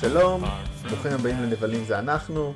שלום, 0.00 0.42
ברוכים 0.88 1.12
הבאים 1.12 1.42
לנבלים 1.42 1.84
זה 1.84 1.98
אנחנו, 1.98 2.54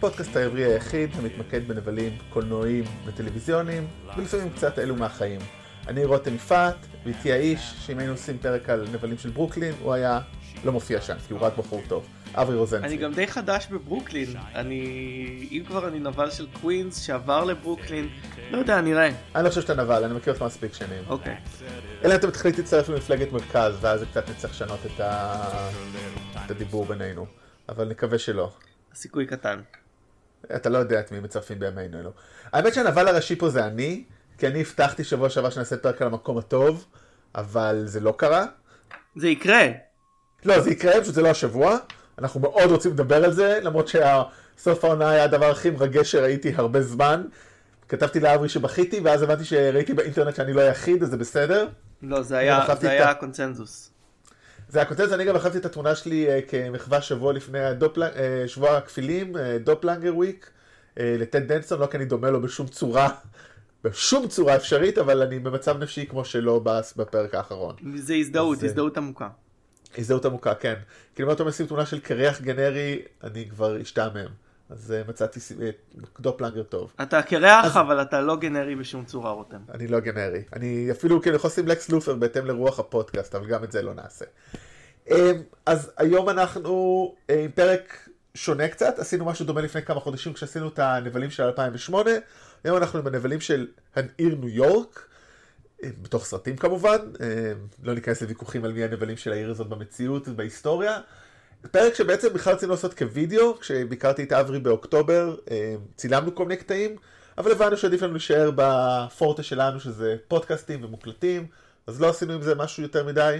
פודקאסט 0.00 0.36
העברי 0.36 0.64
היחיד 0.64 1.10
המתמקד 1.18 1.68
בנבלים 1.68 2.18
קולנועיים 2.30 2.84
וטלוויזיוניים, 3.06 3.86
ולפעמים 4.16 4.50
קצת 4.50 4.78
אלו 4.78 4.96
מהחיים. 4.96 5.40
אני 5.88 6.04
רותם 6.04 6.34
יפעת, 6.34 6.76
ואיתי 7.04 7.32
האיש, 7.32 7.74
שאם 7.86 7.98
היינו 7.98 8.12
עושים 8.12 8.38
פרק 8.38 8.68
על 8.68 8.86
נבלים 8.92 9.18
של 9.18 9.30
ברוקלין, 9.30 9.74
הוא 9.82 9.92
היה 9.92 10.20
לא 10.64 10.72
מופיע 10.72 11.00
שם, 11.00 11.16
כי 11.28 11.32
הוא 11.32 11.40
רק 11.40 11.56
בחור 11.56 11.82
טוב. 11.88 12.06
אברי 12.34 12.56
רוזן 12.56 12.69
צבי. 12.69 12.86
אני 12.86 12.96
גם 12.96 13.12
די 13.12 13.26
חדש 13.26 13.66
בברוקלין, 13.70 14.36
אני... 14.54 15.48
אם 15.50 15.62
כבר 15.66 15.88
אני 15.88 15.98
נבל 15.98 16.30
של 16.30 16.46
קווינס 16.60 17.02
שעבר 17.02 17.44
לברוקלין, 17.44 18.08
לא 18.50 18.58
יודע, 18.58 18.80
נראה. 18.80 19.10
אני 19.34 19.44
לא 19.44 19.48
חושב 19.48 19.60
שאתה 19.60 19.74
נבל, 19.74 20.04
אני 20.04 20.14
מכיר 20.14 20.32
אותך 20.32 20.42
מספיק 20.42 20.74
שנים. 20.74 21.04
אוקיי. 21.08 21.36
אלא 22.04 22.12
אם 22.12 22.18
אתה 22.18 22.26
מתחיל 22.26 22.52
להצטרף 22.58 22.88
למפלגת 22.88 23.32
מרכז, 23.32 23.76
ואז 23.80 24.04
קצת 24.10 24.30
נצטרך 24.30 24.50
לשנות 24.50 24.80
את, 24.86 25.00
ה... 25.00 25.70
את 26.44 26.50
הדיבור 26.50 26.84
בינינו. 26.84 27.26
אבל 27.68 27.88
נקווה 27.88 28.18
שלא. 28.18 28.52
הסיכוי 28.92 29.26
קטן. 29.26 29.60
אתה 30.56 30.68
לא 30.68 30.78
יודע 30.78 31.00
את 31.00 31.12
מי 31.12 31.20
מצרפים 31.20 31.58
בימינו 31.58 32.00
אלו. 32.00 32.10
האמת 32.52 32.74
שהנבל 32.74 33.08
הראשי 33.08 33.36
פה 33.36 33.48
זה 33.48 33.66
אני, 33.66 34.04
כי 34.40 34.46
אני 34.46 34.60
הבטחתי 34.60 35.04
שבוע 35.04 35.30
שעבר 35.30 35.50
שנעשה 35.50 35.76
פרק 35.76 36.02
על 36.02 36.08
המקום 36.08 36.38
הטוב, 36.38 36.86
אבל 37.34 37.82
זה 37.84 38.00
לא 38.00 38.14
קרה. 38.16 38.46
זה 39.16 39.28
יקרה. 39.28 39.66
לא, 40.44 40.60
זה 40.60 40.70
יקרה, 40.70 41.00
פשוט 41.00 41.14
זה 41.14 41.22
לא 41.22 41.28
השבוע. 41.28 41.76
אנחנו 42.18 42.40
מאוד 42.40 42.70
רוצים 42.70 42.90
לדבר 42.92 43.24
על 43.24 43.32
זה, 43.32 43.58
למרות 43.62 43.88
שסוף 43.88 44.84
העונה 44.84 45.10
היה 45.10 45.24
הדבר 45.24 45.50
הכי 45.50 45.70
מרגש 45.70 46.12
שראיתי 46.12 46.52
הרבה 46.56 46.82
זמן. 46.82 47.22
כתבתי 47.88 48.20
לאברי 48.20 48.48
שבכיתי, 48.48 49.00
ואז 49.00 49.22
הבנתי 49.22 49.44
שראיתי 49.44 49.94
באינטרנט 49.94 50.36
שאני 50.36 50.52
לא 50.52 50.60
היחיד, 50.60 51.02
אז 51.02 51.10
זה 51.10 51.16
בסדר. 51.16 51.68
לא, 52.02 52.22
זה 52.22 52.38
היה, 52.38 52.66
זה 52.80 52.90
היה 52.90 53.10
ה- 53.10 53.14
קונצנזוס. 53.14 53.90
זה 54.68 54.78
היה 54.78 54.88
כותב, 54.88 55.12
אני 55.12 55.24
גם 55.24 55.36
החלפתי 55.36 55.58
את 55.58 55.64
התמונה 55.64 55.94
שלי 55.94 56.28
אה, 56.28 56.40
כמחווה 56.48 57.02
שבוע 57.02 57.32
לפני 57.32 57.60
הדופל... 57.64 58.02
אה, 58.02 58.44
שבוע 58.46 58.76
הכפילים, 58.76 59.36
אה, 59.36 59.58
דופלנגר 59.58 60.16
וויק, 60.16 60.50
לטד 60.96 61.52
דנסון, 61.52 61.80
לא 61.80 61.86
כי 61.86 61.96
אני 61.96 62.04
דומה 62.04 62.30
לו 62.30 62.42
בשום 62.42 62.66
צורה, 62.66 63.08
בשום 63.84 64.28
צורה 64.28 64.56
אפשרית, 64.56 64.98
אבל 64.98 65.22
אני 65.22 65.38
במצב 65.38 65.78
נפשי 65.78 66.06
כמו 66.06 66.24
שלא 66.24 66.60
בס- 66.64 66.94
בפרק 66.96 67.34
האחרון. 67.34 67.74
זה 67.96 68.14
הזדהות, 68.14 68.58
אז, 68.58 68.64
אה, 68.64 68.68
הזדהות 68.68 68.96
עמוקה. 68.96 69.28
הזדהות 69.98 70.24
עמוקה, 70.24 70.54
כן. 70.54 70.74
כאילו 71.14 71.28
אם 71.28 71.34
אתה 71.34 71.44
משים 71.44 71.66
תמונה 71.66 71.86
של 71.86 72.00
קרח 72.00 72.40
גנרי, 72.40 73.02
אני 73.24 73.48
כבר 73.50 73.82
אשתעמם. 73.82 74.26
אז 74.70 74.92
אה, 74.92 75.02
מצאתי 75.08 75.40
אה, 75.62 75.70
דופלנגר 76.20 76.62
טוב. 76.62 76.92
אתה 77.02 77.22
קרח, 77.22 77.64
אז- 77.64 77.76
אבל 77.76 78.02
אתה 78.02 78.20
לא 78.20 78.36
גנרי 78.36 78.76
בשום 78.76 79.04
צורה, 79.04 79.30
רותם. 79.30 79.58
אני 79.74 79.86
לא 79.86 80.00
גנרי. 80.00 80.42
אני 80.56 80.88
אפילו 80.90 81.22
כאילו 81.22 81.36
יכול 81.36 81.48
לשים 81.48 81.68
לקס 81.68 81.88
לופר 81.88 82.14
בהתאם 82.14 82.46
לרוח 82.46 82.78
הפודקאסט, 82.80 83.34
אבל 83.34 83.46
גם 83.46 83.64
את 83.64 83.72
זה 83.72 83.82
לא 83.82 83.94
נעשה. 83.94 84.24
אמ, 85.10 85.14
אז 85.66 85.90
היום 85.96 86.28
אנחנו 86.28 86.72
אה, 87.30 87.44
עם 87.44 87.50
פרק 87.50 88.08
שונה 88.34 88.68
קצת, 88.68 88.98
עשינו 88.98 89.24
משהו 89.24 89.44
דומה 89.46 89.60
לפני 89.60 89.82
כמה 89.82 90.00
חודשים 90.00 90.32
כשעשינו 90.32 90.68
את 90.68 90.78
הנבלים 90.78 91.30
של 91.30 91.42
2008, 91.42 92.10
היום 92.64 92.76
אנחנו 92.76 92.98
עם 92.98 93.06
הנבלים 93.06 93.40
של 93.40 93.66
העיר 93.94 94.34
ניו 94.40 94.48
יורק, 94.48 95.06
אה, 95.84 95.88
בתוך 96.02 96.24
סרטים 96.24 96.56
כמובן, 96.56 96.98
אה, 97.20 97.52
לא 97.82 97.94
ניכנס 97.94 98.22
לוויכוחים 98.22 98.64
על 98.64 98.72
מי 98.72 98.84
הנבלים 98.84 99.16
של 99.16 99.32
העיר 99.32 99.50
הזאת 99.50 99.68
במציאות 99.68 100.28
ובהיסטוריה. 100.28 101.00
פרק 101.70 101.94
שבעצם 101.94 102.32
בכלל 102.32 102.54
רצינו 102.54 102.72
לעשות 102.72 102.94
כווידאו, 102.94 103.58
כשביקרתי 103.60 104.22
את 104.22 104.32
אברי 104.32 104.60
באוקטובר, 104.60 105.36
אה, 105.50 105.74
צילמנו 105.96 106.34
כל 106.34 106.44
מיני 106.44 106.56
קטעים, 106.56 106.96
אבל 107.38 107.52
הבנו 107.52 107.76
שעדיף 107.76 108.02
לנו 108.02 108.12
להישאר 108.12 108.50
בפורטה 108.54 109.42
שלנו, 109.42 109.80
שזה 109.80 110.16
פודקאסטים 110.28 110.84
ומוקלטים, 110.84 111.46
אז 111.86 112.00
לא 112.00 112.08
עשינו 112.08 112.32
עם 112.32 112.42
זה 112.42 112.54
משהו 112.54 112.82
יותר 112.82 113.06
מדי, 113.06 113.38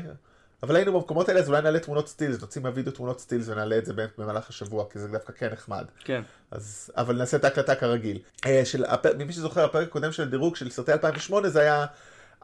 אבל 0.62 0.77
היינו 0.77 0.92
במקומות 0.92 1.28
האלה, 1.28 1.41
אז 1.41 1.48
אולי 1.48 1.62
נעלה 1.62 1.78
תמונות 1.78 2.08
סטילס, 2.08 2.41
נוציא 2.41 2.62
מהווידאו 2.62 2.92
תמונות 2.92 3.20
סטילס 3.20 3.48
ונעלה 3.48 3.78
את 3.78 3.86
זה 3.86 3.92
במהלך 4.19 4.50
השבוע, 4.50 4.84
כי 4.91 4.98
זה 4.98 5.08
דווקא 5.08 5.33
כן 5.33 5.48
נחמד. 5.52 5.84
כן. 6.05 6.22
אז, 6.50 6.91
אבל 6.97 7.17
נעשה 7.17 7.36
את 7.36 7.44
ההקלטה 7.44 7.75
כרגיל. 7.75 8.19
אה, 8.47 8.64
של, 8.64 8.84
ממי 9.19 9.33
שזוכר, 9.33 9.64
הפרק 9.64 9.89
הקודם 9.89 10.12
של 10.12 10.23
הדירוג 10.23 10.57
של 10.57 10.70
סרטי 10.70 10.92
2008, 10.92 11.48
זה 11.48 11.61
היה, 11.61 11.86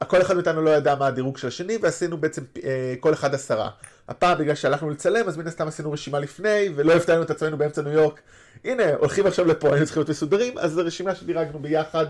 כל 0.06 0.22
אחד 0.22 0.34
מאיתנו 0.34 0.62
לא 0.62 0.70
ידע 0.70 0.94
מה 0.94 1.06
הדירוג 1.06 1.38
של 1.38 1.48
השני, 1.48 1.78
ועשינו 1.82 2.18
בעצם 2.18 2.42
אה, 2.64 2.94
כל 3.00 3.12
אחד 3.12 3.34
עשרה. 3.34 3.70
הפעם, 4.08 4.38
בגלל 4.38 4.54
שהלכנו 4.54 4.90
לצלם, 4.90 5.28
אז 5.28 5.36
מן 5.36 5.46
הסתם 5.46 5.68
עשינו 5.68 5.92
רשימה 5.92 6.18
לפני, 6.18 6.68
ולא 6.74 6.92
הפתענו 6.92 7.22
את 7.22 7.30
עצמנו 7.30 7.58
באמצע 7.58 7.82
ניו 7.82 7.92
יורק. 7.92 8.20
הנה, 8.64 8.94
הולכים 8.94 9.26
עכשיו 9.26 9.44
לפה, 9.44 9.68
היינו 9.68 9.84
צריכים 9.84 10.00
להיות 10.00 10.10
מסודרים, 10.10 10.58
אז 10.58 10.72
זו 10.72 10.84
רשימה 10.84 11.14
שדירגנו 11.14 11.58
ביחד, 11.58 12.06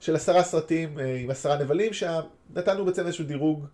של 0.00 0.16
עשרה 0.16 0.42
סרטים 0.42 0.98
אה, 0.98 1.16
עם 1.16 1.30
עשרה 1.30 1.58
נבלים, 1.58 1.92
שנתנו 1.92 2.84
בעצם 2.84 3.06
איזשהו 3.06 3.24
דירוג 3.24 3.66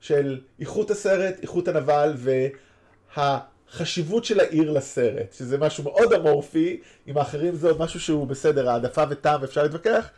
של 0.00 0.40
איכות 0.60 0.90
הסרט, 0.90 1.34
איכות 1.42 1.68
הנבל, 1.68 2.14
והחשיבות 3.16 4.24
של 4.24 4.40
העיר 4.40 4.70
לסרט, 4.70 5.32
שזה 5.32 5.58
משהו 5.58 5.84
מאוד 5.84 6.12
אמורפי, 6.12 6.80
עם 7.06 7.18
האחרים 7.18 7.54
זה 7.54 7.68
עוד 7.68 7.80
משהו 7.80 8.00
שהוא 8.00 8.26
בסדר, 8.26 8.70
העדפה 8.70 9.04
וטעם, 9.10 9.42
ואפשר 9.42 9.62
להתווכח. 9.62 10.08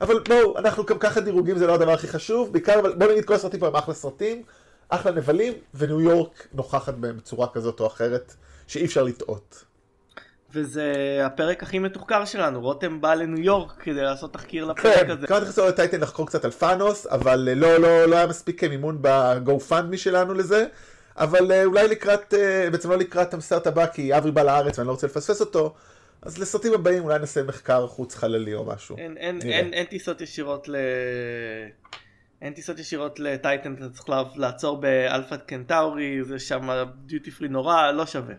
אבל 0.00 0.20
בואו, 0.28 0.58
אנחנו 0.58 0.84
גם 0.84 0.98
ככה 0.98 1.20
דירוגים 1.20 1.58
זה 1.58 1.66
לא 1.66 1.74
הדבר 1.74 1.92
הכי 1.92 2.08
חשוב, 2.08 2.52
בעיקר, 2.52 2.80
בואו 2.98 3.10
נגיד 3.10 3.24
כל 3.24 3.34
הסרטים 3.34 3.60
פה 3.60 3.66
הם 3.66 3.76
אחלה 3.76 3.94
סרטים, 3.94 4.42
אחלה 4.88 5.12
נבלים, 5.12 5.52
וניו 5.74 6.00
יורק 6.00 6.46
נוכחת 6.52 6.94
בהם 6.94 7.16
בצורה 7.16 7.48
כזאת 7.48 7.80
או 7.80 7.86
אחרת, 7.86 8.34
שאי 8.66 8.84
אפשר 8.84 9.02
לטעות. 9.02 9.64
וזה 10.52 10.92
הפרק 11.26 11.62
הכי 11.62 11.78
מתוחקר 11.78 12.24
שלנו, 12.24 12.60
רותם 12.60 13.00
בא 13.00 13.14
לניו 13.14 13.40
יורק 13.40 13.72
כדי 13.82 14.02
לעשות 14.02 14.32
תחקיר 14.32 14.64
לפרק 14.64 14.96
כן, 14.96 15.10
הזה. 15.10 15.26
קראתי 15.26 15.46
לך 15.46 15.58
לטייטן 15.58 16.00
לחקור 16.00 16.26
קצת 16.26 16.44
על 16.44 16.50
פאנוס, 16.50 17.06
אבל 17.06 17.48
אה, 17.48 17.54
לא, 17.54 17.76
לא, 17.76 18.04
לא 18.04 18.16
היה 18.16 18.26
מספיק 18.26 18.64
מימון 18.64 18.98
ב-GoFundMe 19.00 19.96
שלנו 19.96 20.34
לזה, 20.34 20.66
אבל 21.16 21.52
אה, 21.52 21.64
אולי 21.64 21.88
לקראת, 21.88 22.34
אה, 22.34 22.70
בעצם 22.70 22.90
לא 22.90 22.96
לקראת 22.96 23.34
הסרט 23.34 23.66
הבא, 23.66 23.86
כי 23.86 24.16
אברי 24.16 24.30
בא 24.30 24.42
לארץ 24.42 24.78
ואני 24.78 24.86
לא 24.86 24.92
רוצה 24.92 25.06
לפספס 25.06 25.40
אותו, 25.40 25.74
אז 26.22 26.38
לסרטים 26.38 26.72
הבאים 26.74 27.04
אולי 27.04 27.18
נעשה 27.18 27.42
מחקר 27.42 27.86
חוץ 27.86 28.14
חללי 28.14 28.54
או 28.54 28.64
משהו. 28.64 28.96
אין, 28.96 29.16
אין. 29.16 29.38
אין, 29.42 29.74
אין 29.74 29.86
טיסות 29.86 30.20
ישירות 30.20 30.68
ל... 30.68 30.76
אין 32.42 32.52
טיסות 32.52 32.78
ישירות 32.78 33.20
לטייטן, 33.20 33.74
אתה 33.74 33.88
צריך 33.88 34.08
לעצור 34.36 34.80
באלפא 34.80 35.36
קנטאורי, 35.36 36.24
זה 36.24 36.38
שם 36.38 36.68
דיוטי 37.06 37.30
פרי 37.30 37.48
נורא, 37.48 37.90
לא 37.90 38.06
שווה. 38.06 38.34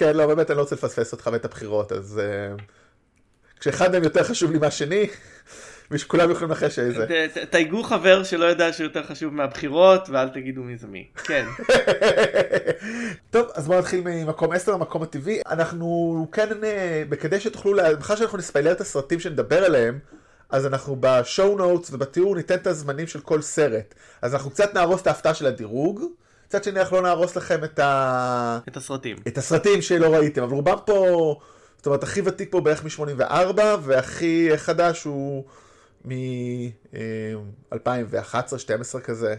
כן, 0.00 0.16
לא, 0.16 0.26
באמת 0.26 0.50
אני 0.50 0.56
לא 0.56 0.62
רוצה 0.62 0.74
לפספס 0.74 1.12
אותך 1.12 1.30
ואת 1.32 1.44
הבחירות, 1.44 1.92
אז 1.92 2.20
uh, 2.58 2.62
כשאחד 3.60 3.92
מהם 3.92 4.04
יותר 4.04 4.24
חשוב 4.24 4.52
לי 4.52 4.58
מהשני, 4.58 5.06
ושכולם 5.90 6.30
יכולים 6.30 6.50
לנחש 6.50 6.78
איזה. 6.78 7.06
תייגו 7.50 7.82
חבר 7.82 8.24
שלא 8.24 8.44
יודע 8.44 8.72
שהוא 8.72 8.84
יותר 8.84 9.02
חשוב 9.02 9.34
מהבחירות, 9.34 10.08
ואל 10.08 10.28
תגידו 10.28 10.62
מי 10.62 10.76
זה 10.76 10.86
מי. 10.86 11.06
כן. 11.24 11.46
טוב, 13.30 13.48
אז 13.54 13.66
בואו 13.66 13.78
נתחיל 13.78 14.00
ממקום 14.04 14.52
10 14.52 14.72
למקום 14.72 15.02
הטבעי. 15.02 15.40
אנחנו 15.46 16.28
כן, 16.32 16.64
אה, 16.64 17.02
כדי 17.20 17.40
שתוכלו, 17.40 17.72
בכלל 17.98 18.16
שאנחנו 18.16 18.38
נספיילר 18.38 18.72
את 18.72 18.80
הסרטים 18.80 19.20
שנדבר 19.20 19.64
עליהם, 19.64 19.98
אז 20.50 20.66
אנחנו 20.66 20.96
בשואו 21.00 21.58
נוטס 21.58 21.90
ובתיאור 21.92 22.36
ניתן 22.36 22.54
את 22.54 22.66
הזמנים 22.66 23.06
של 23.06 23.20
כל 23.20 23.42
סרט. 23.42 23.94
אז 24.22 24.34
אנחנו 24.34 24.50
קצת 24.50 24.74
נהרוס 24.74 25.02
את 25.02 25.06
ההפתעה 25.06 25.34
של 25.34 25.46
הדירוג, 25.46 26.04
קצת 26.50 26.64
שני 26.64 26.80
אנחנו 26.80 26.96
לא 26.96 27.02
נהרוס 27.02 27.36
לכם 27.36 27.64
את 27.64 27.78
ה... 27.78 28.58
את 28.68 28.76
הסרטים. 28.76 29.16
את 29.28 29.38
הסרטים 29.38 29.82
שלא 29.82 30.14
ראיתם, 30.14 30.42
אבל 30.42 30.52
רובם 30.52 30.76
פה, 30.86 31.36
זאת 31.76 31.86
אומרת, 31.86 32.02
הכי 32.02 32.20
ותיק 32.24 32.52
פה 32.52 32.60
בערך 32.60 32.84
מ-84, 32.84 33.60
והכי 33.82 34.50
חדש 34.56 35.04
הוא 35.04 35.44
מ-2011-2012 36.04 39.00
כזה, 39.04 39.34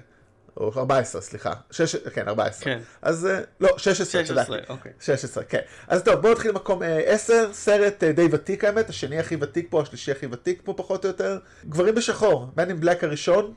או 0.57 0.71
14, 0.77 1.21
סליחה. 1.21 1.53
שש, 1.71 1.95
כן, 1.95 2.27
14. 2.27 2.63
כן. 2.63 2.79
אז 3.01 3.25
אה, 3.25 3.39
לא, 3.59 3.69
16, 3.77 4.23
16, 4.23 4.45
צדקתי. 4.45 4.73
אוקיי. 4.73 4.91
16, 4.99 5.43
כן. 5.43 5.61
אז 5.87 6.03
טוב, 6.03 6.15
בואו 6.15 6.33
נתחיל 6.33 6.51
במקום 6.51 6.83
אה, 6.83 6.97
10, 7.05 7.49
סרט 7.53 8.03
אה, 8.03 8.11
די 8.11 8.27
ותיק 8.31 8.63
האמת, 8.63 8.89
השני 8.89 9.19
הכי 9.19 9.35
ותיק 9.39 9.67
פה, 9.69 9.81
השלישי 9.81 10.11
הכי 10.11 10.25
ותיק 10.31 10.61
פה 10.63 10.73
פחות 10.77 11.05
או 11.05 11.09
יותר. 11.09 11.39
גברים 11.65 11.95
בשחור, 11.95 12.47
Man 12.57 12.69
in 12.69 12.83
Black 12.83 13.05
הראשון, 13.05 13.53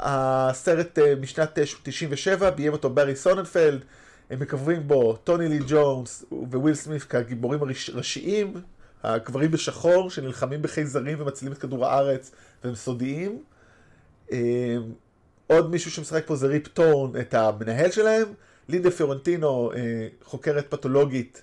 הסרט 0.00 0.98
אה, 0.98 1.14
משנת 1.20 1.58
אה, 1.58 1.64
97, 1.82 2.50
ביים 2.50 2.72
אותו 2.72 2.90
ברי 2.90 3.16
סוננפלד, 3.16 3.80
הם 4.30 4.40
מככבים 4.40 4.88
בו 4.88 5.16
טומי 5.16 5.48
לי 5.48 5.58
ג'ונס 5.68 6.24
וויל 6.32 6.74
סמית 6.74 7.02
כגיבורים 7.02 7.60
הראש- 7.62 7.90
הראשיים, 7.90 8.54
הגברים 9.02 9.50
בשחור 9.50 10.10
שנלחמים 10.10 10.62
בחייזרים 10.62 11.20
ומצילים 11.20 11.52
את 11.52 11.58
כדור 11.58 11.86
הארץ 11.86 12.30
והם 12.64 12.74
סודיים. 12.74 13.42
אה, 14.32 14.76
עוד 15.46 15.70
מישהו 15.70 15.90
שמשחק 15.90 16.22
פה 16.26 16.36
זה 16.36 16.46
ריפ 16.46 16.68
טורן, 16.68 17.20
את 17.20 17.34
המנהל 17.34 17.90
שלהם. 17.90 18.26
לינדה 18.68 18.90
פיורנטינו, 18.90 19.72
אה, 19.72 19.78
חוקרת 20.24 20.70
פתולוגית, 20.70 21.42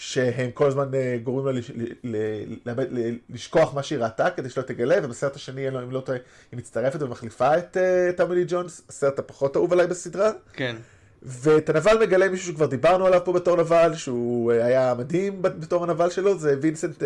שהם 0.00 0.50
כל 0.50 0.66
הזמן 0.66 0.94
אה, 0.94 1.16
גורמים 1.22 1.46
לה 1.46 1.52
לש- 1.52 1.70
ל- 1.70 1.82
ל- 2.04 2.70
ל- 2.70 2.98
ל- 2.98 3.16
לשכוח 3.30 3.74
מה 3.74 3.82
שהיא 3.82 3.98
ראתה 3.98 4.30
כדי 4.30 4.50
שלא 4.50 4.62
תגלה, 4.62 4.96
ובסרט 5.02 5.36
השני, 5.36 5.68
אם 5.68 5.90
לא 5.90 6.00
טועה, 6.00 6.18
היא 6.52 6.58
מצטרפת 6.58 7.02
ומחליפה 7.02 7.58
את 7.58 7.76
אה, 7.76 8.10
טומי 8.16 8.34
לי 8.34 8.44
ג'ונס, 8.48 8.82
הסרט 8.88 9.18
הפחות 9.18 9.56
אהוב 9.56 9.72
עליי 9.72 9.86
בסדרה. 9.86 10.30
כן. 10.52 10.76
ואת 11.22 11.68
הנבל 11.70 11.98
מגלה 12.00 12.28
מישהו 12.28 12.52
שכבר 12.52 12.66
דיברנו 12.66 13.06
עליו 13.06 13.20
פה 13.24 13.32
בתור 13.32 13.56
נבל, 13.56 13.94
שהוא 13.94 14.52
אה, 14.52 14.64
היה 14.64 14.94
מדהים 14.98 15.42
בת- 15.42 15.54
בתור 15.58 15.84
הנבל 15.84 16.10
שלו, 16.10 16.38
זה 16.38 16.54
וינסנט, 16.60 17.02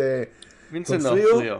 וינסנט? 0.71 1.01
דנופריו. 1.05 1.57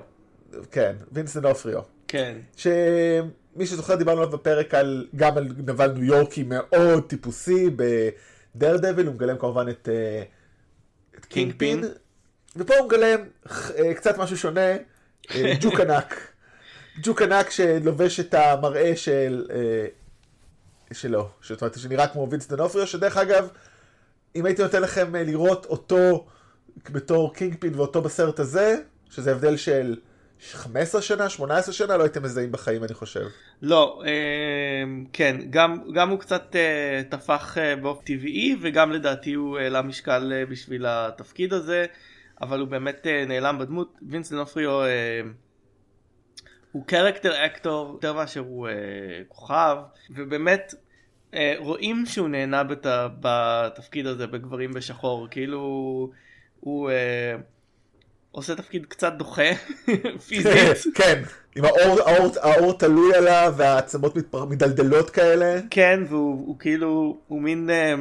כן, 0.72 0.96
וינסנט 1.12 1.46
דנופריו. 1.46 1.82
כן. 2.08 2.38
שמי 2.56 3.66
שזוכר 3.66 3.96
דיברנו 3.96 4.22
עליו 4.22 4.32
בפרק 4.34 4.74
על, 4.74 5.08
גם 5.16 5.38
על 5.38 5.48
נבל 5.58 5.92
ניו 5.92 6.04
יורקי 6.04 6.44
מאוד 6.48 7.04
טיפוסי, 7.08 7.70
Daredevil, 8.56 9.06
הוא 9.08 9.16
מגלם 9.16 9.38
כמובן 9.38 9.70
את, 9.70 9.90
אה, 9.92 10.24
את 11.20 11.26
קינג 11.26 11.54
פין. 11.58 11.84
ופה 12.56 12.76
הוא 12.76 12.88
מגלם 12.88 13.20
אה, 13.50 13.94
קצת 13.94 14.18
משהו 14.18 14.38
שונה, 14.38 14.72
אה, 15.32 15.54
ג'וק 15.62 15.80
ענק. 15.80 16.16
ג'וק 17.02 17.22
ענק 17.22 17.50
שלובש 17.50 18.20
את 18.20 18.34
המראה 18.34 18.96
של... 18.96 19.48
אה, 19.52 19.88
שלו, 20.92 21.30
זאת 21.42 21.62
אומרת, 21.62 21.80
שנראה 21.80 22.08
כמו 22.08 22.28
וינסנט 22.30 22.48
דנופריו, 22.48 22.88
שדרך 22.88 23.18
אגב, 23.18 23.48
אם 24.36 24.46
הייתי 24.46 24.64
נותן 24.64 24.82
לכם 24.82 25.16
לראות 25.16 25.66
אותו 25.66 26.26
בתור 26.90 27.34
קינג 27.34 27.56
פין 27.60 27.76
ואותו 27.76 28.02
בסרט 28.02 28.40
הזה, 28.40 28.78
שזה 29.10 29.32
הבדל 29.32 29.58
של 29.58 29.96
15 30.52 31.02
שנה, 31.02 31.30
18 31.30 31.74
שנה, 31.74 31.98
לא 31.98 32.04
הייתם 32.04 32.24
מזהים 32.24 32.52
בחיים, 32.52 32.84
אני 32.84 32.94
חושב. 32.94 33.26
לא, 33.62 34.02
אה, 34.06 34.84
כן, 35.14 35.38
גם, 35.50 35.78
גם 35.94 36.10
הוא 36.10 36.20
קצת 36.20 36.56
אה, 36.56 37.02
טפח 37.10 37.58
אה, 37.58 37.76
באופן 37.76 38.06
טבעי 38.06 38.56
וגם 38.62 38.92
לדעתי 38.92 39.34
הוא 39.34 39.58
העלה 39.58 39.82
משקל 39.82 40.34
אה, 40.36 40.46
בשביל 40.46 40.86
התפקיד 40.88 41.54
הזה, 41.54 41.86
אבל 42.42 42.60
הוא 42.60 42.68
באמת 42.68 43.08
נעלם 43.28 43.60
בדמות. 43.60 43.98
וינס 44.10 44.32
דנופריו 44.32 44.82
אה, 44.82 45.22
הוא 46.72 46.86
קרקטר 46.86 47.46
אקטור 47.46 47.92
יותר 47.94 48.14
מאשר 48.14 48.40
הוא 48.40 48.68
כוכב, 49.28 49.78
ובאמת 50.10 50.74
רואים 51.58 52.06
שהוא 52.06 52.30
נהנה 52.30 52.64
בת, 52.64 52.86
בתפקיד 53.20 54.08
הזה 54.08 54.28
בגברים 54.28 54.74
בשחור, 54.74 55.28
כאילו 55.32 55.60
הוא 56.60 56.92
עושה 58.36 58.56
תפקיד 58.56 58.86
קצת 58.86 59.14
דוחה 59.14 59.52
פיזית. 60.28 60.96
כן, 60.96 61.22
עם 61.56 61.66
האור, 61.66 62.00
האור, 62.10 62.32
האור 62.42 62.74
תלוי 62.74 63.16
עליו 63.16 63.54
והעצמות 63.58 64.16
מתפר... 64.16 64.46
מדלדלות 64.46 65.10
כאלה. 65.10 65.60
כן, 65.70 66.00
והוא 66.10 66.48
הוא 66.48 66.60
כאילו, 66.60 67.18
הוא 67.28 67.42
מין, 67.42 67.70
um, 67.70 68.00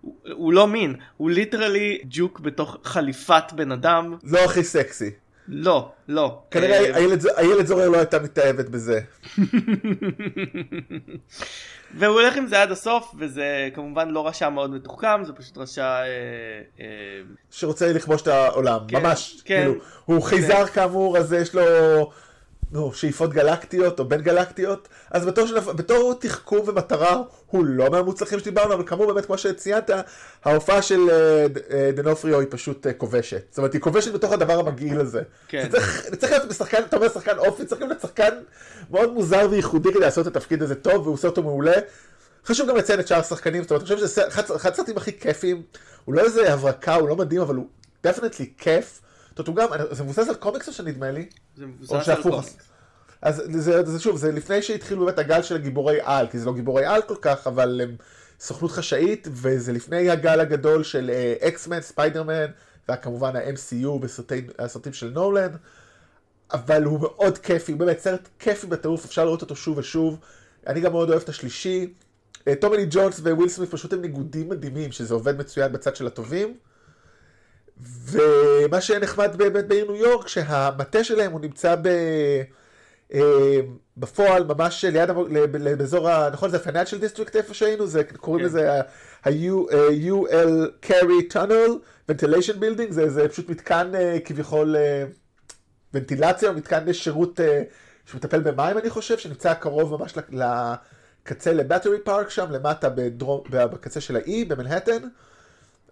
הוא, 0.00 0.14
הוא 0.32 0.52
לא 0.52 0.66
מין, 0.66 0.94
הוא 1.16 1.30
ליטרלי 1.30 1.98
ג'וק 2.04 2.40
בתוך 2.40 2.76
חליפת 2.84 3.52
בן 3.52 3.72
אדם. 3.72 4.16
לא 4.22 4.44
הכי 4.44 4.64
סקסי. 4.64 5.10
לא, 5.48 5.90
לא. 6.08 6.42
כנראה 6.50 6.78
אה, 6.78 6.96
איילת 6.96 7.26
איילת 7.36 7.66
זורר 7.66 7.88
לא 7.88 7.96
הייתה 7.96 8.18
מתאהבת 8.18 8.68
בזה. 8.68 9.00
והוא 11.98 12.20
הולך 12.20 12.36
עם 12.36 12.46
זה 12.46 12.62
עד 12.62 12.70
הסוף, 12.70 13.14
וזה 13.18 13.68
כמובן 13.74 14.08
לא 14.08 14.26
רשע 14.26 14.48
מאוד 14.48 14.70
מתוחכם, 14.70 15.24
זה 15.24 15.32
פשוט 15.32 15.58
רשע... 15.58 15.82
אה, 15.82 16.04
אה, 16.80 16.86
שרוצה 17.50 17.92
לכבוש 17.92 18.22
את 18.22 18.28
העולם, 18.28 18.80
כן, 18.88 19.02
ממש, 19.02 19.42
כן. 19.44 19.56
כאילו, 19.56 19.74
הוא 20.04 20.22
חייזר 20.22 20.66
כאמור, 20.66 21.18
אז 21.18 21.32
יש 21.32 21.54
לו, 21.54 21.62
נו, 22.72 22.92
שאיפות 22.94 23.32
גלקטיות 23.32 24.00
או 24.00 24.04
בין 24.04 24.20
גלקטיות, 24.20 24.88
אז 25.10 25.26
בתור, 25.26 25.46
של, 25.46 25.60
בתור 25.60 26.14
תחכום 26.20 26.60
ומטרה, 26.66 27.22
הוא 27.46 27.64
לא 27.64 27.90
מהמוצלחים 27.90 28.38
שדיברנו, 28.38 28.74
אבל 28.74 28.86
כאמור 28.86 29.12
באמת, 29.12 29.26
כמו 29.26 29.38
שציינת, 29.38 29.90
ההופעה 30.44 30.82
של 30.82 31.10
אה, 31.10 31.46
אה, 31.70 31.90
דנופריו 31.92 32.40
היא 32.40 32.48
פשוט 32.50 32.86
אה, 32.86 32.92
כובשת. 32.92 33.42
זאת 33.50 33.58
אומרת, 33.58 33.72
היא 33.72 33.80
כובשת 33.80 34.12
בתוך 34.12 34.32
הדבר 34.32 34.58
המגעיל 34.58 35.00
הזה. 35.00 35.22
כן. 35.48 35.62
זה 35.62 35.78
צריך, 35.78 36.06
זה 36.10 36.16
צריך 36.16 36.32
להיות 36.32 36.48
בשחקן, 36.48 36.82
אתה 36.82 36.96
אומר 36.96 37.08
שחקן 37.08 37.38
אופי, 37.38 37.64
צריך 37.64 37.82
להיות 37.82 38.00
שחקן 38.00 38.34
מאוד 38.90 39.12
מוזר 39.12 39.48
וייחודי 39.50 39.90
כדי 39.90 40.00
לעשות 40.00 40.26
את 40.26 40.36
התפקיד 40.36 40.62
הזה 40.62 40.74
טוב, 40.74 41.02
והוא 41.02 41.14
עושה 41.14 41.28
אותו 41.28 41.42
מעולה. 41.42 41.76
חשוב 42.46 42.68
גם 42.68 42.76
לציין 42.76 43.00
את 43.00 43.08
שאר 43.08 43.18
השחקנים, 43.18 43.62
זאת 43.62 43.70
אומרת, 43.70 43.82
אני 43.82 43.96
חושב 43.96 44.06
שזה 44.06 44.26
אחד 44.56 44.72
הסרטים 44.72 44.96
הכי 44.96 45.18
כיפים, 45.18 45.62
הוא 46.04 46.14
לא 46.14 46.20
איזה 46.20 46.52
הברקה, 46.52 46.94
הוא 46.94 47.08
לא 47.08 47.16
מדהים, 47.16 47.40
אבל 47.40 47.54
הוא 47.54 47.66
definitely 48.04 48.52
כיף. 48.58 49.00
זאת 49.38 49.48
אומרת, 49.48 49.70
הוא 49.70 49.78
גם, 49.78 49.94
זה 49.94 50.04
מבוסס 50.04 50.28
על 50.28 50.34
קומיקס 50.34 50.68
או 50.68 50.72
שנדמה 50.72 51.10
לי? 51.10 51.28
זה 51.56 51.66
מבוסס 51.66 52.08
על. 52.08 52.22
קומיקס. 52.22 52.56
אז 53.22 53.42
זה, 53.50 53.82
זה 53.86 54.00
שוב, 54.00 54.16
זה 54.16 54.32
לפני 54.32 54.62
שהתחילו 54.62 55.04
באמת 55.04 55.18
הגל 55.18 55.42
של 55.42 55.54
הגיבורי 55.54 55.98
על, 56.02 56.26
כי 56.26 56.38
זה 56.38 56.46
לא 56.46 56.54
גיבורי 56.54 56.84
על 56.84 57.02
כל 57.02 57.14
כך, 57.22 57.46
אבל 57.46 57.80
הם 57.80 57.96
סוכנות 58.40 58.70
חשאית, 58.70 59.28
וזה 59.30 59.72
לפני 59.72 60.10
הגל 60.10 60.40
הגדול 60.40 60.84
של 60.84 61.10
אקסמן, 61.40 61.80
ספיידרמן, 61.80 62.46
וכמובן 62.90 63.36
ה-MCU 63.36 63.98
בסרטים 64.58 64.92
של 64.92 65.10
נולן. 65.10 65.50
אבל 66.52 66.84
הוא 66.84 67.00
מאוד 67.00 67.38
כיפי, 67.38 67.72
הוא 67.72 67.78
באמת 67.78 67.98
סרט 67.98 68.28
כיפי 68.38 68.66
בטירוף, 68.66 69.04
אפשר 69.04 69.24
לראות 69.24 69.42
אותו 69.42 69.56
שוב 69.56 69.78
ושוב. 69.78 70.18
אני 70.66 70.80
גם 70.80 70.92
מאוד 70.92 71.10
אוהב 71.10 71.22
את 71.22 71.28
השלישי. 71.28 71.94
אה, 72.48 72.54
טומי 72.54 72.76
לי 72.76 72.86
ג'ונס 72.90 73.20
וויל 73.20 73.48
סמית 73.48 73.70
פשוט 73.70 73.92
הם 73.92 74.00
ניגודים 74.00 74.48
מדהימים, 74.48 74.92
שזה 74.92 75.14
עובד 75.14 75.38
מצוין 75.38 75.72
בצד 75.72 75.96
של 75.96 76.06
הטובים. 76.06 76.56
ומה 77.82 78.80
שנחמד 78.80 79.34
באמת 79.36 79.68
בעיר 79.68 79.92
ניו 79.92 79.96
יורק, 79.96 80.28
שהמטה 80.28 81.04
שלהם 81.04 81.32
הוא 81.32 81.40
נמצא 81.40 81.74
ב... 81.82 81.88
אה, 83.14 83.60
בפועל 83.96 84.44
ממש 84.44 84.84
ליד, 84.84 85.10
באזור, 85.78 86.08
ה- 86.08 86.30
נכון 86.30 86.50
זה 86.50 86.56
ה-Financial 86.56 86.96
District 87.02 87.30
איפה 87.34 87.54
שהיינו, 87.54 87.86
זה 87.86 88.04
קוראים 88.04 88.40
כן. 88.40 88.46
לזה 88.46 88.80
ה-UL 89.24 90.86
Carry 90.86 91.32
Tunnel 91.32 91.70
Ventilation 92.10 92.54
Building, 92.60 92.90
זה, 92.90 93.10
זה 93.10 93.28
פשוט 93.28 93.48
מתקן 93.48 93.94
אה, 93.94 94.18
כביכול 94.24 94.76
אה, 94.76 95.04
ונטילציה, 95.94 96.52
מתקן 96.52 96.92
שירות 96.92 97.40
אה, 97.40 97.62
שמטפל 98.06 98.40
במים 98.40 98.78
אני 98.78 98.90
חושב, 98.90 99.18
שנמצא 99.18 99.54
קרוב 99.54 99.96
ממש 99.96 100.14
לקצה 100.30 101.52
לבטרי 101.52 102.00
פארק 102.00 102.30
שם, 102.30 102.50
למטה 102.50 102.88
בדרום, 102.88 103.42
בקצה 103.50 104.00
של 104.00 104.16
האי, 104.16 104.44
במנהטן. 104.44 104.98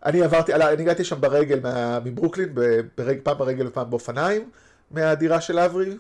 אני 0.07 0.23
עברתי, 0.23 0.55
אני 0.55 0.83
הגעתי 0.83 1.05
שם 1.05 1.21
ברגל 1.21 1.61
מברוקלין, 2.05 2.55
ברג, 2.97 3.19
פעם 3.23 3.39
ברגל 3.39 3.67
ופעם 3.67 3.91
באופניים, 3.91 4.51
מהדירה 4.91 5.41
של 5.41 5.59
אברי, 5.59 5.97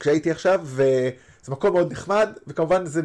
כשהייתי 0.00 0.30
עכשיו, 0.30 0.60
וזה 0.64 1.52
מקום 1.52 1.72
מאוד 1.72 1.92
נחמד, 1.92 2.28
וכמובן 2.46 2.86
זה, 2.86 3.02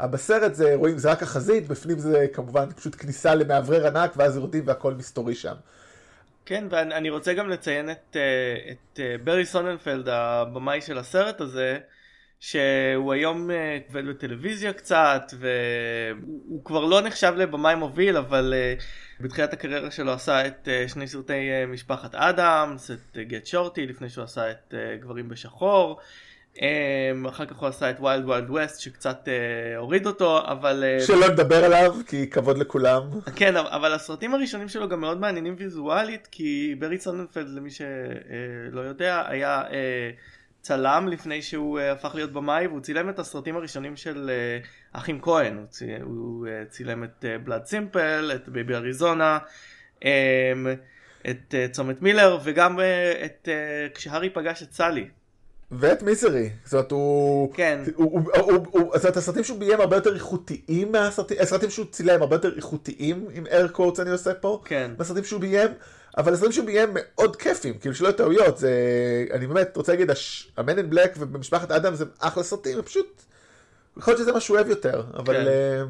בסרט 0.00 0.54
זה, 0.54 0.74
רואים, 0.74 0.98
זה 0.98 1.10
רק 1.10 1.22
החזית, 1.22 1.68
בפנים 1.68 1.98
זה 1.98 2.26
כמובן 2.32 2.70
פשוט 2.76 2.94
כניסה 2.98 3.34
למאוורר 3.34 3.86
ענק, 3.86 4.12
ואז 4.16 4.36
יורדים 4.36 4.62
והכל 4.66 4.94
מסתורי 4.94 5.34
שם. 5.34 5.54
כן, 6.46 6.64
ואני 6.70 6.94
אני 6.94 7.10
רוצה 7.10 7.34
גם 7.34 7.48
לציין 7.48 7.90
את, 7.90 8.16
אה, 8.16 8.70
את 8.70 9.00
אה, 9.00 9.16
ברי 9.24 9.46
סוננפלד, 9.46 10.08
הבמאי 10.08 10.80
של 10.80 10.98
הסרט 10.98 11.40
הזה, 11.40 11.78
שהוא 12.44 13.12
היום 13.12 13.50
אה, 13.50 13.78
עובד 13.88 14.06
בטלוויזיה 14.06 14.72
קצת, 14.72 15.34
והוא 15.38 16.42
הוא 16.48 16.64
כבר 16.64 16.84
לא 16.84 17.00
נחשב 17.00 17.34
לבמאי 17.36 17.74
מוביל, 17.74 18.16
אבל 18.16 18.54
אה, 18.56 18.74
בתחילת 19.20 19.52
הקריירה 19.52 19.90
שלו 19.90 20.12
עשה 20.12 20.46
את 20.46 20.68
אה, 20.68 20.88
שני 20.88 21.06
סרטי 21.06 21.50
אה, 21.50 21.66
משפחת 21.66 22.14
אדמס, 22.14 22.90
את 22.90 23.16
גט 23.16 23.46
שורטי, 23.46 23.86
לפני 23.86 24.08
שהוא 24.08 24.24
עשה 24.24 24.50
את 24.50 24.74
אה, 24.74 24.96
גברים 24.96 25.28
בשחור. 25.28 26.00
אה, 26.62 27.12
אחר 27.28 27.46
כך 27.46 27.56
הוא 27.56 27.68
עשה 27.68 27.90
את 27.90 28.00
Wild 28.00 28.28
Wild 28.28 28.50
West 28.50 28.80
שקצת 28.80 29.28
אה, 29.28 29.76
הוריד 29.76 30.06
אותו, 30.06 30.40
אבל... 30.44 30.84
אה, 30.86 31.06
שלא 31.06 31.28
נדבר 31.28 31.64
עליו, 31.64 31.94
כי 32.06 32.30
כבוד 32.30 32.58
לכולם. 32.58 33.02
כן, 33.36 33.56
אבל 33.56 33.92
הסרטים 33.92 34.34
הראשונים 34.34 34.68
שלו 34.68 34.88
גם 34.88 35.00
מאוד 35.00 35.20
מעניינים 35.20 35.54
ויזואלית, 35.58 36.28
כי 36.30 36.74
ברי 36.78 36.98
סוננפלד, 36.98 37.48
למי 37.48 37.70
שלא 37.70 38.80
יודע, 38.80 39.24
היה 39.28 39.62
אה, 39.72 40.10
צלם 40.62 41.08
לפני 41.08 41.42
שהוא 41.42 41.78
אה, 41.78 41.92
הפך 41.92 42.14
להיות 42.14 42.32
במאי, 42.32 42.66
והוא 42.66 42.80
צילם 42.80 43.08
את 43.08 43.18
הסרטים 43.18 43.56
הראשונים 43.56 43.96
של 43.96 44.30
אה, 44.30 44.58
אחים 45.00 45.20
כהן. 45.20 45.56
הוא 45.56 45.66
צי- 45.66 45.96
הוא 46.02 46.46
אה, 46.46 46.62
צילם 46.70 47.04
את 47.04 47.24
Blood 47.44 47.66
Simple, 47.66 48.30
את 48.34 48.48
בייבי 48.48 48.74
אריזונה, 48.74 49.38
אה, 50.04 50.52
את 51.30 51.54
אה, 51.54 51.66
צומת 51.72 52.02
מילר, 52.02 52.38
וגם 52.44 52.80
אה, 52.80 53.12
את 53.24 53.48
אה, 53.52 53.54
כשהארי 53.94 54.30
פגש 54.30 54.62
את 54.62 54.72
סלי. 54.72 55.08
ואת 55.74 56.02
מיזרי, 56.02 56.50
זאת 56.64 56.72
אומרת, 56.72 56.90
הוא... 56.90 57.54
כן. 57.54 57.80
הוא, 57.94 58.20
הוא, 58.34 58.42
הוא, 58.52 58.66
הוא, 58.70 58.92
זאת 58.94 59.04
אומרת, 59.04 59.16
הסרטים 59.16 59.44
שהוא 59.44 59.58
ביים 59.58 59.80
הרבה 59.80 59.96
יותר 59.96 60.14
איכותיים 60.14 60.92
מהסרטים, 60.92 61.36
הסרטים 61.40 61.70
שהוא 61.70 61.86
צילם 61.90 62.20
הרבה 62.22 62.36
יותר 62.36 62.56
איכותיים, 62.56 63.26
עם 63.32 63.46
אר 63.46 63.68
קורטס 63.68 64.00
אני 64.00 64.10
עושה 64.10 64.34
פה, 64.34 64.62
כן. 64.64 64.90
בסרטים 64.96 65.24
שהוא 65.24 65.40
ביים, 65.40 65.68
אבל 66.18 66.32
הסרטים 66.32 66.52
שהוא 66.52 66.66
ביים 66.66 66.88
מאוד 66.92 67.36
כיפים, 67.36 67.78
כאילו 67.78 67.94
שלא 67.94 68.06
יהיו 68.06 68.16
טעויות, 68.16 68.58
זה, 68.58 68.70
אני 69.32 69.46
באמת 69.46 69.76
רוצה 69.76 69.92
להגיד, 69.92 70.10
המן 70.56 70.78
אין 70.78 70.90
בלק 70.90 71.14
ובמשפחת 71.18 71.70
אדם 71.70 71.94
זה 71.94 72.04
אחלה 72.18 72.42
סרטים, 72.42 72.82
פשוט, 72.82 73.22
יכול 73.96 74.12
להיות 74.12 74.22
שזה 74.22 74.32
מה 74.32 74.40
שהוא 74.40 74.56
אוהב 74.56 74.68
יותר, 74.68 75.02
אבל... 75.14 75.34
כן. 75.34 75.86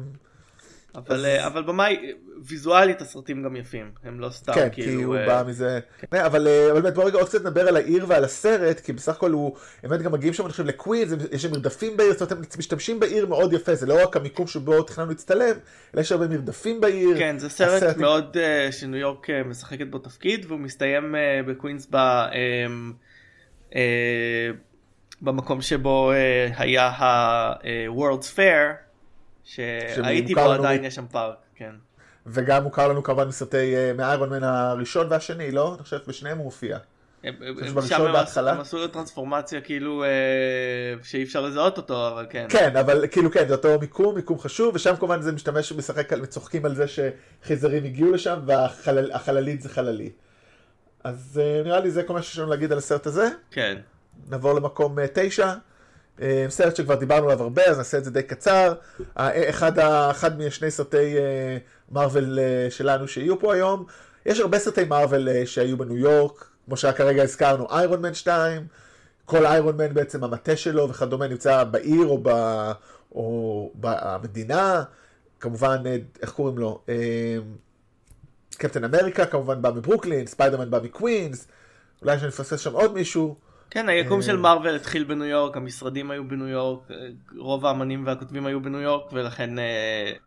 אבל, 0.95 1.25
אה, 1.25 1.47
אבל 1.47 1.63
במאי, 1.63 2.11
ויזואלית 2.43 3.01
הסרטים 3.01 3.43
גם 3.43 3.55
יפים, 3.55 3.91
הם 4.03 4.19
לא 4.19 4.29
סתם 4.29 4.53
כן, 4.53 4.69
כאילו... 4.71 4.97
כי 4.97 5.03
הוא 5.03 5.15
אה, 5.15 5.27
בא 5.27 5.49
מזה. 5.49 5.79
כן, 6.11 6.17
אבל 6.17 6.47
אה, 6.47 6.71
אבל 6.71 6.81
באמת 6.81 6.93
בוא 6.93 7.03
רגע 7.03 7.17
עוד 7.17 7.27
קצת 7.27 7.41
נדבר 7.41 7.67
על 7.67 7.75
העיר 7.75 8.05
ועל 8.07 8.23
הסרט, 8.23 8.79
כי 8.79 8.93
בסך 8.93 9.15
הכל 9.15 9.31
הוא, 9.31 9.55
באמת 9.83 10.01
גם 10.01 10.11
מגיעים 10.11 10.33
שם, 10.33 10.43
אני 10.43 10.51
חושב, 10.51 10.65
לקווינס, 10.65 11.11
יש 11.31 11.41
שם 11.41 11.51
מרדפים 11.51 11.97
בעיר, 11.97 12.11
זאת 12.13 12.31
אומרת, 12.31 12.53
הם 12.53 12.59
משתמשים 12.59 12.99
בעיר 12.99 13.25
מאוד 13.25 13.53
יפה, 13.53 13.75
זה 13.75 13.85
לא 13.85 14.03
רק 14.03 14.17
המיקום 14.17 14.47
שבו 14.47 14.83
תכננו 14.83 15.09
להצטלם, 15.09 15.55
אלא 15.95 16.01
יש 16.01 16.11
הרבה 16.11 16.27
מרדפים 16.27 16.81
בעיר. 16.81 17.17
כן, 17.17 17.39
זה 17.39 17.49
סרט 17.49 17.83
הסרט- 17.83 17.97
מאוד 17.97 18.37
uh, 18.37 18.71
שניו 18.71 18.99
יורק 18.99 19.29
uh, 19.29 19.47
משחקת 19.47 19.87
בו 19.87 19.99
תפקיד, 19.99 20.45
והוא 20.47 20.59
מסתיים 20.59 21.15
uh, 21.15 21.49
בקווינס 21.49 21.87
ב... 21.91 21.95
um, 21.95 22.93
uh, 23.69 23.75
במקום 25.21 25.61
שבו 25.61 26.11
uh, 26.11 26.53
היה 26.57 26.87
ה-World's 26.87 28.37
Fair, 28.37 28.92
שהייתי 29.43 30.35
בו 30.35 30.41
לנו 30.41 30.53
עדיין 30.53 30.83
יש 30.83 30.95
שם 30.95 31.05
פארק, 31.11 31.35
כן. 31.55 31.75
וגם 32.25 32.63
מוכר 32.63 32.87
לנו 32.87 33.03
כמובן 33.03 33.27
מסרטי, 33.27 33.75
אה, 33.75 33.93
מאיירון 33.93 34.29
מן 34.29 34.43
הראשון 34.43 35.07
והשני, 35.09 35.51
לא? 35.51 35.73
אני 35.75 35.83
חושב 35.83 35.97
בשניהם 36.07 36.37
הוא 36.37 36.45
מופיע. 36.45 36.77
שם 37.87 38.07
הם 38.47 38.59
עשו 38.59 38.77
לו 38.77 38.87
טרנספורמציה 38.87 39.61
כאילו 39.61 40.03
שאי 41.03 41.23
אפשר 41.23 41.41
לזהות 41.41 41.77
אותו 41.77 42.07
אבל 42.07 42.25
כן. 42.29 42.45
כן 42.49 42.77
אבל 42.77 43.07
כאילו 43.07 43.31
כן 43.31 43.47
זה 43.47 43.53
אותו 43.53 43.79
מיקום 43.79 44.15
מיקום 44.15 44.39
חשוב 44.39 44.75
ושם 44.75 44.95
כמובן 44.95 45.21
זה 45.21 45.31
משתמש 45.31 45.71
ומשחק 45.71 46.13
על 46.13 46.25
צוחקים 46.25 46.65
על 46.65 46.75
זה 46.75 46.85
שחייזרים 46.87 47.83
הגיעו 47.83 48.11
לשם 48.11 48.39
והחללית 48.45 49.61
זה 49.61 49.69
חללי. 49.69 50.09
אז 51.03 51.41
נראה 51.65 51.79
לי 51.79 51.91
זה 51.91 52.03
כל 52.03 52.13
מה 52.13 52.21
שיש 52.21 52.39
לנו 52.39 52.49
להגיד 52.49 52.71
על 52.71 52.77
הסרט 52.77 53.05
הזה. 53.05 53.29
כן. 53.51 53.77
נעבור 54.29 54.53
למקום 54.53 54.97
תשע. 55.13 55.53
סרט 56.49 56.75
שכבר 56.75 56.95
דיברנו 56.95 57.25
עליו 57.25 57.43
הרבה, 57.43 57.65
אז 57.65 57.77
נעשה 57.77 57.97
את 57.97 58.03
זה 58.03 58.11
די 58.11 58.23
קצר. 58.23 58.73
אחד, 59.15 59.79
אחד 60.11 60.39
משני 60.39 60.71
סרטי 60.71 61.15
מארוול 61.91 62.39
שלנו 62.69 63.07
שיהיו 63.07 63.39
פה 63.39 63.53
היום. 63.53 63.85
יש 64.25 64.39
הרבה 64.39 64.59
סרטי 64.59 64.83
מארוול 64.83 65.45
שהיו 65.45 65.77
בניו 65.77 65.97
יורק, 65.97 66.47
כמו 66.65 66.77
שרק 66.77 66.97
כרגע 66.97 67.23
הזכרנו, 67.23 67.67
איירון 67.71 68.01
מן 68.01 68.13
2, 68.13 68.67
כל 69.25 69.45
איירון 69.45 69.77
מן 69.77 69.93
בעצם 69.93 70.23
המטה 70.23 70.55
שלו 70.55 70.89
וכדומה 70.89 71.27
נמצא 71.27 71.63
בעיר 71.63 72.05
או, 72.07 72.19
ב, 72.23 72.29
או 73.15 73.71
במדינה, 73.75 74.83
כמובן, 75.39 75.83
איך 76.21 76.31
קוראים 76.31 76.57
לו? 76.57 76.81
קפטן 78.57 78.83
אמריקה 78.83 79.25
כמובן 79.25 79.61
בא 79.61 79.71
מברוקלין, 79.71 80.27
ספיידרמן 80.27 80.71
בא 80.71 80.79
מקווינס, 80.83 81.47
אולי 82.01 82.17
שאני 82.17 82.27
מפספס 82.27 82.59
שם 82.59 82.73
עוד 82.73 82.93
מישהו. 82.93 83.35
כן, 83.73 83.89
היקום 83.89 84.21
של 84.21 84.37
מארוול 84.37 84.75
התחיל 84.75 85.03
בניו 85.03 85.25
יורק, 85.25 85.57
המשרדים 85.57 86.11
היו 86.11 86.27
בניו 86.27 86.47
יורק, 86.47 86.79
רוב 87.37 87.65
האמנים 87.65 88.05
והכותבים 88.05 88.45
היו 88.45 88.61
בניו 88.61 88.81
יורק, 88.81 89.13
ולכן 89.13 89.49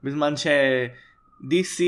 בזמן 0.05 0.37
ש... 0.37 0.47
DC, 1.43 1.83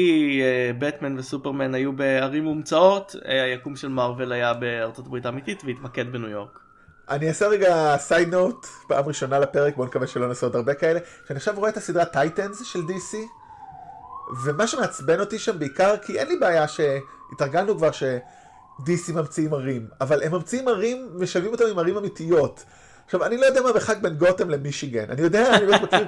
בטמן 0.79 1.19
וסופרמן 1.19 1.75
היו 1.75 1.93
בערים 1.93 2.45
מומצאות, 2.45 3.17
היקום 3.25 3.77
של 3.77 3.89
מארוול 3.89 4.33
היה 4.33 4.55
בארצות 4.55 5.07
הברית 5.07 5.27
האמיתית 5.27 5.63
והתמקד 5.65 6.13
בניו 6.13 6.29
יורק. 6.29 6.59
אני 7.09 7.29
אעשה 7.29 7.49
רגע 7.49 7.97
side 7.99 8.35
note, 8.35 8.67
פעם 8.89 9.05
ראשונה 9.05 9.39
לפרק, 9.39 9.77
בוא 9.77 9.87
נקווה 9.87 10.07
שלא 10.07 10.29
נעשה 10.29 10.47
עוד 10.47 10.57
הרבה 10.57 10.75
כאלה, 10.75 11.01
שאני 11.29 11.37
עכשיו 11.37 11.55
רואה 11.57 11.71
את 11.71 11.77
הסדרה 11.77 12.05
Titans 12.05 12.63
של 12.63 12.79
DC, 12.79 13.17
ומה 14.45 14.67
שמעצבן 14.67 15.21
אותי 15.21 15.39
שם 15.39 15.59
בעיקר, 15.59 15.97
כי 15.97 16.19
אין 16.19 16.29
לי 16.29 16.37
בעיה 16.37 16.65
שהתרגלנו 16.69 17.77
כבר 17.77 17.93
ש... 17.93 18.03
DC 18.79 19.13
ממציאים 19.15 19.55
ערים, 19.55 19.87
אבל 20.01 20.23
הם 20.23 20.33
ממציאים 20.33 20.69
ערים, 20.69 21.09
משלבים 21.15 21.53
אותם 21.53 21.65
עם 21.71 21.79
ערים 21.79 21.97
אמיתיות. 21.97 22.65
עכשיו, 23.09 23.25
אני 23.25 23.37
לא 23.37 23.47
יודע 23.47 23.63
מה 23.63 23.69
המרחק 23.69 23.99
בין 23.99 24.15
גותם 24.15 24.51
למישיגן. 24.51 25.11
אני 25.11 25.23
יודע, 25.23 25.57
אני 25.57 25.67
מכיר, 25.67 26.07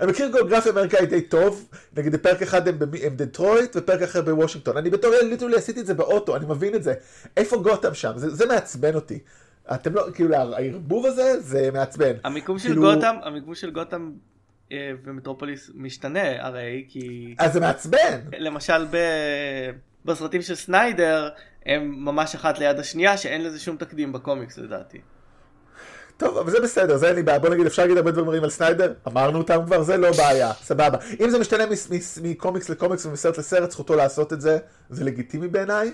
אני 0.00 0.10
מכיר 0.10 0.30
גיאוגרפיה 0.32 0.72
אמריקאית 0.72 1.08
די 1.08 1.22
טוב. 1.22 1.68
נגיד, 1.96 2.12
בפרק 2.12 2.42
אחד 2.42 2.68
הם, 2.68 2.78
הם 3.02 3.16
דטרויט, 3.16 3.76
ופרק 3.76 4.02
אחר 4.02 4.22
בוושינגטון. 4.22 4.76
אני 4.76 4.90
בתור 4.90 5.14
ילד 5.14 5.30
literally 5.30 5.56
עשיתי 5.56 5.80
את 5.80 5.86
זה 5.86 5.94
באוטו, 5.94 6.36
אני 6.36 6.46
מבין 6.48 6.74
את 6.74 6.82
זה. 6.82 6.94
איפה 7.36 7.56
גותם 7.56 7.94
שם? 7.94 8.12
זה, 8.16 8.30
זה 8.30 8.46
מעצבן 8.46 8.94
אותי. 8.94 9.18
אתם 9.74 9.94
לא, 9.94 10.06
כאילו, 10.14 10.34
הערבוב 10.34 11.06
הזה, 11.06 11.40
זה 11.40 11.70
מעצבן. 11.72 12.12
המיקום 12.24 12.58
של 12.58 12.68
כאילו... 12.68 12.82
גותם, 12.82 13.16
המיקום 13.22 13.54
של 13.54 13.70
גותם 13.70 14.10
אה, 14.72 14.92
ומטרופוליס 15.04 15.70
משתנה 15.74 16.46
הרי, 16.46 16.84
כי... 16.88 17.34
אז 17.38 17.52
זה 17.52 17.60
מעצבן. 17.60 18.20
למשל, 18.38 18.84
ב... 18.90 18.96
בסרטים 20.04 20.42
של 20.42 20.54
סניידר, 20.54 21.28
הם 21.66 22.04
ממש 22.04 22.34
אחת 22.34 22.58
ליד 22.58 22.78
השנייה, 22.78 23.16
שאין 23.16 23.44
לזה 23.44 23.60
שום 23.60 23.76
תקדים 23.76 24.12
בקומיקס 24.12 24.58
לדעתי. 24.58 25.00
טוב, 26.16 26.38
אבל 26.38 26.50
זה 26.50 26.60
בסדר, 26.60 26.96
זה 26.96 27.08
אין 27.08 27.16
לי 27.16 27.22
בעיה. 27.22 27.38
בוא 27.38 27.48
נגיד, 27.48 27.66
אפשר 27.66 27.82
להגיד 27.82 27.96
הרבה 27.96 28.10
דברים 28.10 28.44
על 28.44 28.50
סניידר, 28.50 28.92
אמרנו 29.06 29.38
אותם 29.38 29.60
כבר, 29.66 29.82
זה 29.82 29.96
לא 29.96 30.12
בעיה, 30.12 30.52
סבבה. 30.52 30.98
אם 31.20 31.30
זה 31.30 31.38
משתנה 31.38 31.64
מקומיקס 32.22 32.68
לקומיקס 32.68 33.06
ומסרט 33.06 33.38
לסרט, 33.38 33.70
זכותו 33.70 33.96
לעשות 33.96 34.32
את 34.32 34.40
זה, 34.40 34.58
זה 34.90 35.04
לגיטימי 35.04 35.48
בעיניי. 35.48 35.92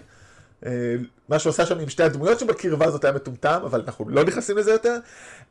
מה 1.28 1.38
שהוא 1.38 1.50
עשה 1.50 1.66
שם 1.66 1.78
עם 1.78 1.88
שתי 1.88 2.02
הדמויות 2.02 2.40
שבקרבה 2.40 2.86
הזאת 2.86 3.04
היה 3.04 3.12
מטומטם, 3.12 3.60
אבל 3.64 3.82
אנחנו 3.86 4.08
לא 4.08 4.24
נכנסים 4.24 4.56
לזה 4.58 4.70
יותר. 4.70 4.98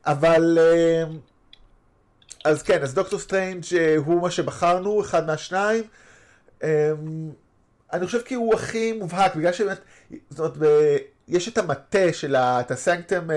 אבל... 0.05 0.57
אז 2.45 2.63
כן, 2.63 2.81
אז 2.83 2.93
דוקטור 2.93 3.19
סטריינג' 3.19 3.63
הוא 3.97 4.21
מה 4.21 4.31
שבחרנו, 4.31 5.01
אחד 5.01 5.27
מהשניים. 5.27 5.83
אני 7.93 8.05
חושב 8.05 8.21
כי 8.21 8.35
הוא 8.35 8.53
הכי 8.53 8.93
מובהק, 8.93 9.35
בגלל 9.35 9.53
שבאמת, 9.53 9.79
זאת 10.29 10.55
אומרת, 10.57 10.71
יש 11.27 11.47
את 11.47 11.57
המטה 11.57 12.13
של 12.13 12.35
ה... 12.35 12.59
את 12.59 12.71
ה 12.71 12.78
Sanctum 12.78 13.27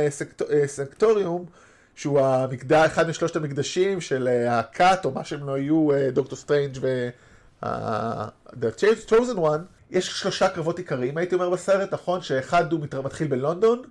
Sanctorum, 0.67 1.47
שהוא 1.95 2.21
המקדש, 2.21 2.87
אחד 2.87 3.09
משלושת 3.09 3.37
המקדשים 3.37 4.01
של 4.01 4.29
הכת, 4.51 5.01
או 5.05 5.11
מה 5.11 5.25
שהם 5.25 5.47
לא 5.47 5.59
יהיו, 5.59 5.89
דוקטור 6.13 6.39
סטרנג' 6.39 6.79
ו... 6.81 7.09
The 7.63 9.11
Chosen 9.11 9.37
One, 9.37 9.61
יש 9.91 10.21
שלושה 10.21 10.49
קרבות 10.49 10.79
עיקריים, 10.79 11.19
הייתי 11.19 11.35
אומר 11.35 11.51
בסרט, 11.51 11.95
נכון? 11.95 12.23
שאחד 12.23 12.73
הוא 12.73 12.81
מתחיל 13.05 13.29
בלונדון, 13.29 13.83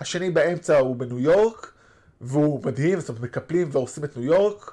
השני 0.00 0.30
באמצע 0.30 0.78
הוא 0.78 0.96
בניו 0.96 1.18
יורק, 1.18 1.72
והוא 2.20 2.64
מדהים, 2.64 3.00
זאת 3.00 3.08
אומרת, 3.08 3.22
מקפלים 3.22 3.68
והורסים 3.72 4.04
את 4.04 4.16
ניו 4.16 4.24
יורק, 4.26 4.72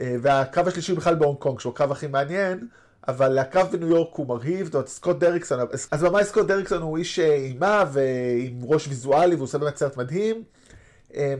והקרב 0.00 0.68
השלישי 0.68 0.92
הוא 0.92 0.98
בכלל 0.98 1.14
בהונג 1.14 1.38
קונג, 1.38 1.60
שהוא 1.60 1.72
הקרב 1.72 1.92
הכי 1.92 2.06
מעניין. 2.06 2.68
אבל 3.08 3.38
הקרב 3.38 3.68
בניו 3.72 3.88
יורק 3.88 4.14
הוא 4.14 4.26
מרהיב, 4.26 4.66
זאת 4.66 4.74
אומרת, 4.74 4.88
סקוט 4.88 5.18
דריקסון, 5.18 5.58
הבמאי 5.90 6.24
סקוט 6.24 6.46
דריקסון? 6.46 6.82
הוא 6.82 6.98
איש 6.98 7.18
אימה 7.18 7.84
ועם 7.92 8.60
ראש 8.62 8.88
ויזואלי 8.88 9.34
והוא 9.34 9.44
עושה 9.44 9.58
באמת 9.58 9.76
סרט 9.76 9.96
מדהים. 9.96 10.42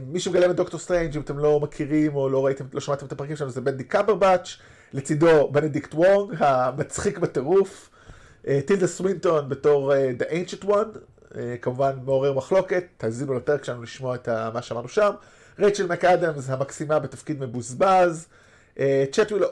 מי 0.07 0.19
שמגלם 0.19 0.51
את 0.51 0.55
דוקטור 0.55 0.79
סטרנג' 0.79 1.15
אם 1.15 1.21
אתם 1.21 1.39
לא 1.39 1.59
מכירים 1.59 2.15
או 2.15 2.29
לא 2.29 2.45
ראיתם, 2.45 2.65
לא 2.73 2.79
שמעתם 2.79 3.05
את 3.05 3.11
הפרקים 3.11 3.35
שלנו 3.35 3.51
זה 3.51 3.61
בנדיקט 3.61 3.83
קמברבץ', 3.83 4.57
לצידו 4.93 5.49
בנדיקט 5.51 5.93
וונג, 5.93 6.35
המצחיק 6.39 7.17
בטירוף, 7.17 7.89
טילדה 8.65 8.87
סווינטון 8.87 9.49
בתור 9.49 9.93
The 9.93 10.23
Ancient 10.23 10.65
One, 10.65 10.97
כמובן 11.61 11.91
מעורר 12.05 12.33
מחלוקת, 12.33 12.83
תאזינו 12.97 13.33
לפרק 13.33 13.63
שלנו 13.63 13.83
לשמוע 13.83 14.15
את 14.15 14.29
מה 14.53 14.61
שאמרנו 14.61 14.87
שם, 14.87 15.11
רייצ'ל 15.59 15.87
מקאדמס 15.87 16.49
המקסימה 16.49 16.99
בתפקיד 16.99 17.39
מבוזבז, 17.39 18.27
צ'טוויל 19.11 19.43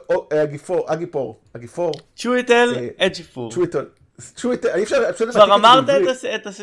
אגיפור, 0.42 0.92
אגיפור, 0.92 1.40
אגיפור. 1.56 1.92
צ'וויטל 2.16 2.74
אג'יפור. 2.98 3.52
צ'וויטל. 3.52 3.86
צ'וויטל, 4.36 4.68
אי 4.68 4.82
אפשר, 4.82 5.10
אפשר 5.10 5.32
כבר 5.32 5.54
אמרת 5.54 5.84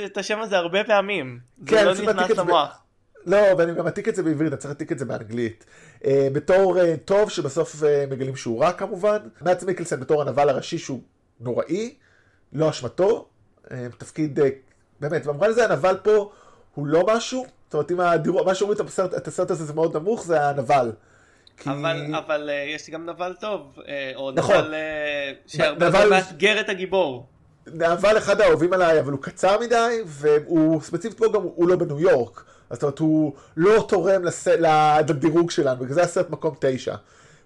את 0.06 0.18
השם 0.18 0.40
הזה 0.42 0.58
הרבה 0.58 0.84
פעמים. 0.84 1.40
זה 1.70 1.84
לא 1.84 1.94
נכנס 1.94 2.30
למוח. 2.38 2.82
לא, 3.26 3.38
ואני 3.58 3.74
גם 3.74 3.86
מעתיק 3.86 4.08
את 4.08 4.16
זה 4.16 4.24
בעברית, 4.24 4.52
אני 4.52 4.58
צריך 4.58 4.70
להעתיק 4.70 4.92
את 4.92 5.00
זה 5.00 5.06
באנגלית. 5.06 5.66
בתור 6.08 6.78
טוב, 7.06 7.30
שבסוף 7.30 7.84
מגלים 8.10 8.36
שהוא 8.36 8.64
רע 8.64 8.72
כמובן. 8.72 9.18
מאדס 9.42 9.64
מיקלסון 9.64 10.00
בתור 10.00 10.22
הנבל 10.22 10.50
הראשי 10.50 10.78
שהוא 10.78 11.02
נוראי, 11.40 11.96
לא 12.54 12.70
אשמתו. 12.70 13.28
תפקיד, 13.98 14.40
באמת, 15.00 15.26
במובן 15.26 15.50
הזה 15.50 15.66
הנבל 15.66 15.98
פה 16.04 16.32
הוא 16.76 16.88
לא 16.88 17.06
משהו. 17.08 17.46
זאת 17.66 17.74
אומרת, 17.74 17.92
אם 17.92 17.98
מה 18.46 18.56
שאומרים 18.56 18.80
את 19.18 19.28
הסרט 19.28 19.52
הזה 19.52 19.66
זה 19.66 19.74
מאוד 19.74 19.98
נמוך, 19.98 20.26
זה 20.26 20.50
הנבל. 20.50 20.92
כי... 21.60 21.70
אבל, 21.70 22.16
אבל 22.16 22.50
uh, 22.50 22.76
יש 22.76 22.90
גם 22.90 23.06
נבל 23.06 23.36
טוב, 23.40 23.78
uh, 23.78 23.82
או 24.16 24.32
נכון. 24.32 24.56
נבל 24.56 24.74
uh, 24.74 25.52
שהרבה 25.52 25.90
נבל... 25.90 26.10
מאתגר 26.10 26.60
את 26.60 26.70
הגיבור. 26.70 27.28
נבל 27.68 28.18
אחד 28.18 28.42
האהובים 28.42 28.74
עליי, 28.74 29.00
אבל 29.00 29.12
הוא 29.12 29.22
קצר 29.22 29.60
מדי, 29.60 29.98
והוא 30.06 30.82
ספציפית 30.82 31.18
פה 31.18 31.26
גם, 31.34 31.42
הוא 31.42 31.70
לא 31.70 31.76
בניו 31.76 32.00
יורק. 32.00 32.44
זאת 32.72 32.84
אומרת, 32.84 33.00
הוא 33.00 33.34
לא 33.58 33.86
תורם 33.88 34.24
לס... 34.24 34.48
לדירוג 34.48 35.52
שלנו, 35.52 35.80
בגלל 35.80 35.94
זה 35.94 36.02
הסרט 36.02 36.30
מקום 36.30 36.56
תשע. 36.60 36.96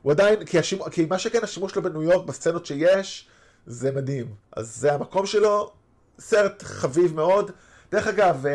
הוא 0.01 0.12
עדיין, 0.12 0.46
כי, 0.46 0.60
השימ... 0.60 0.89
כי 0.89 1.05
מה 1.05 1.20
שכן 1.20 1.43
השימוש 1.43 1.72
שלו 1.72 1.82
בניו 1.82 2.03
יורק, 2.03 2.25
בסצנות 2.25 2.65
שיש, 2.65 3.27
זה 3.65 3.91
מדהים. 3.91 4.25
אז 4.55 4.75
זה 4.75 4.93
המקום 4.93 5.25
שלו, 5.25 5.72
סרט 6.20 6.63
חביב 6.63 7.15
מאוד. 7.15 7.51
דרך 7.91 8.08
אגב, 8.08 8.46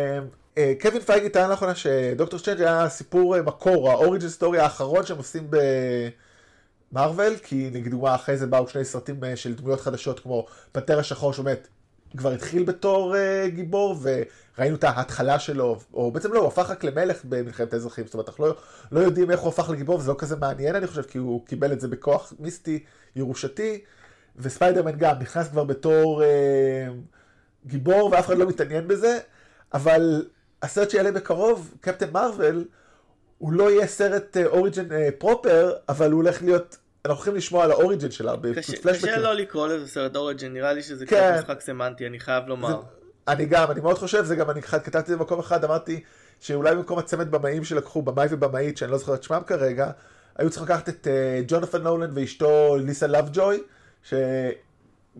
קווין 0.80 1.00
פייגי 1.02 1.28
טען 1.28 1.50
לאחרונה 1.50 1.74
שדוקטור 1.74 2.38
סטרנג' 2.38 2.60
היה 2.62 2.88
סיפור 2.88 3.42
מקור, 3.42 3.90
ה 3.90 3.96
origin 3.96 4.28
story 4.28 4.58
האחרון 4.58 5.06
שהם 5.06 5.18
עושים 5.18 5.50
במרוויל, 6.92 7.36
כי 7.36 7.70
לדוגמה 7.70 8.14
אחרי 8.14 8.36
זה 8.36 8.46
באו 8.46 8.68
שני 8.68 8.84
סרטים 8.84 9.20
של 9.34 9.54
דמויות 9.54 9.80
חדשות 9.80 10.20
כמו 10.20 10.46
פנתר 10.72 10.98
השחור 10.98 11.32
שבאמת 11.32 11.68
כבר 12.16 12.32
התחיל 12.32 12.64
בתור 12.64 13.14
גיבור 13.46 13.96
וראינו 14.02 14.76
את 14.76 14.84
ההתחלה 14.84 15.38
שלו, 15.38 15.78
או 15.94 16.10
בעצם 16.10 16.32
לא, 16.32 16.38
הוא 16.38 16.48
הפך 16.48 16.70
רק 16.70 16.84
למלך 16.84 17.24
במלחמת 17.24 17.72
האזרחים, 17.72 18.04
זאת 18.04 18.14
אומרת 18.14 18.28
אנחנו 18.28 18.46
לא, 18.46 18.56
לא 18.92 19.00
יודעים 19.00 19.30
איך 19.30 19.40
הוא 19.40 19.48
הפך 19.48 19.70
לגיבור 19.70 19.98
וזה 19.98 20.10
לא 20.10 20.16
כזה 20.18 20.36
מעניין 20.36 20.74
אני 20.74 20.86
חושב, 20.86 21.02
כי 21.02 21.18
הוא 21.18 21.46
קיבל 21.46 21.72
את 21.72 21.80
זה 21.80 21.88
בכוח 21.88 22.32
מיסטי, 22.38 22.84
ירושתי, 23.16 23.80
וספיידרמן 24.36 24.98
גם 24.98 25.18
נכנס 25.20 25.48
כבר 25.48 25.64
בתור 25.64 26.22
אה, 26.22 26.88
גיבור 27.66 28.10
ואף 28.12 28.26
אחד 28.26 28.38
לא 28.38 28.46
מתעניין 28.48 28.88
בזה, 28.88 29.18
אבל 29.74 30.24
הסרט 30.62 30.90
שיעלה 30.90 31.12
בקרוב, 31.12 31.74
קפטן 31.80 32.10
מרוויל, 32.12 32.64
הוא 33.38 33.52
לא 33.52 33.70
יהיה 33.70 33.86
סרט 33.86 34.36
origin 34.46 34.88
אה, 34.88 34.94
proper, 35.18 35.72
אה, 35.74 35.80
אבל 35.88 36.10
הוא 36.10 36.22
הולך 36.22 36.42
להיות, 36.42 36.76
אנחנו 37.04 37.16
הולכים 37.16 37.34
לשמוע 37.34 37.64
על 37.64 37.70
ה 37.70 37.76
origin 37.76 38.10
שלה 38.10 38.36
בפלשבקים. 38.36 38.92
קשה 38.92 39.18
לא 39.18 39.32
לקרוא 39.32 39.68
לזה 39.68 39.88
סרט 39.88 40.16
origin, 40.16 40.52
נראה 40.52 40.72
לי 40.72 40.82
שזה 40.82 41.06
כן. 41.06 41.32
קצת 41.32 41.44
משחק 41.44 41.60
סמנטי, 41.60 42.06
אני 42.06 42.20
חייב 42.20 42.44
לומר. 42.46 42.68
זה, 42.68 42.74
אני 43.28 43.46
גם, 43.46 43.70
אני 43.70 43.80
מאוד 43.80 43.98
חושב, 43.98 44.24
זה 44.24 44.36
גם, 44.36 44.50
אני 44.50 44.62
כתבתי 44.62 44.98
את 44.98 45.06
זה 45.06 45.16
במקום 45.16 45.38
אחד, 45.38 45.64
אמרתי 45.64 46.02
שאולי 46.40 46.74
במקום 46.74 46.98
הצמד 46.98 47.30
במאים 47.30 47.64
שלקחו, 47.64 48.02
במאי 48.02 48.26
ובמאית, 48.30 48.76
שאני 48.76 48.90
לא 48.90 48.98
זוכר 48.98 49.14
את 49.14 49.22
שמם 49.22 49.42
כרגע, 49.46 49.90
היו 50.36 50.50
צריכים 50.50 50.68
לקחת 50.68 50.88
את 50.88 51.06
אה, 51.06 51.44
ג'ונת'ן 51.46 51.82
נולן 51.82 52.10
ואשתו 52.14 52.76
ליסה 52.76 53.06
לאבג'וי, 53.06 53.62
ש... 54.02 54.14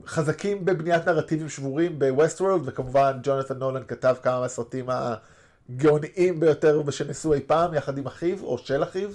חזקים 0.07 0.64
בבניית 0.64 1.09
נרטיבים 1.09 1.49
שבורים 1.49 1.99
בווסטוורלד, 1.99 2.62
וכמובן 2.64 3.19
ג'ונתן 3.23 3.59
נולן 3.59 3.83
כתב 3.88 4.17
כמה 4.23 4.40
מהסרטים 4.40 4.87
הגאוניים 4.88 6.40
ביותר 6.40 6.90
שנעשו 6.90 7.35
אי 7.35 7.40
פעם, 7.40 7.75
יחד 7.75 7.99
עם 7.99 8.07
אחיו, 8.07 8.43
או 8.43 8.59
של 8.59 8.83
אחיו, 8.83 9.11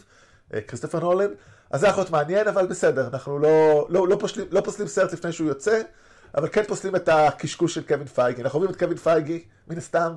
אה, 0.54 0.62
כריסטופר 0.62 1.00
נולן. 1.00 1.30
אז 1.72 1.82
זה 1.82 1.88
יכול 1.88 2.02
להיות 2.02 2.12
מעניין, 2.12 2.48
אבל 2.48 2.68
בסדר, 2.68 3.08
אנחנו 3.08 3.40
לא, 3.40 3.88
לא, 3.90 4.08
לא, 4.08 4.16
פושלים, 4.20 4.48
לא 4.52 4.62
פוסלים 4.62 4.88
סרט 4.88 5.14
לפני 5.14 5.32
שהוא 5.32 5.48
יוצא, 5.48 5.82
אבל 6.36 6.48
כן 6.52 6.64
פוסלים 6.64 6.96
את 6.96 7.10
הקשקוש 7.10 7.76
של 7.76 7.84
קווין 7.84 8.08
פייגי. 8.08 8.42
אנחנו 8.42 8.60
אוהבים 8.60 8.76
את 8.76 8.80
קווין 8.80 8.98
פייגי, 8.98 9.44
מן 9.68 9.78
הסתם, 9.78 10.14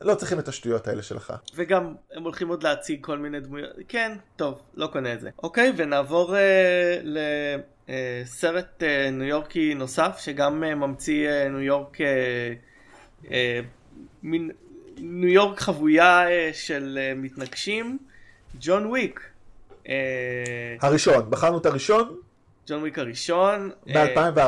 לא 0.00 0.14
צריכים 0.14 0.38
את 0.38 0.48
השטויות 0.48 0.88
האלה 0.88 1.02
שלך. 1.02 1.32
וגם 1.54 1.94
הם 2.12 2.22
הולכים 2.22 2.48
עוד 2.48 2.62
להציג 2.62 3.04
כל 3.04 3.18
מיני 3.18 3.40
דמויות, 3.40 3.70
כן, 3.88 4.16
טוב, 4.36 4.62
לא 4.74 4.86
קונה 4.86 5.12
את 5.12 5.20
זה. 5.20 5.30
אוקיי, 5.42 5.72
ונעבור 5.76 6.36
אה, 6.36 7.00
לסרט 7.02 7.77
אה, 7.88 9.10
ניו 9.12 9.26
יורקי 9.26 9.74
נוסף, 9.74 10.18
שגם 10.20 10.64
אה, 10.64 10.74
ממציא 10.74 11.28
אה, 11.28 11.48
ניו 11.48 11.60
יורק, 11.60 12.00
אה, 12.00 12.52
אה, 13.30 13.60
מין 14.22 14.50
ניו 14.98 15.28
יורק 15.28 15.60
חבויה 15.60 16.30
אה, 16.30 16.50
של 16.52 16.98
אה, 17.00 17.12
מתנגשים, 17.16 17.98
ג'ון 18.60 18.86
וויק. 18.86 19.20
אה, 19.88 19.94
הראשון, 20.80 21.30
בחרנו 21.30 21.58
את 21.58 21.66
הראשון, 21.66 22.16
ג'ון 22.68 22.80
וויק 22.80 22.98
הראשון. 22.98 23.70
ב-2014. 23.86 24.38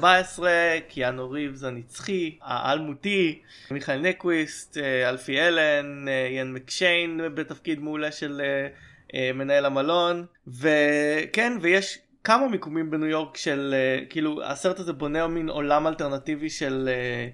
ב-2014, 0.00 0.42
קיאנו 0.88 1.30
ריבס 1.30 1.64
הנצחי, 1.64 2.38
האלמותי, 2.42 3.42
מיכאל 3.70 4.00
נקוויסט, 4.00 4.78
אה, 4.78 5.08
אלפי 5.08 5.40
אלן, 5.40 6.08
אה, 6.08 6.26
איין 6.26 6.52
מקשיין 6.52 7.20
בתפקיד 7.34 7.80
מעולה 7.80 8.12
של 8.12 8.40
אה, 8.44 8.68
אה, 9.14 9.30
מנהל 9.34 9.64
המלון, 9.64 10.26
וכן, 10.46 11.58
ויש 11.60 11.98
כמה 12.26 12.48
מיקומים 12.48 12.90
בניו 12.90 13.06
יורק 13.06 13.36
של, 13.36 13.74
אה, 13.76 14.04
כאילו, 14.10 14.44
הסרט 14.44 14.78
הזה 14.78 14.92
בונה 14.92 15.26
מין 15.26 15.48
עולם 15.48 15.86
אלטרנטיבי 15.86 16.50
של... 16.50 16.88
אה, 16.92 17.28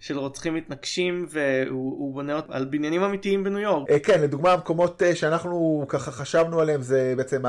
של 0.00 0.18
רוצחים 0.18 0.54
מתנגשים 0.54 1.26
והוא 1.28 2.14
בונה 2.14 2.40
על 2.48 2.64
בניינים 2.64 3.02
אמיתיים 3.02 3.44
בניו 3.44 3.58
יורק. 3.58 3.90
אה, 3.90 3.98
כן, 3.98 4.20
לדוגמה 4.20 4.52
המקומות 4.52 5.02
שאנחנו 5.14 5.84
ככה 5.88 6.10
חשבנו 6.10 6.60
עליהם 6.60 6.82
זה 6.82 7.14
בעצם 7.16 7.46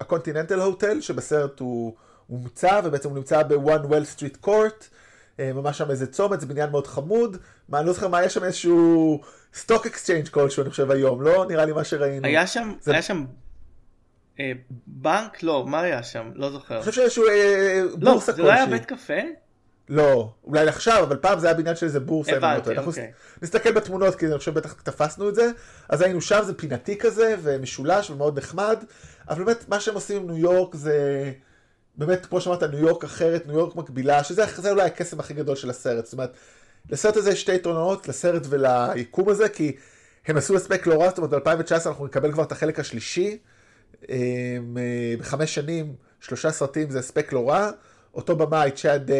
הקונטיננטל 0.00 0.60
הוטל 0.60 1.00
שבסרט 1.00 1.60
הוא 1.60 1.94
מומצא 2.30 2.80
ובעצם 2.84 3.08
הוא 3.08 3.16
נמצא 3.16 3.42
ב-one 3.42 3.84
Wall 3.90 4.18
Street 4.18 4.46
Court, 4.46 4.84
אה, 5.40 5.52
ממש 5.52 5.78
שם 5.78 5.90
איזה 5.90 6.06
צומת, 6.06 6.40
זה 6.40 6.46
בניין 6.46 6.70
מאוד 6.70 6.86
חמוד, 6.86 7.36
מה, 7.68 7.78
אני 7.78 7.86
לא 7.86 7.92
זוכר 7.92 8.08
מה, 8.08 8.24
יש 8.24 8.34
שם 8.34 8.44
איזשהו 8.44 9.20
stock 9.54 9.86
exchange 9.86 10.28
כלשהו 10.28 10.62
אני 10.62 10.70
חושב 10.70 10.90
היום, 10.90 11.22
לא 11.22 11.46
נראה 11.48 11.64
לי 11.64 11.72
מה 11.72 11.84
שראינו. 11.84 12.26
היה 12.26 12.46
שם, 12.46 12.72
זה... 12.80 12.92
היה 12.92 13.02
שם 13.02 13.24
אה, 14.40 14.52
בנק? 14.86 15.42
לא, 15.42 15.66
מה 15.66 15.80
היה 15.80 16.02
שם? 16.02 16.30
לא 16.34 16.50
זוכר. 16.50 16.74
אני 16.74 16.80
חושב 16.80 16.92
שאיזשהו 16.92 17.28
אה, 17.28 17.82
לא, 18.00 18.12
בורסה 18.12 18.32
כלשהי. 18.32 18.44
לא, 18.44 18.50
זה 18.50 18.52
לא 18.52 18.52
היה 18.52 18.66
בית 18.66 18.84
קפה? 18.84 19.20
לא, 19.88 20.32
אולי 20.44 20.68
עכשיו, 20.68 21.02
אבל 21.02 21.16
פעם 21.16 21.38
זה 21.38 21.46
היה 21.46 21.56
בניין 21.56 21.76
של 21.76 21.86
איזה 21.86 22.00
בורסה. 22.00 22.36
הבנתי, 22.36 22.78
אוקיי. 22.78 23.12
נסתכל 23.42 23.72
בתמונות, 23.72 24.14
כי 24.14 24.26
אני 24.26 24.38
חושב 24.38 24.54
בטח 24.54 24.72
תפסנו 24.72 25.28
את 25.28 25.34
זה. 25.34 25.50
אז 25.88 26.02
היינו 26.02 26.20
שם, 26.20 26.40
זה 26.42 26.54
פינתי 26.54 26.98
כזה, 26.98 27.34
ומשולש, 27.42 28.10
ומאוד 28.10 28.38
נחמד. 28.38 28.84
אבל 29.28 29.44
באמת, 29.44 29.68
מה 29.68 29.80
שהם 29.80 29.94
עושים 29.94 30.16
עם 30.16 30.30
ניו 30.30 30.38
יורק 30.38 30.74
זה... 30.74 31.32
באמת, 31.96 32.26
כמו 32.26 32.40
שאמרת, 32.40 32.62
ניו 32.62 32.78
יורק 32.78 33.04
אחרת, 33.04 33.46
ניו 33.46 33.58
יורק 33.58 33.76
מקבילה, 33.76 34.24
שזה 34.24 34.70
אולי 34.70 34.82
הקסם 34.82 35.20
הכי 35.20 35.34
גדול 35.34 35.56
של 35.56 35.70
הסרט. 35.70 36.04
זאת 36.04 36.12
אומרת, 36.12 36.32
לסרט 36.90 37.16
הזה 37.16 37.30
יש 37.30 37.40
שתי 37.40 37.54
יתרונות, 37.54 38.08
לסרט 38.08 38.42
וליקום 38.48 39.28
הזה, 39.28 39.48
כי 39.48 39.76
הם 40.26 40.36
עשו 40.36 40.56
הספק 40.56 40.86
לא 40.86 41.02
רע, 41.02 41.08
זאת 41.08 41.18
אומרת, 41.18 41.30
ב-2019 41.30 41.88
אנחנו 41.88 42.06
נקבל 42.06 42.32
כבר 42.32 42.42
את 42.42 42.52
החלק 42.52 42.80
השלישי. 42.80 43.38
אה, 44.10 44.16
בחמש 45.18 45.54
שנים, 45.54 45.94
שלושה 46.20 46.50
סרטים 46.50 46.90
זה 46.90 46.98
הספק 46.98 47.32
לא 47.32 47.48
רע. 47.48 47.70
אותו 48.14 48.36
במאי, 48.36 48.70
צ'אד... 48.70 49.10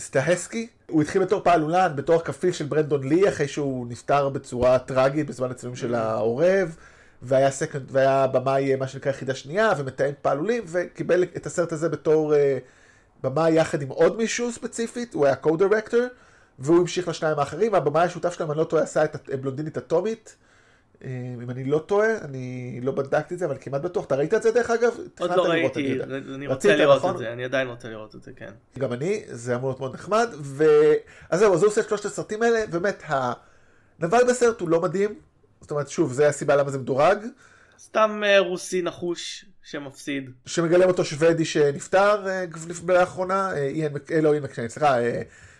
סטהסקי, 0.00 0.68
הוא 0.86 1.02
התחיל 1.02 1.22
בתור 1.22 1.40
פעלולן, 1.44 1.92
בתור 1.96 2.20
כפיל 2.20 2.52
של 2.52 2.64
ברנדון 2.64 3.08
לי, 3.08 3.28
אחרי 3.28 3.48
שהוא 3.48 3.86
נפטר 3.86 4.28
בצורה 4.28 4.78
טראגית 4.78 5.26
בזמן 5.26 5.50
הצילום 5.50 5.76
של 5.76 5.94
העורב, 5.94 6.76
והיה, 7.22 7.50
סקנד, 7.50 7.82
והיה 7.90 8.26
במאי 8.26 8.76
מה 8.76 8.88
שנקרא 8.88 9.10
יחידה 9.10 9.34
שנייה, 9.34 9.72
ומתאם 9.78 10.12
פעלולים, 10.22 10.64
וקיבל 10.66 11.22
את 11.22 11.46
הסרט 11.46 11.72
הזה 11.72 11.88
בתור 11.88 12.34
uh, 12.34 12.36
במאי 13.22 13.52
יחד 13.52 13.82
עם 13.82 13.88
עוד 13.88 14.16
מישהו 14.16 14.52
ספציפית, 14.52 15.14
הוא 15.14 15.26
היה 15.26 15.34
co-director, 15.44 15.96
והוא 16.58 16.80
המשיך 16.80 17.08
לשניים 17.08 17.38
האחרים, 17.38 17.74
הבמאי 17.74 18.02
השותף 18.02 18.32
שלהם, 18.32 18.50
אני 18.50 18.58
לא 18.58 18.64
טועה, 18.64 18.82
עשה 18.82 19.04
את 19.04 19.28
הבלונדינית 19.32 19.78
אטומית. 19.78 20.36
אם 21.04 21.50
אני 21.50 21.64
לא 21.64 21.78
טועה, 21.78 22.18
אני 22.18 22.80
לא 22.82 22.92
בדקתי 22.92 23.34
את 23.34 23.38
זה, 23.38 23.46
אבל 23.46 23.56
כמעט 23.60 23.80
בטוח. 23.80 24.04
אתה 24.04 24.16
ראית 24.16 24.34
את 24.34 24.42
זה 24.42 24.50
דרך 24.50 24.70
אגב? 24.70 24.92
עוד 25.20 25.30
לא 25.30 25.42
ראיתי, 25.42 25.98
אני 26.34 26.46
רוצה 26.46 26.76
לראות 26.76 26.98
נכון? 26.98 27.12
את 27.12 27.18
זה, 27.18 27.32
אני 27.32 27.44
עדיין 27.44 27.68
רוצה 27.68 27.88
לראות 27.88 28.14
את 28.14 28.22
זה, 28.22 28.32
כן. 28.36 28.50
גם 28.78 28.92
אני, 28.92 29.22
זה 29.26 29.54
אמור 29.54 29.68
להיות 29.68 29.80
מאוד 29.80 29.94
נחמד, 29.94 30.28
ו... 30.40 30.64
אז 31.30 31.40
זהו, 31.40 31.54
אז 31.54 31.62
הוא 31.62 31.70
עושה 31.70 31.80
את 31.80 31.88
שלושת 31.88 32.04
הסרטים 32.04 32.42
האלה, 32.42 32.66
באמת, 32.66 33.02
הנבל 33.06 34.24
בסרט 34.28 34.60
הוא 34.60 34.68
לא 34.68 34.80
מדהים, 34.80 35.14
זאת 35.60 35.70
אומרת, 35.70 35.88
שוב, 35.88 36.12
זה 36.12 36.28
הסיבה 36.28 36.56
למה 36.56 36.70
זה 36.70 36.78
מדורג. 36.78 37.18
סתם 37.78 38.22
אה, 38.26 38.38
רוסי 38.38 38.82
נחוש 38.82 39.44
שמפסיד. 39.62 40.30
שמגלם 40.46 40.88
אותו 40.88 41.04
שוודי 41.04 41.44
שנפטר 41.44 42.28
אה, 42.28 42.44
לאחרונה, 42.88 43.52
אה, 43.52 43.56
איין, 43.56 43.92
לא 44.22 44.32
איין 44.32 44.42
מקשיין, 44.42 44.68
סליחה, 44.68 44.96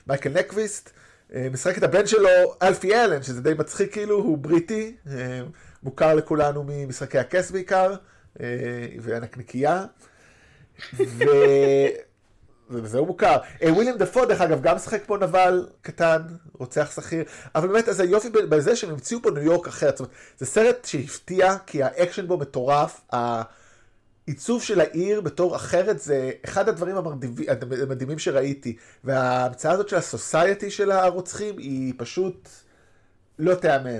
מייקל 0.06 0.30
נקוויסט. 0.30 0.90
אה, 1.34 1.46
משחק 1.52 1.78
את 1.78 1.82
הבן 1.82 2.06
שלו, 2.06 2.28
אלפי 2.62 2.94
אלן, 2.94 3.22
שזה 3.22 3.42
די 3.42 3.54
מצחיק 3.58 3.92
כאילו, 3.92 4.16
הוא 4.16 4.38
בריטי, 4.38 4.96
אה, 5.10 5.40
מוכר 5.82 6.14
לכולנו 6.14 6.64
ממשחקי 6.66 7.18
הכס 7.18 7.50
בעיקר, 7.50 7.94
אה, 8.40 8.46
והנקניקייה. 9.00 9.84
ו... 10.98 11.24
וזה 12.70 12.98
הוא 12.98 13.06
מוכר. 13.06 13.36
וויליאם 13.62 13.96
דפו, 13.96 14.24
דרך 14.24 14.40
אגב, 14.40 14.62
גם 14.62 14.76
משחק 14.76 15.02
פה 15.06 15.16
נבל 15.16 15.68
קטן, 15.82 16.22
רוצח 16.58 16.92
שכיר, 16.94 17.24
אבל 17.54 17.68
באמת, 17.68 17.88
אז 17.88 18.00
היופי 18.00 18.28
בזה 18.30 18.76
שהם 18.76 18.90
המציאו 18.90 19.22
פה 19.22 19.30
ניו 19.30 19.42
יורק 19.42 19.68
אחרת. 19.68 19.96
זאת 19.96 20.00
אומרת, 20.00 20.14
זה 20.38 20.46
סרט 20.46 20.84
שהפתיע, 20.84 21.56
כי 21.66 21.82
האקשן 21.82 22.26
בו 22.26 22.38
מטורף, 22.38 23.00
העיצוב 24.30 24.62
של 24.62 24.80
העיר 24.80 25.20
בתור 25.20 25.56
אחרת 25.56 26.00
זה 26.00 26.30
אחד 26.44 26.68
הדברים 26.68 26.96
המדהימים 27.80 28.18
שראיתי. 28.18 28.76
וההמצאה 29.04 29.72
הזאת 29.72 29.88
של 29.88 29.96
ה 29.96 30.05
society 30.05 30.70
של 30.70 30.90
הרוצחים 30.90 31.58
היא 31.58 31.94
פשוט 31.96 32.48
לא 33.38 33.54
תיאמן. 33.54 33.98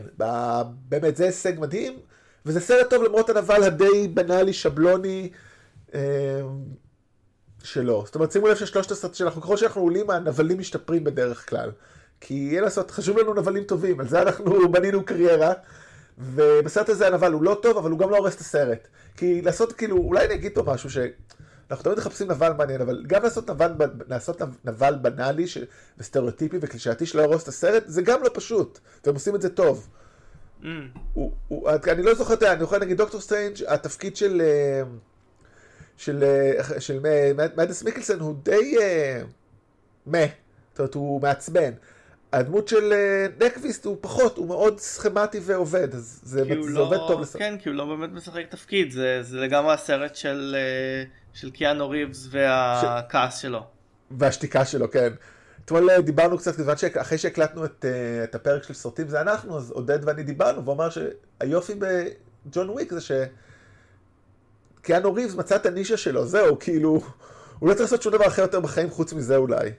באמת, 0.88 1.16
זה 1.16 1.24
הישג 1.24 1.52
מדהים, 1.58 1.98
וזה 2.46 2.60
סרט 2.60 2.90
טוב 2.90 3.02
למרות 3.02 3.30
הנבל 3.30 3.62
הדי 3.62 4.08
בנאלי, 4.08 4.52
שבלוני 4.52 5.30
אה, 5.94 6.00
שלו. 7.62 8.02
זאת 8.06 8.14
אומרת, 8.14 8.32
שימו 8.32 8.48
לב 8.48 8.56
ששלושת 8.56 8.90
הסרטים 8.90 9.14
שאנחנו, 9.14 9.42
ככל 9.42 9.56
שאנחנו 9.56 9.82
עולים, 9.82 10.10
הנבלים 10.10 10.58
משתפרים 10.58 11.04
בדרך 11.04 11.48
כלל. 11.48 11.70
כי 12.20 12.56
אין 12.56 12.64
לעשות, 12.64 12.90
חשוב 12.90 13.18
לנו 13.18 13.34
נבלים 13.34 13.64
טובים, 13.64 14.00
על 14.00 14.08
זה 14.08 14.22
אנחנו 14.22 14.72
בנינו 14.72 15.04
קריירה. 15.04 15.52
ובסרט 16.18 16.88
הזה 16.88 17.06
הנבל 17.06 17.32
הוא 17.32 17.42
לא 17.42 17.58
טוב, 17.62 17.76
אבל 17.76 17.90
הוא 17.90 17.98
גם 17.98 18.10
לא 18.10 18.16
הורס 18.16 18.34
את 18.34 18.40
הסרט. 18.40 18.88
כי 19.16 19.42
לעשות 19.42 19.72
כאילו, 19.72 19.96
אולי 19.96 20.26
אני 20.26 20.34
אגיד 20.34 20.52
פה 20.54 20.62
משהו 20.62 20.90
ש... 20.90 20.98
אנחנו 21.70 21.84
תמיד 21.84 21.98
מחפשים 21.98 22.30
נבל 22.30 22.52
מעניין, 22.52 22.80
אבל 22.80 23.04
גם 23.06 23.22
לעשות 23.22 23.50
נבל, 23.50 23.72
לעשות 24.08 24.42
נבל 24.64 24.94
בנאלי 25.02 25.46
ש... 25.46 25.58
וסטריאוטיפי 25.98 26.58
וקלישאתי 26.60 27.06
שלא 27.06 27.20
יהרוס 27.22 27.42
את 27.42 27.48
הסרט, 27.48 27.82
זה 27.86 28.02
גם 28.02 28.22
לא 28.22 28.30
פשוט, 28.34 28.78
והם 29.04 29.14
עושים 29.14 29.34
את 29.34 29.42
זה 29.42 29.48
טוב. 29.48 29.88
אממ. 30.62 30.66
הוא, 31.14 31.32
הוא, 31.48 31.70
אני 31.92 32.02
לא 32.02 32.14
זוכר, 32.14 32.52
אני 32.52 32.62
יכול 32.62 32.78
להגיד 32.78 32.96
דוקטור 32.96 33.20
סטרנג', 33.20 33.56
התפקיד 33.68 34.16
של, 34.16 34.42
אה, 34.44 34.82
של, 35.96 36.24
אה, 36.24 36.64
של, 36.64 36.80
של 36.80 37.00
מדס 37.56 37.82
מיקלסון 37.82 38.20
הוא 38.20 38.34
די 38.42 38.76
מה, 40.06 40.18
זאת 40.70 40.78
אומרת 40.78 40.94
הוא 40.94 41.22
מעצבן. 41.22 41.72
הדמות 42.32 42.68
של 42.68 42.92
אה, 42.92 43.46
נקוויסט 43.46 43.84
הוא 43.84 43.96
פחות, 44.00 44.36
הוא 44.36 44.48
מאוד 44.48 44.80
סכמטי 44.80 45.40
ועובד, 45.42 45.94
אז 45.94 46.20
זה, 46.22 46.44
זה 46.44 46.54
לא, 46.54 46.80
עובד 46.80 46.98
טוב 47.08 47.20
לסרט. 47.20 47.42
כן, 47.42 47.56
כי 47.58 47.68
הוא 47.68 47.76
לא 47.76 47.84
באמת 47.84 48.10
משחק 48.12 48.44
תפקיד, 48.48 48.90
זה, 48.90 49.22
זה 49.22 49.40
לגמרי 49.40 49.72
הסרט 49.74 50.16
של, 50.16 50.56
אה, 50.58 51.04
של 51.32 51.50
קיאנו 51.50 51.90
ריבס 51.90 52.28
והכעס 52.30 53.38
ש... 53.38 53.42
שלו. 53.42 53.66
והשתיקה 54.10 54.64
שלו, 54.64 54.90
כן. 54.90 55.12
אתמול 55.64 55.90
אה, 55.90 56.00
דיברנו 56.00 56.38
קצת, 56.38 56.56
כיוון 56.56 56.76
שאחרי 56.76 57.18
שהקלטנו 57.18 57.64
את, 57.64 57.84
את 58.24 58.34
הפרק 58.34 58.62
של 58.62 58.74
סרטים 58.74 59.08
זה 59.08 59.20
אנחנו, 59.20 59.56
אז 59.56 59.70
עודד 59.70 59.98
ואני 60.02 60.22
דיברנו, 60.22 60.64
והוא 60.64 60.74
אמר 60.74 60.88
שהיופי 60.90 61.72
בג'ון 61.78 62.70
וויק 62.70 62.92
זה 62.92 63.00
שקיאנו 64.80 65.14
ריבס 65.14 65.34
מצא 65.34 65.56
את 65.56 65.66
הנישה 65.66 65.96
שלו, 65.96 66.26
זהו, 66.26 66.58
כאילו, 66.58 67.00
הוא 67.58 67.68
לא 67.68 67.74
צריך 67.74 67.84
לעשות 67.84 68.02
שום 68.02 68.12
דבר 68.12 68.26
אחר 68.26 68.42
יותר 68.42 68.60
בחיים 68.60 68.90
חוץ 68.90 69.12
מזה 69.12 69.36
אולי. 69.36 69.70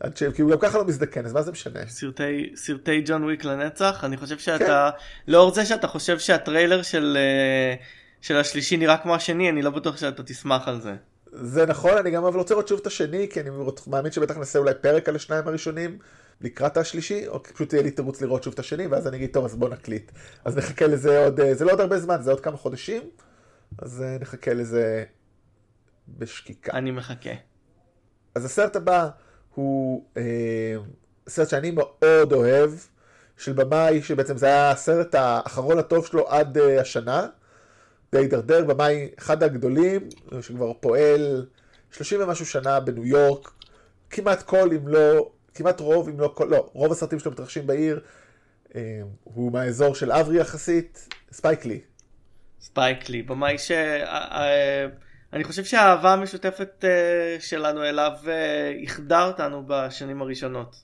עד 0.00 0.16
ש... 0.16 0.22
כי 0.22 0.42
הוא 0.42 0.50
גם 0.50 0.58
ככה 0.60 0.78
לא 0.78 0.84
מזדקן, 0.84 1.26
אז 1.26 1.32
מה 1.32 1.42
זה 1.42 1.52
משנה? 1.52 1.86
סרטי, 1.86 2.52
סרטי 2.56 3.02
ג'ון 3.06 3.24
וויק 3.24 3.44
לנצח, 3.44 4.04
אני 4.04 4.16
חושב 4.16 4.38
שאתה, 4.38 4.90
כן. 4.96 5.32
לאור 5.32 5.54
זה 5.54 5.66
שאתה 5.66 5.86
חושב 5.86 6.18
שהטריילר 6.18 6.82
של, 6.82 7.16
אה, 7.20 7.74
של 8.20 8.36
השלישי 8.36 8.76
נראה 8.76 8.98
כמו 8.98 9.14
השני, 9.14 9.50
אני 9.50 9.62
לא 9.62 9.70
בטוח 9.70 9.96
שאתה 9.96 10.22
תשמח 10.22 10.68
על 10.68 10.80
זה. 10.80 10.94
זה 11.32 11.66
נכון, 11.66 11.96
אני 11.96 12.10
גם 12.10 12.24
אבל 12.24 12.38
רוצה 12.38 12.54
לראות 12.54 12.68
שוב 12.68 12.80
את 12.80 12.86
השני, 12.86 13.28
כי 13.30 13.40
אני 13.40 13.50
מאמין 13.86 14.12
שבטח 14.12 14.36
נעשה 14.36 14.58
אולי 14.58 14.74
פרק 14.80 15.08
על 15.08 15.16
השניים 15.16 15.48
הראשונים 15.48 15.98
לקראת 16.40 16.76
השלישי, 16.76 17.28
או 17.28 17.42
פשוט 17.42 17.72
יהיה 17.72 17.82
לי 17.82 17.90
תירוץ 17.90 18.22
לראות 18.22 18.42
שוב 18.42 18.52
את 18.52 18.58
השני, 18.58 18.86
ואז 18.86 19.06
אני 19.06 19.16
אגיד, 19.16 19.30
טוב, 19.32 19.44
אז 19.44 19.56
בוא 19.56 19.68
נקליט. 19.68 20.12
אז 20.44 20.56
נחכה 20.56 20.86
לזה 20.86 21.24
עוד, 21.24 21.40
אה, 21.40 21.54
זה 21.54 21.64
לא 21.64 21.72
עוד 21.72 21.80
הרבה 21.80 21.98
זמן, 21.98 22.22
זה 22.22 22.30
עוד 22.30 22.40
כמה 22.40 22.56
חודשים, 22.56 23.02
אז 23.78 24.02
אה, 24.02 24.16
נחכה 24.20 24.54
לזה 24.54 25.04
בשקיקה. 26.08 26.72
אני 26.72 26.90
מחכה. 26.90 27.30
אז 28.34 28.44
הסרט 28.44 28.76
הבא 28.76 29.08
הוא 29.56 30.04
אה, 30.16 30.76
סרט 31.28 31.48
שאני 31.48 31.70
מאוד 31.70 32.32
אוהב, 32.32 32.70
של 33.38 33.52
במאי, 33.52 34.02
שבעצם 34.02 34.36
זה 34.36 34.46
היה 34.46 34.70
הסרט 34.70 35.14
האחרון 35.14 35.78
הטוב 35.78 36.06
שלו 36.06 36.28
עד 36.28 36.58
אה, 36.58 36.80
השנה. 36.80 37.26
די 38.12 38.18
הידרדר, 38.18 38.64
במאי 38.64 39.08
אחד 39.18 39.42
הגדולים, 39.42 40.08
שכבר 40.40 40.72
פועל 40.80 41.46
30 41.90 42.20
ומשהו 42.22 42.46
שנה 42.46 42.80
בניו 42.80 43.06
יורק, 43.06 43.50
כמעט 44.10 44.42
כל 44.42 44.70
אם 44.72 44.88
לא, 44.88 45.30
כמעט 45.54 45.80
רוב 45.80 46.08
אם 46.08 46.20
לא 46.20 46.32
כל, 46.34 46.44
לא, 46.44 46.70
רוב 46.72 46.92
הסרטים 46.92 47.18
שלו 47.18 47.32
מתרחשים 47.32 47.66
בעיר, 47.66 48.00
אה, 48.74 49.00
הוא 49.24 49.52
מהאזור 49.52 49.94
של 49.94 50.12
אברי 50.12 50.40
יחסית, 50.40 51.08
ספייק 51.32 51.64
לי. 51.64 51.80
ספייק 52.60 53.08
לי, 53.08 53.22
במאי 53.22 53.58
ש... 53.58 53.70
אה, 55.32 55.36
אה, 55.36 55.36
אני 55.36 55.44
חושב 55.44 55.64
שהאהבה 55.64 56.12
המשותפת 56.12 56.84
שלנו 57.38 57.84
אליו 57.84 58.12
איחדה 58.80 59.26
אותנו 59.26 59.62
בשנים 59.66 60.22
הראשונות. 60.22 60.76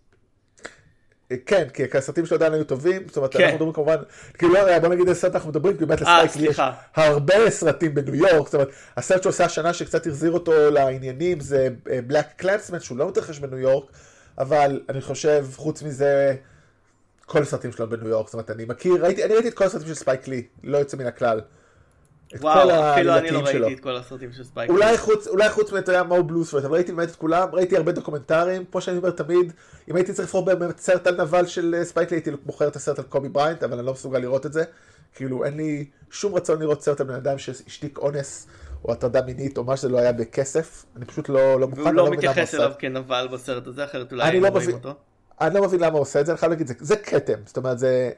כן, 1.46 1.68
כי 1.74 1.98
הסרטים 1.98 2.26
שלו 2.26 2.36
עדיין 2.36 2.52
היו 2.52 2.64
טובים, 2.64 3.02
זאת 3.08 3.16
אומרת, 3.16 3.32
כן. 3.32 3.38
אנחנו 3.38 3.54
מדברים 3.54 3.72
כמובן, 3.72 3.96
כאילו, 4.38 4.54
לא, 4.54 4.78
בוא 4.78 4.88
נגיד 4.88 5.08
איזה 5.08 5.20
סרט 5.20 5.34
אנחנו 5.34 5.50
מדברים, 5.50 5.76
כי 5.76 5.84
באמת 5.86 6.00
לספייק 6.00 6.50
יש 6.50 6.60
הרבה 6.94 7.50
סרטים 7.50 7.94
בניו 7.94 8.14
יורק, 8.14 8.44
זאת 8.44 8.54
אומרת, 8.54 8.68
הסרט 8.96 9.22
שהוא 9.22 9.30
עושה 9.30 9.44
השנה 9.44 9.72
שקצת 9.72 10.06
החזיר 10.06 10.32
אותו 10.32 10.70
לעניינים 10.70 11.40
זה 11.40 11.68
בלק 12.06 12.26
קלנסמן, 12.36 12.80
שהוא 12.80 12.98
לא 12.98 13.08
מתרחש 13.08 13.38
בניו 13.38 13.58
יורק, 13.58 13.92
אבל 14.38 14.80
אני 14.88 15.00
חושב, 15.00 15.46
חוץ 15.56 15.82
מזה, 15.82 16.34
כל 17.26 17.42
הסרטים 17.42 17.72
שלו 17.72 17.90
בניו 17.90 18.08
יורק, 18.08 18.26
זאת 18.26 18.34
אומרת, 18.34 18.50
אני 18.50 18.64
מכיר, 18.64 19.04
ראיתי, 19.04 19.24
אני 19.24 19.34
ראיתי 19.34 19.48
את 19.48 19.54
כל 19.54 19.64
הסרטים 19.64 19.88
של 19.88 19.94
ספייק 19.94 20.28
לי, 20.28 20.46
לא 20.64 20.78
יוצא 20.78 20.96
מן 20.96 21.06
הכלל. 21.06 21.40
וואו, 22.40 22.92
אפילו 22.92 23.16
אני 23.16 23.30
לא 23.30 23.38
ראיתי 23.38 23.52
שלו. 23.52 23.68
את 23.68 23.80
כל 23.80 23.96
הסרטים 23.96 24.32
של 24.32 24.44
ספייק. 24.44 24.70
אולי 24.70 24.98
חוץ, 24.98 25.26
אולי 25.26 25.50
חוץ 25.50 25.72
מאת 25.72 25.88
היה 25.88 26.02
מו 26.02 26.22
בלוסוויט, 26.22 26.64
אבל 26.64 26.74
ראיתי 26.74 26.92
באמת 26.92 27.10
את 27.10 27.16
כולם, 27.16 27.48
ראיתי 27.52 27.76
הרבה 27.76 27.92
דוקומנטרים, 27.92 28.64
כמו 28.70 28.80
שאני 28.80 28.98
אומר 28.98 29.10
תמיד, 29.10 29.52
אם 29.90 29.96
הייתי 29.96 30.12
צריך 30.12 30.28
לבחור 30.28 30.44
באמת 30.44 30.78
סרט 30.78 31.06
על 31.06 31.22
נבל 31.22 31.46
של 31.46 31.74
אה, 31.78 31.84
ספייק, 31.84 32.12
הייתי 32.12 32.30
בוחר 32.44 32.68
את 32.68 32.76
הסרט 32.76 32.98
על 32.98 33.04
קובי 33.04 33.28
בריינט, 33.28 33.62
אבל 33.62 33.78
אני 33.78 33.86
לא 33.86 33.92
מסוגל 33.92 34.18
לראות 34.18 34.46
את 34.46 34.52
זה. 34.52 34.64
כאילו, 35.14 35.44
אין 35.44 35.56
לי 35.56 35.84
שום 36.10 36.34
רצון 36.34 36.60
לראות 36.60 36.82
סרט 36.82 37.00
על 37.00 37.06
בן 37.06 37.14
אדם 37.14 37.38
שהשתיק 37.38 37.98
אונס, 37.98 38.46
או 38.84 38.92
הטרדה 38.92 39.22
מינית, 39.22 39.58
או 39.58 39.64
מה 39.64 39.76
שזה 39.76 39.88
לא 39.88 39.98
היה 39.98 40.12
בכסף. 40.12 40.84
אני 40.96 41.04
פשוט 41.04 41.28
לא, 41.28 41.60
לא 41.60 41.68
מוכן, 41.68 41.82
והוא 41.82 41.94
לא, 41.94 42.04
לא 42.04 42.10
מתייחס 42.10 42.54
אליו 42.54 42.72
כנבל 42.78 43.28
בסרט 43.32 43.66
הזה, 43.66 43.84
אחרת 43.84 44.12
אולי 44.12 44.40
לא 44.40 44.48
רואים 44.48 44.70
אותו. 44.70 44.94
אני 45.40 45.54
לא 45.54 45.62
מבין 45.62 45.80
למה 45.80 45.92
הוא 45.92 46.00
עושה 46.00 46.20
את 46.20 46.26
זה, 46.26 46.32
אני 46.32 46.38
חייב 46.38 46.52
להגיד, 46.52 46.70
זה 46.78 46.96
כתם, 46.96 47.38
זאת 47.46 47.56
אומרת, 47.56 47.78
זה... 47.78 48.10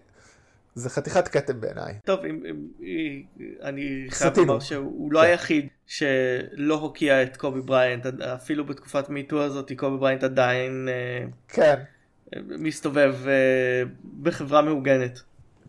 זה 0.74 0.90
חתיכת 0.90 1.28
כתם 1.28 1.60
בעיניי. 1.60 1.94
טוב, 2.04 2.20
אם, 2.24 2.40
אם, 2.82 3.22
אני 3.62 4.06
חייב 4.10 4.38
לומר 4.38 4.60
שהוא 4.60 5.12
לא 5.12 5.20
כן. 5.20 5.26
היחיד 5.26 5.68
שלא 5.86 6.74
הוקיע 6.74 7.22
את 7.22 7.36
קובי 7.36 7.60
בריינט, 7.60 8.06
אפילו 8.20 8.66
בתקופת 8.66 9.08
MeToo 9.08 9.42
הזאת 9.42 9.72
קובי 9.76 9.96
בריינט 9.96 10.24
עדיין 10.24 10.88
אה, 10.88 11.26
כן. 11.48 11.74
מסתובב 12.58 13.14
אה, 13.26 13.82
בחברה 14.22 14.62
מהוגנת. 14.62 15.20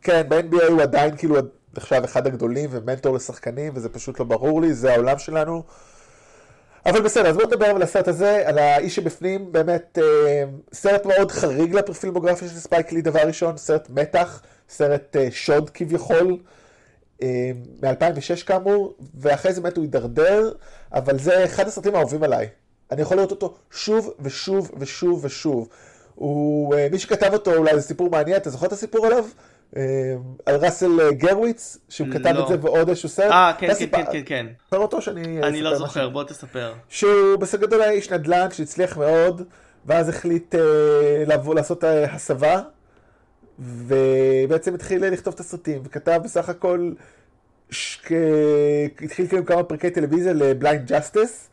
כן, 0.01 0.21
ב-NBA 0.29 0.63
הוא 0.67 0.81
עדיין 0.81 1.17
כאילו 1.17 1.35
נחשב 1.77 2.01
אחד 2.03 2.27
הגדולים 2.27 2.69
ומנטור 2.73 3.15
לשחקנים 3.15 3.73
וזה 3.75 3.89
פשוט 3.89 4.19
לא 4.19 4.25
ברור 4.25 4.61
לי, 4.61 4.73
זה 4.73 4.93
העולם 4.93 5.19
שלנו. 5.19 5.63
אבל 6.85 7.01
בסדר, 7.01 7.29
אז 7.29 7.35
בואו 7.35 7.47
נדבר 7.47 7.65
על 7.65 7.81
הסרט 7.81 8.07
הזה, 8.07 8.43
על 8.45 8.57
האיש 8.57 8.95
שבפנים, 8.95 9.51
באמת 9.51 9.99
אה, 10.01 10.43
סרט 10.73 11.05
מאוד 11.05 11.31
חריג 11.31 11.75
לפילמוגרפיה 11.75 12.47
של 12.47 12.55
ספייק 12.55 12.91
לי, 12.91 13.01
דבר 13.01 13.19
ראשון, 13.19 13.57
סרט 13.57 13.89
מתח. 13.89 14.41
סרט 14.69 15.15
uh, 15.15 15.31
שוד 15.31 15.69
כביכול, 15.69 16.37
uh, 17.19 17.23
מ-2006 17.81 18.45
כאמור, 18.45 18.95
ואחרי 19.15 19.53
זה 19.53 19.61
באמת 19.61 19.77
הוא 19.77 19.83
הידרדר, 19.83 20.51
אבל 20.93 21.19
זה 21.19 21.45
אחד 21.45 21.67
הסרטים 21.67 21.95
האהובים 21.95 22.23
עליי. 22.23 22.47
אני 22.91 23.01
יכול 23.01 23.17
לראות 23.17 23.31
אותו 23.31 23.55
שוב 23.71 24.13
ושוב 24.19 24.71
ושוב 24.77 25.25
ושוב. 25.25 25.69
הוא, 26.15 26.75
uh, 26.75 26.77
מי 26.91 26.99
שכתב 26.99 27.29
אותו, 27.33 27.55
אולי 27.55 27.75
זה 27.75 27.81
סיפור 27.81 28.09
מעניין, 28.09 28.37
אתה 28.37 28.49
זוכר 28.49 28.67
את 28.67 28.71
הסיפור 28.71 29.05
עליו? 29.05 29.25
על 30.45 30.55
ראסל 30.55 31.11
גרוויץ, 31.11 31.77
שהוא 31.89 32.07
כתב 32.11 32.29
לא. 32.29 32.43
את 32.43 32.47
זה 32.47 32.55
ועוד 32.61 32.89
איזשהו 32.89 33.09
סרט. 33.09 33.31
אה, 33.31 33.53
כן, 33.57 33.73
כן, 33.73 33.87
כן, 33.91 34.05
כן, 34.11 34.21
כן. 34.25 34.45
זוכר 34.63 34.77
אותו 34.77 35.01
שאני... 35.01 35.43
אני 35.43 35.61
לא 35.61 35.77
זוכר, 35.77 35.99
משהו. 35.99 36.11
בוא 36.11 36.23
תספר. 36.23 36.73
שהוא 36.89 37.35
בגדול 37.39 37.81
היה 37.81 37.91
איש 37.91 38.11
נדל"ן 38.11 38.47
שהצליח 38.51 38.97
מאוד, 38.97 39.41
ואז 39.85 40.09
החליט 40.09 40.55
אה, 40.55 40.57
לבוא, 41.27 41.55
לעשות 41.55 41.83
הסבה 42.11 42.61
ובעצם 43.59 44.73
התחיל 44.73 45.05
לכתוב 45.09 45.33
את 45.33 45.39
הסרטים, 45.39 45.81
וכתב 45.85 46.21
בסך 46.23 46.49
הכל, 46.49 46.91
ש... 47.69 47.99
התחיל 49.01 49.27
כאילו 49.27 49.45
כמה 49.45 49.63
פרקי 49.63 49.89
טלוויזיה 49.89 50.33
ל 50.33 50.43
Blind 50.43 50.91
Justice, 50.91 51.49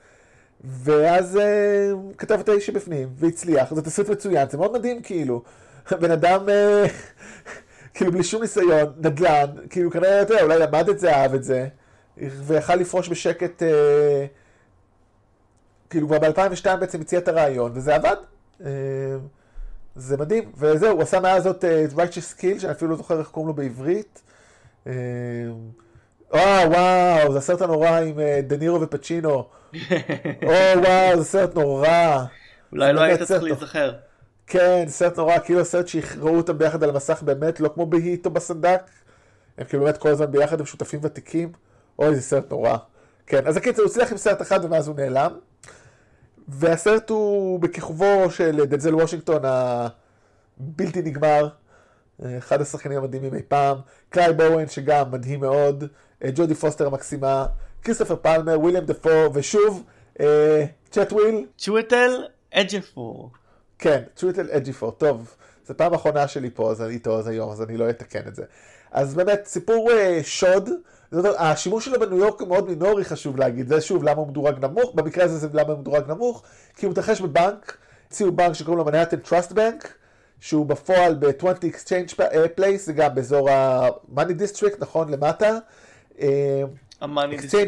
ואז 0.65 1.37
אה, 1.37 2.17
כתב 2.19 2.39
את 2.41 2.49
האיש 2.49 2.67
שבפנים, 2.67 3.09
והצליח, 3.15 3.75
זה 3.75 3.83
תסריט 3.83 4.09
מצוין, 4.09 4.49
זה 4.51 4.59
מאוד 4.59 4.73
מדהים 4.73 5.03
כאילו. 5.03 5.43
בן 6.01 6.11
אדם, 6.11 6.47
אה, 6.47 6.91
כאילו 7.95 8.13
בלי 8.13 8.25
שום 8.25 8.43
ניסיון, 8.43 8.93
נדל"ן, 8.97 9.47
כאילו 9.71 9.91
כנראה, 9.91 10.23
אתה 10.23 10.35
יודע, 10.35 10.43
אולי 10.43 10.59
למד 10.59 10.89
את 10.89 10.99
זה, 10.99 11.17
אהב 11.17 11.35
את 11.35 11.45
זה, 11.45 11.67
ויכל 12.17 12.75
לפרוש 12.75 13.09
בשקט, 13.09 13.63
uh, 13.63 13.65
כאילו 15.91 16.09
כבר 16.09 16.19
ב-2002 16.19 16.77
בעצם 16.81 17.01
הציע 17.01 17.19
את 17.19 17.29
הרעיון, 17.29 17.73
וזה 17.75 17.95
עבד. 17.95 18.17
Uh, 18.61 18.65
זה 19.97 20.17
מדהים, 20.17 20.53
וזהו, 20.57 20.91
הוא 20.91 21.03
עשה 21.03 21.21
מאז 21.21 21.43
זאת 21.43 21.65
uh, 21.65 21.95
Righteous 21.97 22.39
Skill, 22.39 22.61
שאני 22.61 22.73
אפילו 22.73 22.91
לא 22.91 22.97
זוכר 22.97 23.19
איך 23.19 23.29
קוראים 23.29 23.49
לו 23.49 23.55
בעברית. 23.55 24.23
אה, 24.87 24.93
אה, 26.35 26.69
וואו, 26.69 27.33
זה 27.33 27.39
הסרט 27.39 27.61
הנורא 27.61 27.89
עם 27.89 28.19
uh, 28.19 28.43
דה 28.43 28.57
נירו 28.57 28.81
ופצ'ינו. 28.81 29.31
או, 30.47 30.53
וואו, 30.77 31.19
זה 31.19 31.25
סרט 31.25 31.55
נורא. 31.55 32.25
אולי 32.73 32.93
לא 32.93 33.01
היית 33.01 33.23
צריך 33.23 33.43
להיזכר. 33.43 33.93
כן, 34.47 34.85
סרט 34.89 35.19
נורא, 35.19 35.39
כאילו 35.39 35.65
סרט 35.65 35.89
שיכראו 35.89 36.37
אותם 36.37 36.59
ביחד 36.59 36.83
על 36.83 36.91
המסך 36.91 37.23
באמת, 37.23 37.61
לא 37.61 37.71
כמו 37.75 37.87
בהיט 37.87 38.27
או 38.27 38.31
בסנדק. 38.31 38.83
הם 39.59 39.65
כאילו 39.65 39.85
באמת 39.85 39.97
כל 39.97 40.09
הזמן 40.09 40.31
ביחד, 40.31 40.61
הם 40.61 40.67
שותפים 40.67 41.01
ותיקים. 41.03 41.53
אוי, 41.99 42.15
זה 42.15 42.23
סרט 42.23 42.51
נורא. 42.51 42.77
כן, 43.27 43.47
אז 43.47 43.57
הקיצר, 43.57 43.83
הוא 43.83 43.91
הצליח 43.91 44.11
עם 44.11 44.17
סרט 44.17 44.43
אחד 44.43 44.65
ומאז 44.65 44.89
הוא 44.89 44.97
נעלם. 44.97 45.33
והסרט 46.49 47.11
הוא 47.11 47.61
בכיכובו 47.61 48.31
של 48.31 48.65
דנזל 48.65 48.95
וושינגטון 48.95 49.43
הבלתי 49.45 51.03
נגמר, 51.03 51.49
אחד 52.39 52.61
השחקנים 52.61 52.99
המדהימים 52.99 53.35
אי 53.35 53.43
פעם, 53.49 53.79
קלייב 54.09 54.33
אוון 54.33 54.69
שגם 54.69 55.11
מדהים 55.11 55.41
מאוד, 55.41 55.85
ג'ודי 56.35 56.55
פוסטר 56.55 56.87
המקסימה, 56.87 57.47
כריסטופר 57.83 58.17
פלאמר, 58.17 58.61
וויליאם 58.61 58.85
דפו, 58.85 59.31
ושוב, 59.35 59.85
צ'ט 60.91 61.13
וויל. 61.13 61.47
צ'יוויטל 61.59 62.25
אג'יופור. 62.53 63.31
כן, 63.79 64.03
צ'יוויטל 64.17 64.51
אג'יופור, 64.51 64.91
טוב, 64.91 65.37
זו 65.67 65.77
פעם 65.77 65.95
אחרונה 65.95 66.29
שלי 66.29 66.51
פה 66.51 66.71
אז 66.71 66.83
איתו 66.83 67.19
אז 67.19 67.29
היום, 67.29 67.51
אז 67.51 67.63
אני 67.63 67.77
לא 67.77 67.91
אתקן 67.91 68.29
את 68.29 68.35
זה. 68.35 68.45
אז 68.91 69.15
באמת, 69.15 69.41
סיפור 69.47 69.91
uh, 69.91 69.95
שוד. 70.23 70.71
זאת, 71.13 71.37
השימוש 71.39 71.85
שלו 71.85 72.01
בניו 72.01 72.19
יורק 72.19 72.41
הוא 72.41 72.49
מאוד 72.49 72.69
מינורי 72.69 73.05
חשוב 73.05 73.37
להגיד, 73.37 73.69
זה 73.69 73.81
שוב 73.81 74.03
למה 74.03 74.21
הוא 74.21 74.29
מדורג 74.29 74.65
נמוך, 74.65 74.93
במקרה 74.95 75.25
הזה 75.25 75.39
זה 75.39 75.49
למה 75.53 75.73
הוא 75.73 75.79
מדורג 75.79 76.09
נמוך, 76.09 76.43
כי 76.77 76.87
הוא 76.87 76.93
מתרחש 76.93 77.21
בבנק, 77.21 77.77
הציעו 78.07 78.33
בנק 78.33 78.53
שקוראים 78.53 78.79
לו 78.79 78.85
מנהטן 78.85 79.17
טראסט 79.17 79.53
בנק, 79.53 79.95
שהוא 80.41 80.67
בפועל 80.67 81.15
ב-20 81.15 81.45
Exchange 81.45 82.21
Place, 82.59 82.79
זה 82.79 82.93
גם 82.93 83.15
באזור 83.15 83.51
ה-Money 83.51 84.43
District, 84.43 84.77
נכון, 84.79 85.09
למטה. 85.09 85.59
אה, 86.21 86.63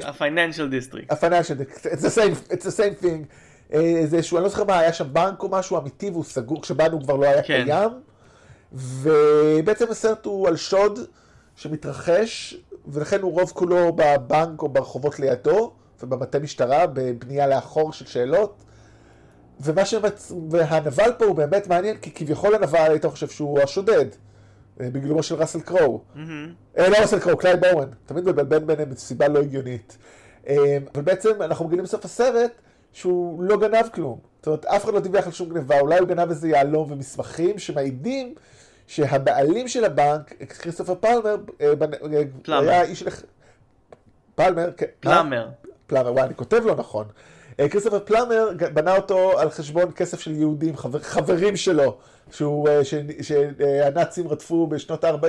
ה-Financial 0.05 0.73
District. 0.73 1.15
ה-Financial 1.15 1.61
District, 1.61 1.87
it's 1.87 2.03
the 2.03 2.19
same, 2.19 2.53
it's 2.53 2.65
the 2.65 2.77
same 2.77 3.05
thing. 3.05 3.25
אה, 3.75 4.03
זה 4.07 4.23
שהוא, 4.23 4.39
אני 4.39 4.45
לא 4.45 4.49
זוכר 4.51 4.65
מה, 4.65 4.79
היה 4.79 4.93
שם 4.93 5.13
בנק 5.13 5.43
או 5.43 5.49
משהו 5.49 5.79
אמיתי 5.79 6.11
והוא 6.11 6.25
סגור, 6.25 6.63
כשבאנו 6.63 7.03
כבר 7.03 7.17
לא 7.17 7.27
היה 7.27 7.43
כן. 7.43 7.65
קיים. 7.65 7.91
ובעצם 8.73 9.87
הסרט 9.91 10.27
הוא 10.27 10.49
על 10.49 10.57
שוד 10.57 10.99
שמתרחש 11.57 12.57
ולכן 12.87 13.21
הוא 13.21 13.33
רוב 13.33 13.51
כולו 13.55 13.93
בבנק 13.93 14.63
או 14.63 14.69
ברחובות 14.69 15.19
לידו, 15.21 15.73
ובמטה 16.03 16.39
משטרה, 16.39 16.87
בבנייה 16.87 17.47
לאחור 17.47 17.93
של 17.93 18.07
שאלות. 18.07 18.65
ומה 19.61 19.85
שמצ... 19.85 20.33
והנבל 20.51 21.13
פה 21.19 21.25
הוא 21.25 21.37
באמת 21.37 21.67
מעניין, 21.67 21.97
כי 21.97 22.11
כביכול 22.11 22.55
הנבל 22.55 22.91
היית 22.91 23.07
חושב 23.07 23.29
שהוא 23.29 23.61
השודד, 23.61 24.07
אה, 24.81 24.91
בגלומו 24.91 25.23
של 25.23 25.35
ראסל 25.35 25.61
קרואו. 25.61 26.01
Mm-hmm. 26.15 26.19
אה, 26.79 26.89
לא 26.89 26.97
ראסל 26.97 27.19
קרואו, 27.19 27.37
קליי 27.37 27.57
בואוין. 27.57 27.89
תמיד 28.07 28.25
מבלבל 28.25 28.59
ביניהם 28.59 28.91
בסיבה 28.91 29.29
לא 29.29 29.39
הגיונית. 29.39 29.99
אה, 30.49 30.79
אבל 30.95 31.03
בעצם 31.03 31.43
אנחנו 31.43 31.65
מגיעים 31.65 31.85
בסוף 31.85 32.05
הסרט 32.05 32.53
שהוא 32.93 33.43
לא 33.43 33.57
גנב 33.57 33.89
כלום. 33.95 34.19
זאת 34.39 34.47
אומרת, 34.47 34.65
אף 34.65 34.85
אחד 34.85 34.95
לא 34.95 35.01
דיווח 35.01 35.27
על 35.27 35.33
שום 35.33 35.49
גניבה, 35.49 35.81
אולי 35.81 35.99
הוא 35.99 36.09
גנב 36.09 36.29
איזה 36.29 36.49
יהלום 36.49 36.93
ומסמכים 36.93 37.59
שמעידים 37.59 38.35
שהבעלים 38.87 39.69
של 39.69 39.85
הבנק, 39.85 40.33
כריסטופר 40.49 40.95
פלמר, 40.95 41.37
אה, 41.61 41.73
פלמר. 42.43 42.71
היה 42.71 42.83
איש. 42.83 43.05
פלמר, 44.35 44.71
כן. 44.77 44.87
פלמר. 45.01 45.49
פלמר, 45.87 46.13
וואי, 46.13 46.25
אני 46.25 46.35
כותב 46.35 46.63
לא 46.65 46.75
נכון. 46.75 47.07
אה, 47.61 47.69
כריסטופר 47.69 48.01
פלמר 48.05 48.49
בנה 48.75 48.97
אותו 48.97 49.39
על 49.39 49.51
חשבון 49.51 49.93
כסף 49.97 50.21
של 50.21 50.33
יהודים, 50.33 50.77
חבר, 50.77 50.99
חברים 50.99 51.57
שלו, 51.57 51.97
שהוא, 52.31 52.69
אה, 52.69 52.81
שהנאצים 53.23 54.29
רדפו 54.29 54.67
בשנות 54.67 55.05
ה-40, 55.05 55.27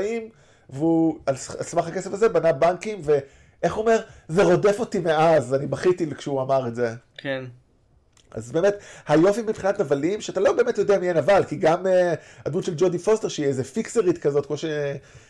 והוא 0.69 1.19
על 1.25 1.35
סמך 1.37 1.87
הכסף 1.87 2.13
הזה 2.13 2.29
בנה 2.29 2.53
בנקים, 2.53 3.01
ואיך 3.03 3.73
הוא 3.73 3.81
אומר? 3.81 3.99
זה 4.27 4.43
רודף 4.43 4.79
אותי 4.79 4.99
מאז, 4.99 5.53
אני 5.53 5.67
בכיתי 5.67 6.15
כשהוא 6.15 6.41
אמר 6.41 6.67
את 6.67 6.75
זה. 6.75 6.93
כן. 7.17 7.45
אז 8.35 8.51
באמת, 8.51 8.75
היופי 9.07 9.41
מבחינת 9.41 9.79
נבלים, 9.79 10.21
שאתה 10.21 10.39
לא 10.39 10.53
באמת 10.53 10.77
יודע 10.77 10.99
מי 10.99 11.09
הנבל, 11.09 11.43
כי 11.43 11.55
גם 11.55 11.85
uh, 11.85 11.89
הדמות 12.45 12.63
של 12.63 12.73
ג'ודי 12.77 12.99
פוסטר, 12.99 13.27
שהיא 13.27 13.45
איזה 13.45 13.63
פיקסרית 13.63 14.17
כזאת, 14.17 14.45
כמו 14.45 14.57
ש... 14.57 14.65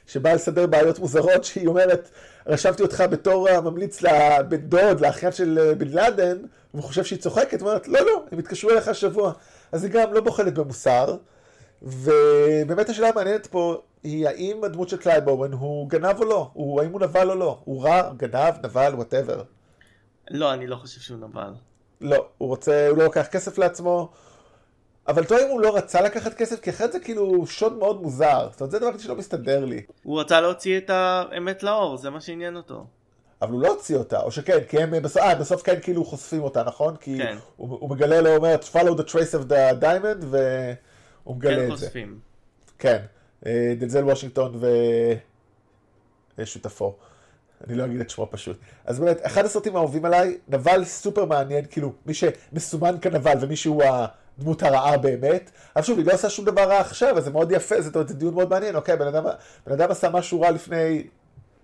שבאה 0.08 0.36
לסדר 0.36 0.68
בעיות 0.68 1.00
מוזרות, 1.00 1.44
שהיא 1.46 1.68
אומרת, 1.68 2.10
רשמתי 2.48 2.84
אותך 2.84 3.04
בתור 3.10 3.50
הממליץ 3.50 4.02
לבן 4.02 4.58
דוד, 4.58 5.02
לאחיין 5.02 5.32
של 5.32 5.74
בן 5.78 5.88
לאדן, 5.88 6.38
והוא 6.74 6.84
חושב 6.84 7.04
שהיא 7.04 7.20
צוחקת, 7.20 7.62
אומרת, 7.62 7.88
לא, 7.88 8.00
לא, 8.06 8.24
הם 8.32 8.40
התקשרו 8.40 8.72
אליך 8.72 8.88
השבוע. 8.88 9.34
אז 9.72 9.84
היא 9.84 9.92
גם 9.92 10.14
לא 10.14 10.22
בוחלת 10.22 10.54
במוסר, 10.54 11.16
ובאמת 11.82 12.90
השאלה 12.90 13.10
המעניינת 13.10 13.48
פה 13.48 13.82
היא 14.04 14.28
האם 14.28 14.64
הדמות 14.64 14.90
של 14.90 14.98
קלייב 14.98 15.28
אוון 15.28 15.54
הוא 15.54 15.90
גנב 15.90 16.20
או 16.20 16.26
לא, 16.26 16.50
הוא, 16.54 16.82
האם 16.82 16.92
הוא 16.92 17.02
נבל 17.02 17.30
או 17.30 17.36
לא, 17.36 17.60
הוא 17.66 17.84
רע, 17.84 18.14
גנב, 18.18 18.54
נבל, 18.64 18.94
whatever. 18.96 19.44
לא, 20.32 20.54
אני 20.54 20.68
לא 20.68 20.76
חושב 20.76 21.02
שהוא 21.02 21.18
נבל. 21.18 21.54
לא, 22.02 22.26
הוא 22.38 22.50
רוצה, 22.50 22.90
הוא 22.90 22.98
לא 22.98 23.04
לוקח 23.04 23.28
כסף 23.32 23.58
לעצמו, 23.58 24.12
אבל 25.08 25.26
טוב 25.26 25.38
אם 25.38 25.50
הוא 25.50 25.62
לא 25.62 25.76
רצה 25.76 26.02
לקחת 26.02 26.34
כסף, 26.34 26.60
כי 26.60 26.70
אחרת 26.70 26.92
זה 26.92 27.00
כאילו 27.00 27.48
שוד 27.48 27.74
מאוד 27.78 28.02
מוזר. 28.02 28.48
זאת 28.52 28.62
אומרת, 28.62 28.72
זה 28.72 28.80
דבר 28.80 28.98
שלא 28.98 29.16
מסתדר 29.16 29.66
לי. 29.66 29.82
הוא 30.04 30.20
רצה 30.20 30.42
להוציא 30.42 30.78
את 30.78 30.90
האמת 30.90 31.64
לאור, 31.64 31.98
זה 31.98 32.10
מה 32.10 32.22
שעניין 32.22 32.56
אותו. 32.56 32.86
אבל 33.42 33.52
הוא 33.52 33.62
לא 33.62 33.68
הוציא 33.68 33.98
אותה, 33.98 34.22
או 34.22 34.32
שכן, 34.32 34.60
כי 34.70 34.84
הם 34.84 35.02
בסוף, 35.02 35.22
אה, 35.22 35.36
בסוף 35.36 35.62
כן 35.62 35.80
כאילו 35.82 36.06
חושפים 36.06 36.44
אותה, 36.44 36.64
נכון? 36.64 36.96
כי 36.96 37.18
כן. 37.18 37.38
הוא, 37.56 37.78
הוא 37.80 37.90
מגלה 37.90 38.22
לו, 38.22 38.36
אומר, 38.36 38.56
follow 38.74 39.00
the 39.00 39.12
trace 39.12 39.34
of 39.34 39.50
the 39.50 39.82
diamond, 39.82 40.26
והוא 40.26 41.36
מגלה 41.36 41.56
כן, 41.56 41.72
את 41.74 41.78
זה. 41.78 41.86
כן, 41.86 41.92
חושפים. 41.92 42.20
כן, 42.80 43.02
דנזל 43.78 44.04
וושינגטון 44.04 44.60
ושותפו. 46.38 46.96
אני 47.68 47.76
לא 47.76 47.86
אגיד 47.86 48.02
את 48.02 48.10
שמו 48.10 48.28
פשוט. 48.32 48.58
אז 48.86 49.00
באמת, 49.00 49.18
אחד 49.22 49.46
הסרטים 49.46 49.76
האהובים 49.76 50.06
עליי, 50.06 50.38
נבל 50.48 50.86
סופר 50.86 51.26
מעניין, 51.26 51.66
כאילו, 51.70 51.94
מי 52.06 52.14
שמסומן 52.14 52.96
כנבל 53.02 53.38
ומי 53.42 53.56
שהוא 53.56 53.84
הדמות 53.84 54.64
הרעה 54.64 54.98
באמת. 54.98 55.52
אבל 55.76 55.84
שוב, 55.84 55.98
היא 55.98 56.08
לא 56.08 56.14
עושה 56.14 56.30
שום 56.30 56.46
דבר 56.46 56.64
רע 56.64 56.80
עכשיו, 56.80 57.18
אז 57.18 57.24
זה 57.24 57.32
מאוד 57.32 57.52
יפה, 57.52 57.82
זה, 57.82 57.90
זה 58.08 58.14
דיון 58.14 58.34
מאוד 58.34 58.50
מעניין. 58.50 58.76
אוקיי, 58.76 58.98
בן 58.98 59.08
אדם, 59.08 59.24
בן 59.68 59.74
אדם 59.74 59.92
עשה 59.92 60.10
משהו 60.10 60.42
רע 60.42 60.52
לפני 60.52 61.08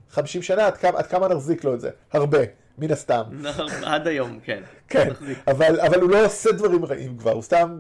50 0.10 0.42
שנה, 0.42 0.68
עד 0.68 0.78
כמה, 0.78 1.00
עד 1.00 1.08
כמה 1.08 1.28
נחזיק 1.28 1.64
לו 1.64 1.74
את 1.74 1.82
זה? 1.82 1.90
הרבה, 2.14 2.40
מן 2.78 2.92
הסתם. 2.92 3.24
עד 3.84 4.08
היום, 4.08 4.40
כן. 4.44 4.64
כן, 4.88 5.10
אבל, 5.48 5.80
אבל 5.80 6.02
הוא 6.02 6.10
לא 6.10 6.26
עושה 6.26 6.52
דברים 6.52 6.86
רעים 6.86 7.18
כבר, 7.18 7.32
הוא 7.32 7.42
סתם 7.42 7.80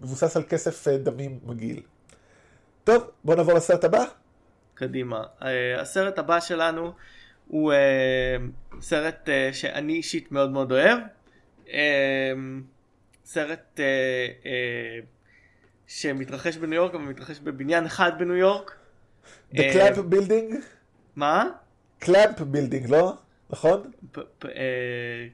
מבוסס 0.00 0.36
על 0.36 0.42
כסף 0.48 0.88
אה, 0.88 0.98
דמים 0.98 1.38
מגעיל. 1.46 1.80
טוב, 2.84 3.02
בוא 3.24 3.34
נעבור 3.34 3.54
לסרט 3.54 3.84
הבא. 3.84 4.04
קדימה. 4.82 5.22
אה, 5.42 5.80
הסרט 5.80 6.18
הבא 6.18 6.40
שלנו 6.40 6.92
הוא 7.48 7.72
uh, 7.72 8.80
סרט 8.80 9.28
uh, 9.28 9.54
שאני 9.54 9.92
אישית 9.92 10.32
מאוד 10.32 10.50
מאוד 10.50 10.72
אוהב. 10.72 10.98
Uh, 11.66 11.70
סרט 13.24 13.80
uh, 13.80 14.44
uh, 14.44 14.46
שמתרחש 15.86 16.56
בניו 16.56 16.74
יורק, 16.74 16.94
אבל 16.94 17.04
מתרחש 17.04 17.38
בבניין 17.38 17.86
אחד 17.86 18.12
בניו 18.18 18.36
יורק. 18.36 18.76
The 19.54 19.58
Clamp 19.58 20.14
Building? 20.14 20.54
מה? 21.16 21.48
Clamp 22.04 22.38
Building, 22.38 22.90
לא? 22.90 23.12
נכון? 23.50 23.90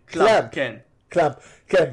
קלאמפ, 0.07 0.45
כן. 0.53 0.77
קלאמפ, 1.09 1.35
כן. 1.69 1.93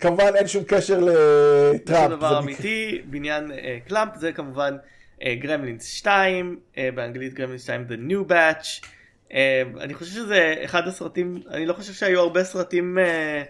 כמובן 0.00 0.32
אין 0.34 0.48
שום 0.48 0.64
קשר 0.66 1.00
לטראמפ. 1.00 2.10
זה 2.10 2.16
דבר 2.16 2.38
אמיתי, 2.38 3.02
בניין 3.10 3.52
קלאמפ 3.88 4.16
זה 4.16 4.32
כמובן 4.32 4.76
גרמלינס 5.22 5.86
2, 5.86 6.60
באנגלית 6.94 7.34
Gremlins 7.34 7.62
2 7.62 7.86
The 7.88 8.10
New 8.10 8.30
Batch. 8.30 8.86
אמ, 9.34 9.78
אני 9.80 9.94
חושב 9.94 10.12
שזה 10.12 10.54
אחד 10.64 10.88
הסרטים, 10.88 11.42
אני 11.50 11.66
לא 11.66 11.72
חושב 11.72 11.92
שהיו 11.92 12.20
הרבה 12.20 12.44
סרטים 12.44 12.98
אה, 12.98 13.42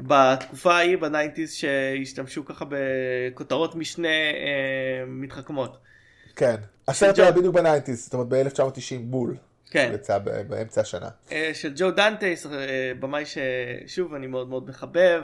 בתקופה 0.00 0.74
ההיא 0.74 0.96
ב 0.98 1.04
nineties 1.04 1.52
שהשתמשו 1.52 2.44
ככה 2.44 2.64
בכותרות 2.68 3.74
משנה 3.74 4.08
אה, 4.08 5.04
מתחכמות. 5.06 5.78
כן, 6.36 6.56
הסרט 6.88 7.18
היה 7.18 7.32
בדיוק 7.32 7.54
ב 7.54 7.59
nineties, 7.59 8.04
זאת 8.04 8.14
אומרת 8.14 8.28
ב-1990 8.28 9.00
בול. 9.00 9.36
כן. 9.70 9.90
יצא 9.94 10.18
באמצע 10.18 10.80
השנה. 10.80 11.08
אה, 11.32 11.50
של 11.54 11.72
ג'ו 11.76 11.90
דנטה, 11.90 12.46
במאי 13.00 13.24
ששוב 13.26 14.14
אני 14.14 14.26
מאוד 14.26 14.48
מאוד 14.48 14.68
מחבב. 14.68 15.22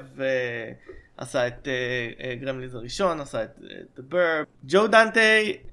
עשה 1.21 1.47
את 1.47 1.69
גרמלינס 2.41 2.73
uh, 2.73 2.77
uh, 2.77 2.79
הראשון, 2.79 3.21
עשה 3.21 3.45
את 3.45 3.59
The 3.97 4.13
Burbs. 4.13 4.47
ג'ו 4.65 4.87
דנטה 4.87 5.21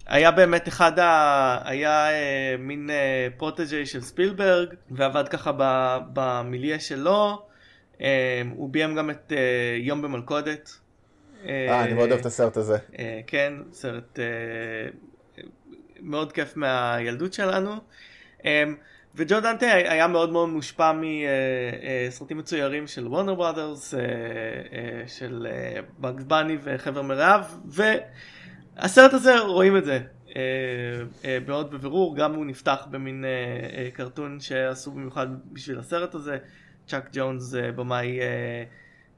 היה 0.07 0.31
באמת 0.31 0.67
אחד 0.67 0.99
ה... 0.99 1.69
היה 1.69 2.07
מין 2.59 2.89
protege 3.37 3.85
של 3.85 4.01
ספילברג, 4.01 4.73
ועבד 4.91 5.27
ככה 5.27 5.51
ב 6.13 6.23
milieu 6.23 6.79
שלו. 6.79 7.47
הוא 8.55 8.69
ביים 8.69 8.95
גם 8.95 9.09
את 9.09 9.31
יום 9.79 10.01
במלכודת. 10.01 10.71
אה, 11.45 11.83
אני 11.83 11.93
מאוד 11.93 12.09
אוהב 12.09 12.19
את 12.19 12.25
הסרט 12.25 12.57
הזה. 12.57 12.77
כן, 13.27 13.53
סרט 13.71 14.19
מאוד 15.99 16.31
כיף 16.31 16.57
מהילדות 16.57 17.33
שלנו. 17.33 17.75
וג'ו 19.17 19.39
דנטה 19.39 19.65
היה 19.65 20.07
מאוד 20.07 20.31
מאוד 20.31 20.49
מושפע 20.49 20.91
מסרטים 22.09 22.37
מצוירים 22.37 22.87
של 22.87 23.07
וורנר 23.07 23.35
בראדרס, 23.35 23.93
אה, 23.93 23.99
אה, 23.99 25.07
של 25.07 25.47
אה, 25.49 25.81
בני 26.27 26.57
וחבר 26.63 27.01
מרעיו, 27.01 27.43
והסרט 27.65 29.13
הזה 29.13 29.39
רואים 29.39 29.77
את 29.77 29.85
זה 29.85 29.99
מאוד 31.47 31.71
בבירור, 31.71 32.15
גם 32.15 32.35
הוא 32.35 32.45
נפתח 32.45 32.87
במין 32.91 33.25
קרטון 33.93 34.39
שעשו 34.39 34.91
במיוחד 34.91 35.27
בשביל 35.51 35.79
הסרט 35.79 36.15
הזה, 36.15 36.37
צ'אק 36.87 37.09
ג'ונס 37.13 37.53
במאי 37.75 38.19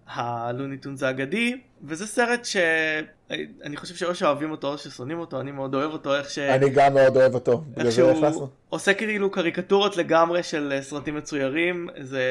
הלוניטונס 0.08 1.04
האגדי, 1.04 1.62
וזה 1.84 2.08
סרט 2.08 2.46
שאני 3.30 3.78
חושב 3.78 3.96
שאו 3.96 4.16
שאוהבים 4.16 4.52
אותו 4.52 4.68
או 4.68 4.78
ששונאים 4.78 5.20
אותו, 5.20 5.42
אני 5.42 5.52
מאוד 5.52 5.76
אוהב 5.76 5.92
אותו, 5.92 6.16
איך 6.16 6.30
ש... 6.30 6.40
אני 6.40 6.70
גם 6.70 6.94
מאוד 6.94 7.18
אוהב 7.18 7.34
אותו, 7.34 7.64
איך 7.78 7.92
שהוא 7.92 8.48
עושה 8.70 8.94
כאילו 8.94 9.32
קריקטורות 9.32 9.98
לגמרי 9.98 10.44
של 10.44 10.72
אה, 10.72 10.82
סרטים 10.82 11.16
מצוירים, 11.16 11.90
זה 12.02 12.24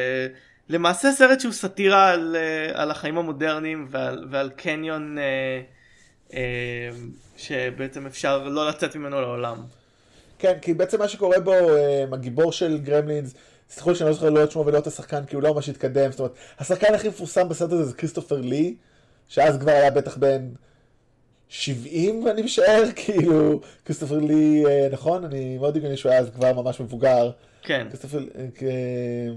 למעשה 0.68 1.12
סרט 1.12 1.40
שהוא 1.40 1.52
סאטירה 1.52 2.10
על, 2.10 2.36
אה, 2.36 2.82
על 2.82 2.90
החיים 2.90 3.18
המודרניים 3.18 3.86
ועל, 3.90 4.26
ועל 4.30 4.50
קניון 4.56 5.18
אה, 5.18 5.60
אה, 6.34 6.90
שבעצם 7.36 8.06
אפשר 8.06 8.48
לא 8.48 8.68
לצאת 8.68 8.96
ממנו 8.96 9.20
לעולם. 9.20 9.62
כן, 10.38 10.58
כי 10.62 10.74
בעצם 10.74 10.98
מה 10.98 11.08
שקורה 11.08 11.40
בו, 11.40 11.52
אה, 11.52 12.04
הגיבור 12.12 12.52
של 12.52 12.78
גרמלינס, 12.78 13.34
סליחו 13.70 13.94
שאני 13.94 14.08
לא 14.08 14.14
זוכר 14.14 14.30
לא 14.30 14.44
את 14.44 14.50
שמו 14.50 14.66
ולא 14.66 14.78
את 14.78 14.86
השחקן, 14.86 15.24
כי 15.24 15.34
הוא 15.36 15.42
לא 15.42 15.54
ממש 15.54 15.68
התקדם, 15.68 16.10
זאת 16.10 16.20
אומרת, 16.20 16.32
השחקן 16.58 16.94
הכי 16.94 17.08
מפורסם 17.08 17.48
בסרט 17.48 17.72
הזה 17.72 17.84
זה 17.84 17.94
כריסטופר 17.94 18.40
לי, 18.40 18.74
שאז 19.28 19.58
כבר 19.58 19.70
היה 19.70 19.90
בטח 19.90 20.16
בן 20.16 20.48
70 21.48 22.28
אני 22.28 22.42
משער, 22.42 22.84
כאילו, 22.96 23.60
כריסטופר 23.84 24.18
לי, 24.18 24.64
אה, 24.66 24.88
נכון? 24.92 25.24
אני 25.24 25.58
מאוד 25.58 25.76
הגיוני 25.76 25.96
שהוא 25.96 26.12
היה 26.12 26.20
אז 26.20 26.30
כבר 26.30 26.62
ממש 26.62 26.80
מבוגר. 26.80 27.30
כן. 27.62 27.86
כריסטופר, 27.88 28.18
אה, 28.62 29.28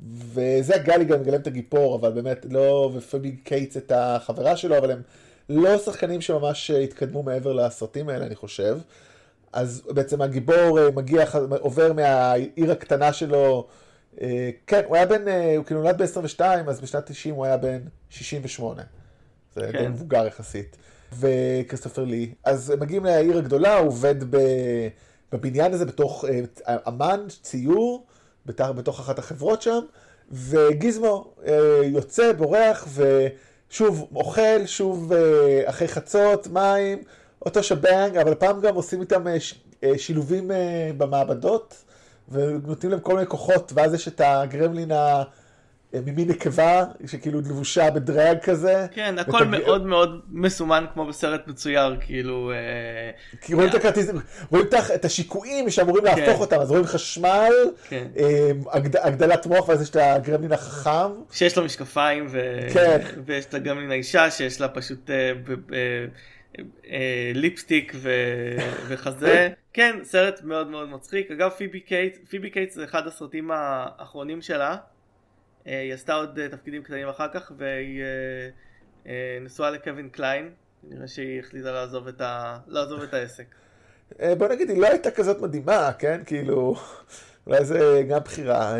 וזאק 0.00 0.74
גליגן 0.74 1.20
מגלם 1.20 1.40
את 1.40 1.46
הגיבור, 1.46 1.96
אבל 1.96 2.12
באמת 2.12 2.46
לא, 2.50 2.90
ופיבי 2.94 3.36
קייטס 3.36 3.76
את 3.76 3.92
החברה 3.94 4.56
שלו, 4.56 4.78
אבל 4.78 4.90
הם 4.90 5.02
לא 5.48 5.78
שחקנים 5.78 6.20
שממש 6.20 6.70
התקדמו 6.70 7.22
מעבר 7.22 7.52
לסרטים 7.52 8.08
האלה, 8.08 8.26
אני 8.26 8.34
חושב. 8.34 8.78
אז 9.52 9.82
בעצם 9.90 10.22
הגיבור 10.22 10.78
אה, 10.78 10.90
מגיע, 10.90 11.24
עובר 11.60 11.92
מהעיר 11.92 12.72
הקטנה 12.72 13.12
שלו, 13.12 13.66
אה, 14.20 14.50
כן, 14.66 14.82
הוא 14.86 14.96
היה 14.96 15.06
בן, 15.06 15.28
אה, 15.28 15.56
הוא 15.56 15.64
כאילו 15.64 15.82
נולד 15.82 16.02
ב-22, 16.02 16.40
אז 16.68 16.80
בשנת 16.80 17.06
90 17.06 17.34
הוא 17.34 17.44
היה 17.44 17.56
בן 17.56 17.78
68. 18.10 18.82
זה 19.56 19.72
כן. 19.72 19.78
די 19.78 19.88
מבוגר 19.88 20.26
יחסית. 20.26 20.76
וכריסטופר 21.18 22.04
לי. 22.04 22.34
אז 22.44 22.72
מגיעים 22.80 23.04
לעיר 23.04 23.38
הגדולה, 23.38 23.78
הוא 23.78 23.88
עובד 23.88 24.14
בבניין 25.32 25.72
הזה 25.72 25.84
בתוך 25.84 26.24
אמן, 26.88 27.24
ציור, 27.42 28.06
בתוך 28.46 29.00
אחת 29.00 29.18
החברות 29.18 29.62
שם, 29.62 29.80
וגיזמו 30.32 31.34
יוצא, 31.84 32.32
בורח, 32.32 32.88
ושוב 33.68 34.08
אוכל, 34.14 34.66
שוב 34.66 35.12
אחרי 35.66 35.88
חצות, 35.88 36.46
מים. 36.46 37.02
אותו 37.46 37.62
שבנג, 37.62 38.16
אבל 38.16 38.34
פעם 38.34 38.60
גם 38.60 38.74
עושים 38.74 39.00
איתם 39.00 39.26
אה, 39.26 39.36
אה, 39.84 39.98
שילובים 39.98 40.50
אה, 40.50 40.90
במעבדות, 40.96 41.84
ונותנים 42.28 42.90
להם 42.90 43.00
כל 43.00 43.14
מיני 43.14 43.26
כוחות, 43.26 43.72
ואז 43.74 43.94
יש 43.94 44.08
את 44.08 44.20
הגרמלין 44.24 44.92
ה... 44.92 45.22
ממין 45.94 46.28
נקבה, 46.28 46.84
שכאילו 47.06 47.40
לבושה 47.40 47.90
בדרג 47.90 48.38
כזה. 48.38 48.86
כן, 48.92 49.18
הכל 49.18 49.42
ות... 49.42 49.48
מאוד 49.48 49.86
מאוד 49.86 50.20
מסומן 50.30 50.84
כמו 50.94 51.06
בסרט 51.06 51.48
מצויר, 51.48 51.96
כאילו... 52.00 52.52
כי 53.40 53.54
רואים 53.54 53.70
את 53.70 53.74
הכרטיסים, 53.74 54.16
רואים 54.50 54.66
את 54.94 55.04
השיקויים 55.04 55.70
שאמורים 55.70 56.04
כן. 56.04 56.18
להפוך 56.18 56.40
אותם, 56.40 56.60
אז 56.60 56.70
רואים 56.70 56.84
חשמל, 56.84 57.52
כן. 57.88 58.06
הגד... 58.72 58.96
הגדלת 58.96 59.46
מוח, 59.46 59.68
ואז 59.68 59.82
יש 59.82 59.90
את 59.90 59.96
הגרמלין 59.96 60.52
החכם. 60.52 61.12
שיש 61.32 61.58
לו 61.58 61.64
משקפיים, 61.64 62.26
ו... 62.28 62.58
כן. 62.74 62.98
ויש 63.26 63.44
את 63.44 63.54
הגרמלין 63.54 63.90
האישה, 63.90 64.30
שיש 64.30 64.60
לה 64.60 64.68
פשוט... 64.68 65.10
אה, 66.90 67.30
lipstick 67.34 67.92
ו... 67.94 68.10
וחזה. 68.88 69.48
כן, 69.72 69.96
סרט 70.02 70.40
מאוד 70.44 70.70
מאוד 70.70 70.88
מצחיק. 70.88 71.30
אגב, 71.30 71.50
פיבי 71.50 71.80
קייטס, 71.80 72.16
פיבי 72.28 72.50
קייטס 72.50 72.70
זה 72.70 72.84
אחד 72.84 73.06
הסרטים 73.06 73.50
האחרונים 73.54 74.42
שלה. 74.42 74.76
היא 75.66 75.94
עשתה 75.94 76.14
עוד 76.14 76.38
תפקידים 76.50 76.82
קטנים 76.82 77.08
אחר 77.08 77.28
כך 77.34 77.52
והיא 77.58 78.02
נשואה 79.40 79.70
לקווין 79.70 80.08
קליין, 80.08 80.50
נראה 80.84 81.08
שהיא 81.08 81.40
החליטה 81.40 81.72
לעזוב 81.72 82.08
את, 82.08 82.20
ה... 82.20 82.58
לעזוב 82.66 83.02
את 83.02 83.14
העסק. 83.14 83.44
בוא 84.38 84.48
נגיד, 84.48 84.70
היא 84.70 84.80
לא 84.80 84.86
הייתה 84.86 85.10
כזאת 85.10 85.40
מדהימה, 85.40 85.90
כן? 85.98 86.20
כאילו, 86.26 86.74
אולי 87.46 87.64
זה 87.64 88.02
גם 88.08 88.20
בחירה. 88.20 88.74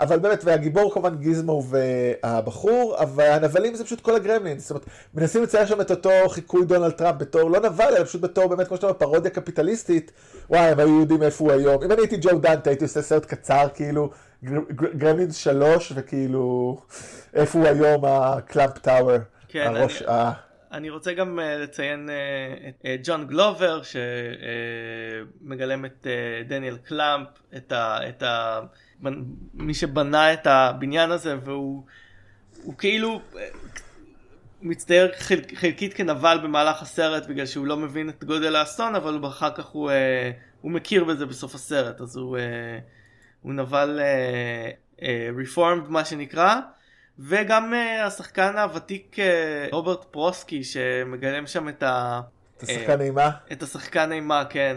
אבל 0.00 0.18
באמת, 0.18 0.44
והגיבור 0.44 0.92
כמובן 0.92 1.16
גיזמו 1.16 1.62
והבחור, 1.68 2.96
אבל 2.98 3.24
הנבלים 3.24 3.74
זה 3.74 3.84
פשוט 3.84 4.00
כל 4.00 4.14
הגרמלינס. 4.14 4.62
זאת 4.62 4.70
אומרת, 4.70 4.86
מנסים 5.14 5.42
לצייר 5.42 5.66
שם 5.66 5.80
את 5.80 5.90
אותו 5.90 6.10
חיקוי 6.28 6.64
דונלד 6.64 6.90
טראמפ 6.90 7.18
בתור, 7.18 7.50
לא 7.50 7.60
נבל, 7.60 7.96
אלא 7.96 8.04
פשוט 8.04 8.20
בתור, 8.20 8.46
באמת, 8.46 8.68
כמו 8.68 8.76
שאתה 8.76 8.86
אומר, 8.86 8.98
פרודיה 8.98 9.30
קפיטליסטית. 9.30 10.12
וואי, 10.50 10.60
הם 10.60 10.78
היו 10.78 11.00
יודעים 11.00 11.22
איפה 11.22 11.44
הוא 11.44 11.52
היום. 11.52 11.82
אם 11.82 11.92
אני 11.92 12.00
הייתי 12.00 12.16
ג'ו 12.20 12.38
דנטה, 12.38 12.70
הייתי 12.70 12.84
עושה 12.84 13.02
סרט 13.02 13.26
קצר, 13.26 13.66
כאילו, 13.74 14.10
גרמלינס 14.72 15.36
שלוש, 15.36 15.92
וכאילו, 15.94 16.76
איפה 17.34 17.58
הוא 17.58 17.68
היום 17.68 18.04
הקלאמפ 18.04 18.78
tower. 18.78 19.18
כן, 19.48 19.72
הראש, 19.76 20.02
אני... 20.02 20.10
ה... 20.12 20.32
אני 20.72 20.90
רוצה 20.90 21.12
גם 21.12 21.38
uh, 21.38 21.42
לציין 21.42 22.08
uh, 22.08 22.12
את 22.68 23.00
ג'ון 23.04 23.26
גלובר 23.26 23.80
שמגלם 25.42 25.84
את 25.84 26.06
דניאל 26.48 26.76
קלאמפ, 26.76 27.28
את, 27.56 27.72
ה, 27.72 28.08
את 28.08 28.22
ה, 28.22 28.60
מי 29.54 29.74
שבנה 29.74 30.32
את 30.32 30.46
הבניין 30.46 31.10
הזה 31.10 31.36
והוא 31.44 31.84
כאילו 32.78 33.20
מצטייר 34.62 35.12
חל, 35.18 35.40
חלקית 35.54 35.94
כנבל 35.94 36.38
במהלך 36.42 36.82
הסרט 36.82 37.26
בגלל 37.26 37.46
שהוא 37.46 37.66
לא 37.66 37.76
מבין 37.76 38.08
את 38.08 38.24
גודל 38.24 38.56
האסון 38.56 38.94
אבל 38.94 39.20
אחר 39.26 39.50
כך 39.50 39.66
הוא, 39.66 39.90
הוא 40.60 40.70
מכיר 40.70 41.04
בזה 41.04 41.26
בסוף 41.26 41.54
הסרט 41.54 42.00
אז 42.00 42.16
הוא, 42.16 42.38
הוא 43.42 43.54
נבל 43.54 44.00
רפורמד 45.42 45.84
uh, 45.84 45.86
uh, 45.86 45.92
מה 45.92 46.04
שנקרא. 46.04 46.54
וגם 47.18 47.72
uh, 47.72 48.06
השחקן 48.06 48.58
הוותיק 48.58 49.16
uh, 49.16 49.20
רוברט 49.72 50.04
פרוסקי 50.04 50.64
שמגלם 50.64 51.46
שם 51.46 51.68
את 51.68 51.82
ה... 51.82 52.20
את 52.56 52.62
השחקן 52.62 53.00
אימה? 53.00 53.30
את 53.52 53.62
השחקן 53.62 54.12
אימה, 54.12 54.44
כן. 54.50 54.76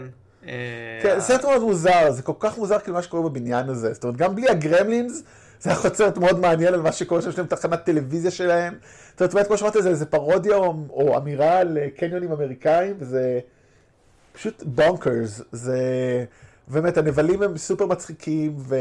כן, 1.02 1.14
זה 1.18 1.20
סרט 1.20 1.44
מאוד 1.44 1.62
מוזר, 1.62 2.10
זה 2.10 2.22
כל 2.22 2.32
כך 2.38 2.58
מוזר 2.58 2.78
כאילו 2.78 2.96
מה 2.96 3.02
שקורה 3.02 3.30
בבניין 3.30 3.68
הזה. 3.68 3.92
זאת 3.92 4.04
אומרת, 4.04 4.16
גם 4.16 4.34
בלי 4.36 4.48
הגרמלינס, 4.48 5.22
זה 5.60 5.70
היה 5.70 5.78
יכול 5.78 5.90
סרט 5.90 6.18
מאוד 6.18 6.40
מעניין 6.40 6.74
על 6.74 6.82
מה 6.82 6.92
שקורה 6.92 7.22
שם, 7.22 7.28
יש 7.28 7.38
להם 7.38 7.46
תחנת 7.46 7.84
טלוויזיה 7.84 8.30
שלהם. 8.30 8.74
זאת 9.16 9.32
אומרת, 9.32 9.46
כמו 9.46 9.58
שאמרתי, 9.58 9.82
זה, 9.82 9.94
זה 9.94 10.06
פרודיה 10.06 10.56
או, 10.56 10.74
או 10.90 11.16
אמירה 11.18 11.58
על 11.58 11.78
קניונים 11.96 12.32
אמריקאים, 12.32 12.96
וזה 12.98 13.40
פשוט 14.32 14.62
בונקרס. 14.66 15.42
זה... 15.52 15.78
באמת, 16.68 16.96
הנבלים 16.96 17.42
הם 17.42 17.56
סופר 17.56 17.86
מצחיקים, 17.86 18.54
ו... 18.58 18.76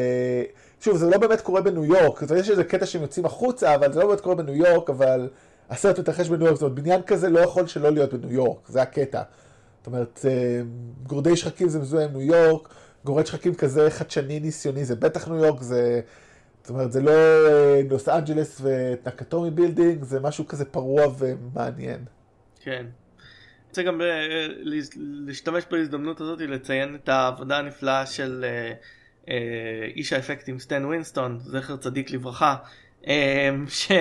שוב, 0.81 0.97
זה 0.97 1.09
לא 1.09 1.17
באמת 1.17 1.41
קורה 1.41 1.61
בניו 1.61 1.85
יורק, 1.85 2.21
זאת 2.21 2.31
אומרת, 2.31 2.43
יש 2.43 2.49
איזה 2.49 2.63
קטע 2.63 2.85
שהם 2.85 3.01
יוצאים 3.01 3.25
החוצה, 3.25 3.75
אבל 3.75 3.93
זה 3.93 3.99
לא 3.99 4.07
באמת 4.07 4.21
קורה 4.21 4.35
בניו 4.35 4.55
יורק, 4.55 4.89
אבל 4.89 5.29
הסרט 5.69 5.99
מתרחש 5.99 6.29
בניו 6.29 6.45
יורק, 6.45 6.55
זאת 6.55 6.61
אומרת, 6.61 6.75
בניין 6.75 7.01
כזה 7.01 7.29
לא 7.29 7.39
יכול 7.39 7.67
שלא 7.67 7.91
להיות 7.91 8.13
בניו 8.13 8.33
יורק, 8.33 8.67
זה 8.67 8.81
הקטע. 8.81 9.21
זאת 9.77 9.87
אומרת, 9.87 10.25
אה, 10.25 10.61
גורדי 11.07 11.35
שחקים 11.37 11.69
זה 11.69 11.79
מזוהה 11.79 12.05
עם 12.05 12.11
ניו 12.11 12.21
יורק, 12.21 12.69
גורד 13.05 13.25
שחקים 13.25 13.55
כזה 13.55 13.89
חדשני, 13.89 14.39
ניסיוני, 14.39 14.85
זה 14.85 14.95
בטח 14.95 15.27
ניו 15.27 15.45
יורק, 15.45 15.61
זה... 15.61 16.01
זאת 16.61 16.69
אומרת, 16.69 16.91
זה 16.91 17.01
לא 17.01 17.11
לוס 17.89 18.09
אה, 18.09 18.17
אנג'לס 18.17 18.61
ונקטומי 18.61 19.51
building, 19.51 20.03
זה 20.03 20.19
משהו 20.19 20.47
כזה 20.47 20.65
פרוע 20.65 21.03
ומעניין. 21.17 22.05
כן. 22.59 22.85
רוצה 23.71 23.83
גם 23.83 24.01
אה, 24.01 24.47
להשתמש 25.25 25.63
בהזדמנות 25.71 26.21
הזאת 26.21 26.39
לציין 26.41 26.95
את 26.95 27.09
העבודה 27.09 27.57
הנפלאה 27.57 28.05
של 28.05 28.45
אה, 29.29 29.33
איש 29.95 30.13
האפקטים 30.13 30.59
סטן 30.59 30.85
ווינסטון, 30.85 31.39
זכר 31.39 31.77
צדיק 31.77 32.11
לברכה, 32.11 32.55
אה, 33.07 33.49
ש... 33.67 33.91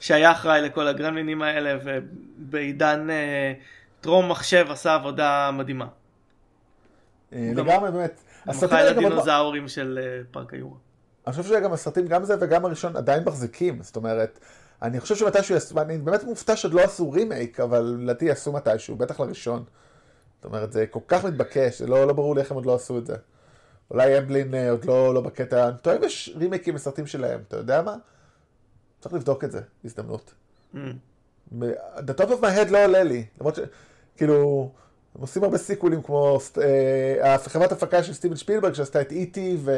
שהיה 0.00 0.32
אחראי 0.32 0.62
לכל 0.62 0.86
הגרמלינים 0.86 1.42
האלה 1.42 1.78
ובעידן 1.84 3.10
אה, 3.10 3.52
טרום 4.00 4.30
מחשב 4.30 4.66
עשה 4.70 4.94
עבודה 4.94 5.50
מדהימה. 5.52 5.86
לגמרי 7.32 7.90
באמת. 7.90 8.20
הסרטים 8.46 8.76
האלה 8.76 8.92
גם... 8.92 8.98
הדינוזאורים 8.98 9.68
של 9.68 9.98
פארק 10.30 10.54
היורה. 10.54 10.76
אני 11.26 11.34
חושב 11.34 11.48
שגם 11.48 11.72
הסרטים, 11.72 12.06
גם 12.06 12.24
זה 12.24 12.34
וגם 12.40 12.64
הראשון 12.64 12.96
עדיין 12.96 13.22
מחזיקים, 13.24 13.82
זאת 13.82 13.96
אומרת, 13.96 14.38
אני 14.84 15.00
חושב 15.00 15.16
שמתישהו 15.16 15.54
יעשו, 15.54 15.80
אני 15.80 15.98
באמת 15.98 16.24
מופתע 16.24 16.56
שעוד 16.56 16.74
לא 16.74 16.80
עשו 16.80 17.10
רימייק, 17.10 17.60
אבל 17.60 17.96
לדעתי 18.00 18.24
יעשו 18.24 18.52
מתישהו, 18.52 18.96
בטח 18.96 19.20
לראשון. 19.20 19.64
זאת 20.36 20.44
אומרת, 20.44 20.72
זה 20.72 20.86
כל 20.86 21.00
כך 21.08 21.24
מתבקש, 21.24 21.78
זה 21.78 21.86
לא, 21.86 22.06
לא 22.06 22.12
ברור 22.12 22.34
לי 22.34 22.40
איך 22.40 22.50
הם 22.50 22.56
עוד 22.56 22.66
לא 22.66 22.74
עשו 22.74 22.98
את 22.98 23.06
זה. 23.06 23.16
אולי 23.90 24.18
אמבלין 24.18 24.54
אה, 24.54 24.70
עוד 24.70 24.84
לא, 24.84 25.14
לא 25.14 25.20
בקטע, 25.20 25.68
אני 25.68 25.76
טועה 25.82 25.96
אם 25.96 26.04
יש 26.04 26.34
רימייקים 26.36 26.74
לסרטים 26.74 27.06
שלהם, 27.06 27.40
אתה 27.48 27.56
יודע 27.56 27.82
מה? 27.82 27.96
צריך 29.00 29.14
לבדוק 29.14 29.44
את 29.44 29.52
זה, 29.52 29.60
הזדמנות. 29.84 30.34
Mm. 30.74 30.78
The 31.96 32.20
top 32.20 32.28
of 32.28 32.40
my 32.42 32.58
head 32.58 32.70
לא 32.70 32.84
עולה 32.84 33.02
לי, 33.02 33.24
למרות 33.38 33.54
ש... 33.54 33.58
כאילו, 34.16 34.70
הם 35.14 35.20
עושים 35.20 35.44
הרבה 35.44 35.58
סיקולים 35.58 36.02
כמו 36.02 36.38
אה, 36.62 37.38
חברת 37.38 37.72
הפקה 37.72 38.02
של 38.02 38.12
סטיבן 38.12 38.36
שפילברג 38.36 38.72
שעשתה 38.72 39.00
את 39.00 39.12
E.T. 39.12 39.38
ו... 39.58 39.72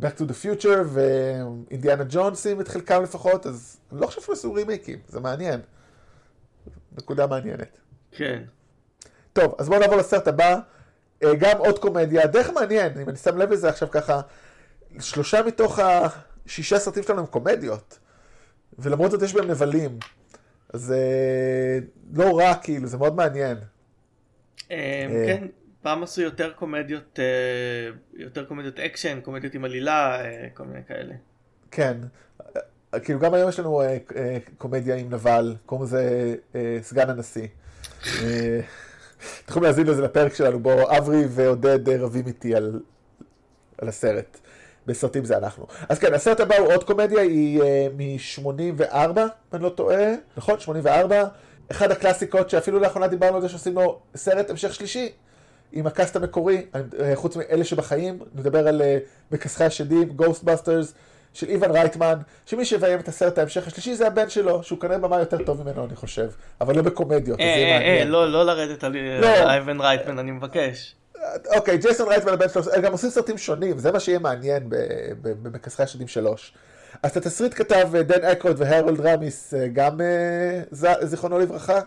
Back 0.00 0.20
to 0.20 0.22
the 0.22 0.44
Future 0.44 0.84
ואינדיאנה 0.84 2.04
ג'ונסים 2.08 2.60
את 2.60 2.68
חלקם 2.68 3.02
לפחות, 3.02 3.46
אז 3.46 3.80
אני 3.92 4.00
לא 4.00 4.06
חושב 4.06 4.20
שהם 4.20 4.32
עשו 4.32 4.52
רימייקים, 4.52 4.98
זה 5.08 5.20
מעניין. 5.20 5.60
נקודה 6.98 7.26
מעניינת. 7.26 7.78
כן. 8.12 8.42
טוב, 9.32 9.54
אז 9.58 9.68
בואו 9.68 9.80
נעבור 9.80 9.96
לסרט 9.96 10.28
הבא. 10.28 10.58
אה, 11.24 11.34
גם 11.34 11.58
עוד 11.58 11.78
קומדיה, 11.78 12.26
דרך 12.26 12.50
מעניין, 12.50 13.00
אם 13.00 13.08
אני 13.08 13.16
שם 13.16 13.38
לב 13.38 13.52
לזה 13.52 13.68
עכשיו 13.68 13.90
ככה, 13.90 14.20
שלושה 15.00 15.42
מתוך 15.42 15.78
השישה 15.78 16.78
סרטים 16.78 17.02
שלנו 17.02 17.20
הם 17.20 17.26
קומדיות, 17.26 17.98
ולמרות 18.78 19.10
זאת 19.10 19.22
יש 19.22 19.34
בהם 19.34 19.50
נבלים, 19.50 19.98
אז 20.74 20.92
אה, 20.92 21.78
לא 22.14 22.38
רע 22.38 22.54
כאילו, 22.54 22.86
זה 22.86 22.98
מאוד 22.98 23.16
מעניין. 23.16 23.58
אה, 24.70 25.06
כן, 25.26 25.46
פעם 25.88 26.02
עשו 26.02 26.22
יותר 26.22 26.52
קומדיות, 26.52 27.18
יותר 28.14 28.44
קומדיות 28.44 28.80
אקשן, 28.80 29.20
קומדיות 29.20 29.54
עם 29.54 29.64
עלילה, 29.64 30.22
כל 30.54 30.64
מיני 30.64 30.80
כאלה. 30.88 31.14
כן, 31.70 31.96
כאילו 33.04 33.18
גם 33.18 33.34
היום 33.34 33.48
יש 33.48 33.58
לנו 33.58 33.82
קומדיה 34.58 34.96
עם 34.96 35.10
נבל, 35.10 35.56
קוראים 35.66 35.86
לזה 35.86 36.34
סגן 36.82 37.10
הנשיא. 37.10 37.46
אתם 38.00 38.20
יכולים 39.48 39.64
להזין 39.64 39.86
לזה 39.86 40.02
לפרק 40.02 40.34
שלנו, 40.34 40.60
בו 40.60 40.96
אברי 40.98 41.24
ועודד 41.28 41.88
רבים 41.88 42.26
איתי 42.26 42.54
על, 42.54 42.80
על 43.78 43.88
הסרט. 43.88 44.38
בסרטים 44.86 45.24
זה 45.24 45.36
אנחנו. 45.36 45.66
אז 45.88 45.98
כן, 45.98 46.14
הסרט 46.14 46.40
הבא 46.40 46.56
הוא 46.56 46.68
עוד 46.68 46.84
קומדיה, 46.84 47.20
היא 47.20 47.60
uh, 47.60 47.64
מ-84, 47.96 48.96
אם 48.96 49.18
אני 49.52 49.62
לא 49.62 49.68
טועה, 49.68 50.14
נכון? 50.36 50.60
84. 50.60 51.24
אחד 51.70 51.90
הקלאסיקות 51.90 52.50
שאפילו 52.50 52.78
לאחרונה 52.80 53.06
דיברנו 53.06 53.36
על 53.36 53.42
זה 53.42 53.48
שעושים 53.48 53.74
לו 53.74 54.00
סרט 54.16 54.50
המשך 54.50 54.74
שלישי, 54.74 55.12
עם 55.72 55.86
הקאסט 55.86 56.16
המקורי, 56.16 56.66
אה, 56.74 57.16
חוץ 57.16 57.36
מאלה 57.36 57.64
שבחיים, 57.64 58.18
נדבר 58.34 58.68
על 58.68 58.80
uh, 58.80 59.34
מכסחי 59.34 59.64
השדים, 59.64 60.16
Ghostbusters, 60.18 60.92
של 61.34 61.48
איוון 61.48 61.70
רייטמן, 61.70 62.14
שמי 62.46 62.64
שיביים 62.64 63.00
את 63.00 63.08
הסרט 63.08 63.38
ההמשך 63.38 63.66
השלישי 63.66 63.94
זה 63.94 64.06
הבן 64.06 64.28
שלו, 64.28 64.62
שהוא 64.62 64.80
כנראה 64.80 64.98
במאי 64.98 65.18
יותר 65.18 65.44
טוב 65.44 65.62
ממנו 65.62 65.84
אני 65.84 65.96
חושב, 65.96 66.28
אבל 66.60 66.76
לא 66.76 66.82
בקומדיות, 66.82 67.40
אז 67.40 67.46
זה 67.46 67.52
אה, 67.52 67.78
מעניין. 67.78 67.98
אה, 67.98 68.04
לא, 68.04 68.32
לא 68.32 68.46
לרדת 68.46 68.84
על 68.84 68.96
לא. 69.20 69.52
איוון 69.52 69.80
רייטמן, 69.80 70.18
אני 70.18 70.30
מבקש. 70.30 70.94
אוקיי, 71.56 71.78
ג'ייסון 71.78 72.08
רייטמן 72.08 72.32
הבן 72.32 72.48
שלו, 72.48 72.62
הם 72.74 72.82
גם 72.82 72.92
עושים 72.92 73.10
סרטים 73.10 73.38
שונים, 73.38 73.78
זה 73.78 73.92
מה 73.92 74.00
שיהיה 74.00 74.18
מעניין 74.18 74.62
במכסחי 75.22 75.82
השדים 75.82 76.08
שלוש. 76.08 76.52
אז 77.02 77.10
את 77.10 77.16
התסריט 77.16 77.54
כתב 77.54 77.94
אה, 77.94 78.02
דן 78.02 78.24
אקרוד 78.24 78.56
והרולד 78.58 79.00
רמיס, 79.00 79.54
אה, 79.54 79.68
גם 79.72 80.00
זיכרונו 81.02 81.38
לברכה, 81.38 81.80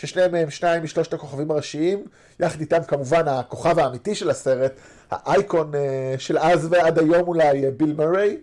ששניהם 0.00 0.34
הם 0.34 0.50
שניים 0.50 0.82
משלושת 0.82 1.14
הכוכבים 1.14 1.50
הראשיים, 1.50 2.04
יחד 2.40 2.60
איתם 2.60 2.82
כמובן 2.88 3.28
הכוכב 3.28 3.78
האמיתי 3.78 4.14
של 4.14 4.30
הסרט, 4.30 4.72
האייקון 5.10 5.72
של 6.18 6.38
אז 6.38 6.68
ועד 6.70 6.98
היום 6.98 7.28
אולי, 7.28 7.70
ביל 7.70 7.94
מריי. 7.98 8.36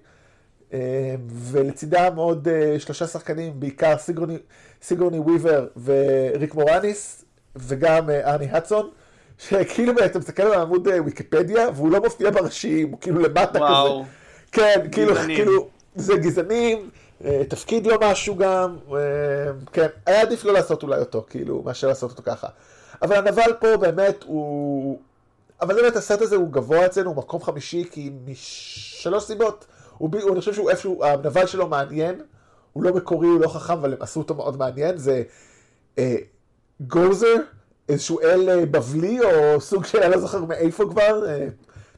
אה, 0.74 1.15
ולצידם 1.28 2.13
עוד 2.15 2.48
אה, 2.48 2.76
שלושה 2.80 3.08
שחקנים, 3.08 3.60
בעיקר 3.60 3.98
סיגרוני, 3.98 4.38
סיגרוני 4.82 5.20
וויבר 5.20 5.68
וריק 5.84 6.56
מורניס, 6.56 7.26
וגם 7.56 8.10
אה, 8.10 8.34
ארני 8.34 8.48
הדסון, 8.52 8.89
שכאילו 9.38 9.94
אתה 10.06 10.20
מסתכל 10.20 10.44
על 10.44 10.62
עמוד 10.62 10.88
ויקיפדיה, 10.88 11.70
והוא 11.76 11.91
לא 11.91 12.01
מופיע 12.03 12.32
בראשיים, 12.32 12.91
הוא 12.91 12.97
כאילו 13.01 13.20
למטה 13.20 13.60
וואו. 13.60 14.01
כזה. 14.01 14.12
כן, 14.51 14.88
כאילו, 14.91 15.16
כאילו, 15.16 15.68
זה 15.95 16.18
גזענים, 16.18 16.89
תפקיד 17.49 17.88
לא 17.88 17.97
משהו 18.01 18.36
גם, 18.36 18.78
כן, 19.74 19.88
היה 20.05 20.22
עדיף 20.22 20.45
לא 20.45 20.53
לעשות 20.53 20.84
אולי 20.84 20.99
אותו, 20.99 21.26
כאילו, 21.30 21.61
מאשר 21.66 21.88
לעשות 21.88 22.11
אותו 22.11 22.24
ככה. 22.24 22.47
אבל 23.01 23.16
הנבל 23.16 23.53
פה 23.59 23.78
באמת 23.78 24.24
הוא... 24.26 24.99
אבל 25.61 25.76
באמת 25.76 25.95
הסרט 25.95 26.22
הזה 26.22 26.36
הוא 26.36 26.49
גבוה 26.49 26.86
אצלנו, 26.86 27.09
הוא 27.09 27.18
מקום 27.18 27.43
חמישי, 27.43 27.84
כי 27.91 28.11
משלוש 28.26 29.24
סיבות. 29.24 29.66
הוא, 29.97 30.09
הוא, 30.22 30.32
אני 30.32 30.39
חושב 30.39 30.53
שהוא 30.53 30.70
איפשהו, 30.70 31.03
הנבל 31.05 31.45
שלו 31.45 31.68
מעניין, 31.68 32.22
הוא 32.74 32.84
לא 32.84 32.93
מקורי, 32.93 33.28
הוא 33.28 33.41
לא 33.41 33.47
חכם, 33.47 33.74
אבל 33.74 33.93
הם 33.93 34.01
עשו 34.01 34.20
אותו 34.20 34.36
מאוד 34.36 34.57
מעניין, 34.57 34.97
זה 34.97 35.24
אה, 35.97 36.16
גוזר, 36.82 37.36
איזשהו 37.89 38.20
אל 38.20 38.49
אה, 38.49 38.66
בבלי, 38.66 39.20
או 39.22 39.61
סוג 39.61 39.86
של, 39.86 39.97
אני 39.97 40.11
לא 40.11 40.20
זוכר 40.20 40.45
מאיפה 40.45 40.84
כבר, 40.89 41.28
אה, 41.28 41.47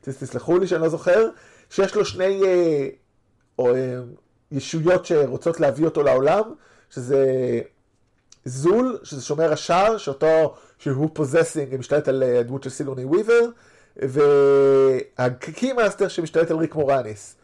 תסלחו 0.01 0.59
לי 0.59 0.68
שאני 0.68 0.82
לא 0.82 0.89
זוכר, 0.89 1.30
שיש 1.70 1.95
לו 1.95 2.05
שני, 2.05 2.41
אה, 2.45 2.88
או 3.59 3.76
אה, 3.76 3.99
ישויות 4.52 5.06
שרוצות 5.06 5.60
להביא 5.60 5.86
אותו 5.86 6.04
לעולם, 6.04 6.43
שזה 6.89 7.62
זואול, 8.45 8.97
שזה 9.04 9.22
שומר 9.22 9.54
השער, 9.54 9.98
שאותו, 9.98 10.56
שהוא 10.80 11.10
possessing, 11.13 11.76
משתלט 11.76 12.08
על 12.08 12.24
אה, 12.24 12.39
הדמות 12.39 12.64
של 12.64 12.70
סיגורני 12.70 13.05
וויבר, 13.06 13.41
וה 13.95 14.34
keymaster 14.34 16.07
שמשתלט 16.08 16.52
על 16.52 16.58
ריק 16.58 16.76
מוראניס. 16.76 17.36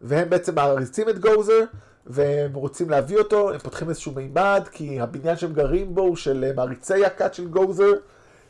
והם 0.00 0.30
בעצם 0.30 0.54
מעריצים 0.54 1.08
את 1.08 1.18
גוזר, 1.18 1.64
והם 2.06 2.54
רוצים 2.54 2.90
להביא 2.90 3.18
אותו, 3.18 3.52
הם 3.52 3.58
פותחים 3.58 3.88
איזשהו 3.88 4.12
מימד, 4.12 4.68
כי 4.72 5.00
הבניין 5.00 5.36
שהם 5.36 5.52
גרים 5.52 5.94
בו 5.94 6.00
הוא 6.00 6.16
של 6.16 6.44
אה, 6.48 6.52
מעריצי 6.52 7.04
הכת 7.04 7.34
של 7.34 7.48
גוזר, 7.48 7.92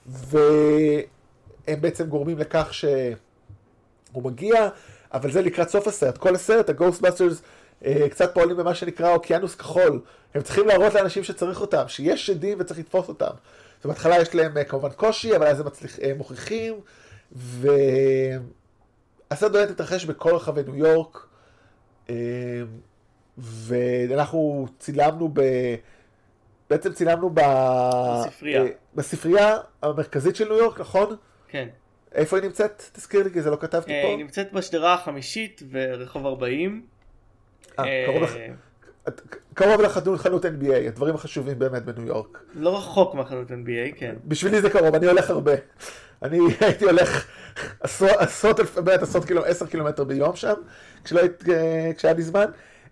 והם 0.06 1.80
בעצם 1.80 2.06
גורמים 2.06 2.38
לכך 2.38 2.74
שהוא 2.74 4.22
מגיע, 4.22 4.68
אבל 5.12 5.30
זה 5.30 5.42
לקראת 5.42 5.68
סוף 5.68 5.88
הסרט. 5.88 6.18
כל 6.18 6.34
הסרט, 6.34 6.70
ה 6.70 6.76
Ghostbusters 6.76 7.42
קצת 8.10 8.34
פועלים 8.34 8.56
במה 8.56 8.74
שנקרא 8.74 9.12
אוקיינוס 9.12 9.54
כחול. 9.54 10.00
הם 10.34 10.42
צריכים 10.42 10.66
להראות 10.66 10.94
לאנשים 10.94 11.24
שצריך 11.24 11.60
אותם, 11.60 11.88
שיש 11.88 12.26
שדים 12.26 12.58
וצריך 12.60 12.80
לתפוס 12.80 13.08
אותם. 13.08 13.30
ובהתחלה 13.84 14.20
יש 14.20 14.34
להם 14.34 14.56
אה, 14.56 14.64
כמובן 14.64 14.90
קושי, 14.90 15.36
אבל 15.36 15.46
אז 15.46 15.60
הם 15.60 15.66
מצליח, 15.66 15.98
מוכיחים, 16.16 16.80
והסרט 17.32 18.42
באמת 19.52 19.70
התרחש 19.70 20.04
בכל 20.04 20.34
רחבי 20.34 20.62
ניו 20.62 20.76
יורק. 20.76 21.26
ואנחנו 23.38 24.66
צילמנו 24.78 25.30
ב... 25.32 25.40
בעצם 26.70 26.92
צילמנו 26.92 27.30
ב... 27.34 27.40
בספרייה. 27.40 28.62
אה, 28.62 28.68
בספרייה 28.94 29.56
המרכזית 29.82 30.36
של 30.36 30.48
ניו 30.48 30.58
יורק, 30.58 30.80
נכון? 30.80 31.16
כן. 31.48 31.68
איפה 32.14 32.36
היא 32.36 32.44
נמצאת? 32.44 32.82
תזכיר 32.92 33.22
לי, 33.22 33.30
כי 33.30 33.42
זה 33.42 33.50
לא 33.50 33.56
כתבתי 33.60 33.92
אה, 33.92 34.02
פה. 34.02 34.08
היא 34.08 34.18
נמצאת 34.18 34.52
בשדרה 34.52 34.94
החמישית 34.94 35.62
ורחוב 35.70 36.26
40. 36.26 36.86
אה, 37.84 38.04
קרוב 38.06 38.22
לך... 38.22 38.32
קרוב 39.54 39.80
לחנות 39.80 40.44
NBA, 40.44 40.74
הדברים 40.86 41.14
החשובים 41.14 41.58
באמת 41.58 41.84
בניו 41.84 42.06
יורק. 42.06 42.38
לא 42.54 42.76
רחוק 42.78 43.14
מהחנות 43.14 43.50
NBA, 43.50 43.98
כן. 43.98 44.14
בשבילי 44.24 44.60
זה 44.60 44.70
קרוב, 44.70 44.94
אני 44.94 45.06
הולך 45.06 45.30
הרבה. 45.30 45.52
אני 46.22 46.38
הייתי 46.60 46.84
הולך 46.84 47.26
עשרות 47.80 48.60
אלפי, 48.60 48.80
באמת 48.80 49.02
עשרות 49.02 49.24
קילומטר, 49.24 49.50
עשר 49.50 49.66
קילומטר 49.66 50.04
ביום 50.04 50.36
שם, 50.36 50.54
כשהיה 51.04 52.12
לי 52.16 52.22
זמן. 52.22 52.46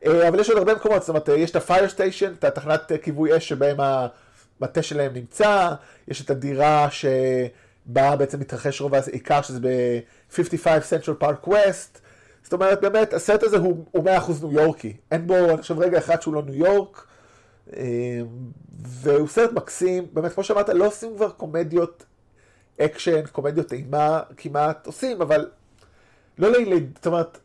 אה, 0.07 0.28
אבל 0.28 0.41
יש 0.41 0.49
עוד 0.49 0.59
הרבה 0.59 0.74
מקומות, 0.74 1.01
זאת 1.03 1.09
אומרת, 1.09 1.28
יש 1.28 1.51
את 1.51 1.57
ה-fire 1.57 1.91
station, 1.97 2.32
את 2.39 2.45
התחנת 2.45 2.93
כיבוי 3.03 3.36
אש 3.36 3.49
שבהם 3.49 3.76
המטה 3.80 4.82
שלהם 4.82 5.12
נמצא, 5.14 5.70
יש 6.09 6.20
את 6.20 6.30
הדירה 6.30 6.89
שבה 6.91 8.16
בעצם 8.16 8.41
מתרחש 8.41 8.80
רוב 8.80 8.95
העיקר, 8.95 9.43
שזה 9.43 9.61
ב-55 9.61 10.64
Central 10.64 11.24
Park 11.24 11.49
West. 11.49 11.99
זאת 12.49 12.53
אומרת, 12.53 12.80
באמת, 12.80 13.12
הסרט 13.14 13.42
הזה 13.42 13.57
הוא, 13.57 13.84
הוא 13.90 14.05
100% 14.05 14.09
ניו 14.42 14.53
יורקי. 14.53 14.96
אין 15.11 15.26
בו, 15.26 15.34
אני 15.34 15.62
חושב, 15.62 15.78
רגע 15.78 15.99
אחד 15.99 16.22
שהוא 16.22 16.34
לא 16.34 16.42
ניו 16.42 16.55
יורק. 16.55 17.07
אה, 17.76 18.20
והוא 18.78 19.28
סרט 19.28 19.53
מקסים, 19.53 20.07
באמת, 20.12 20.32
כמו 20.32 20.44
שאמרת, 20.44 20.68
לא 20.68 20.86
עושים 20.86 21.16
כבר 21.16 21.30
קומדיות 21.30 22.05
אקשן, 22.80 23.26
קומדיות 23.26 23.72
אימה 23.72 24.20
כמעט, 24.36 24.86
עושים, 24.86 25.22
אבל 25.22 25.49
לא 26.38 26.53
לילד, 26.53 26.84
זאת 26.96 27.07
אומרת, 27.07 27.38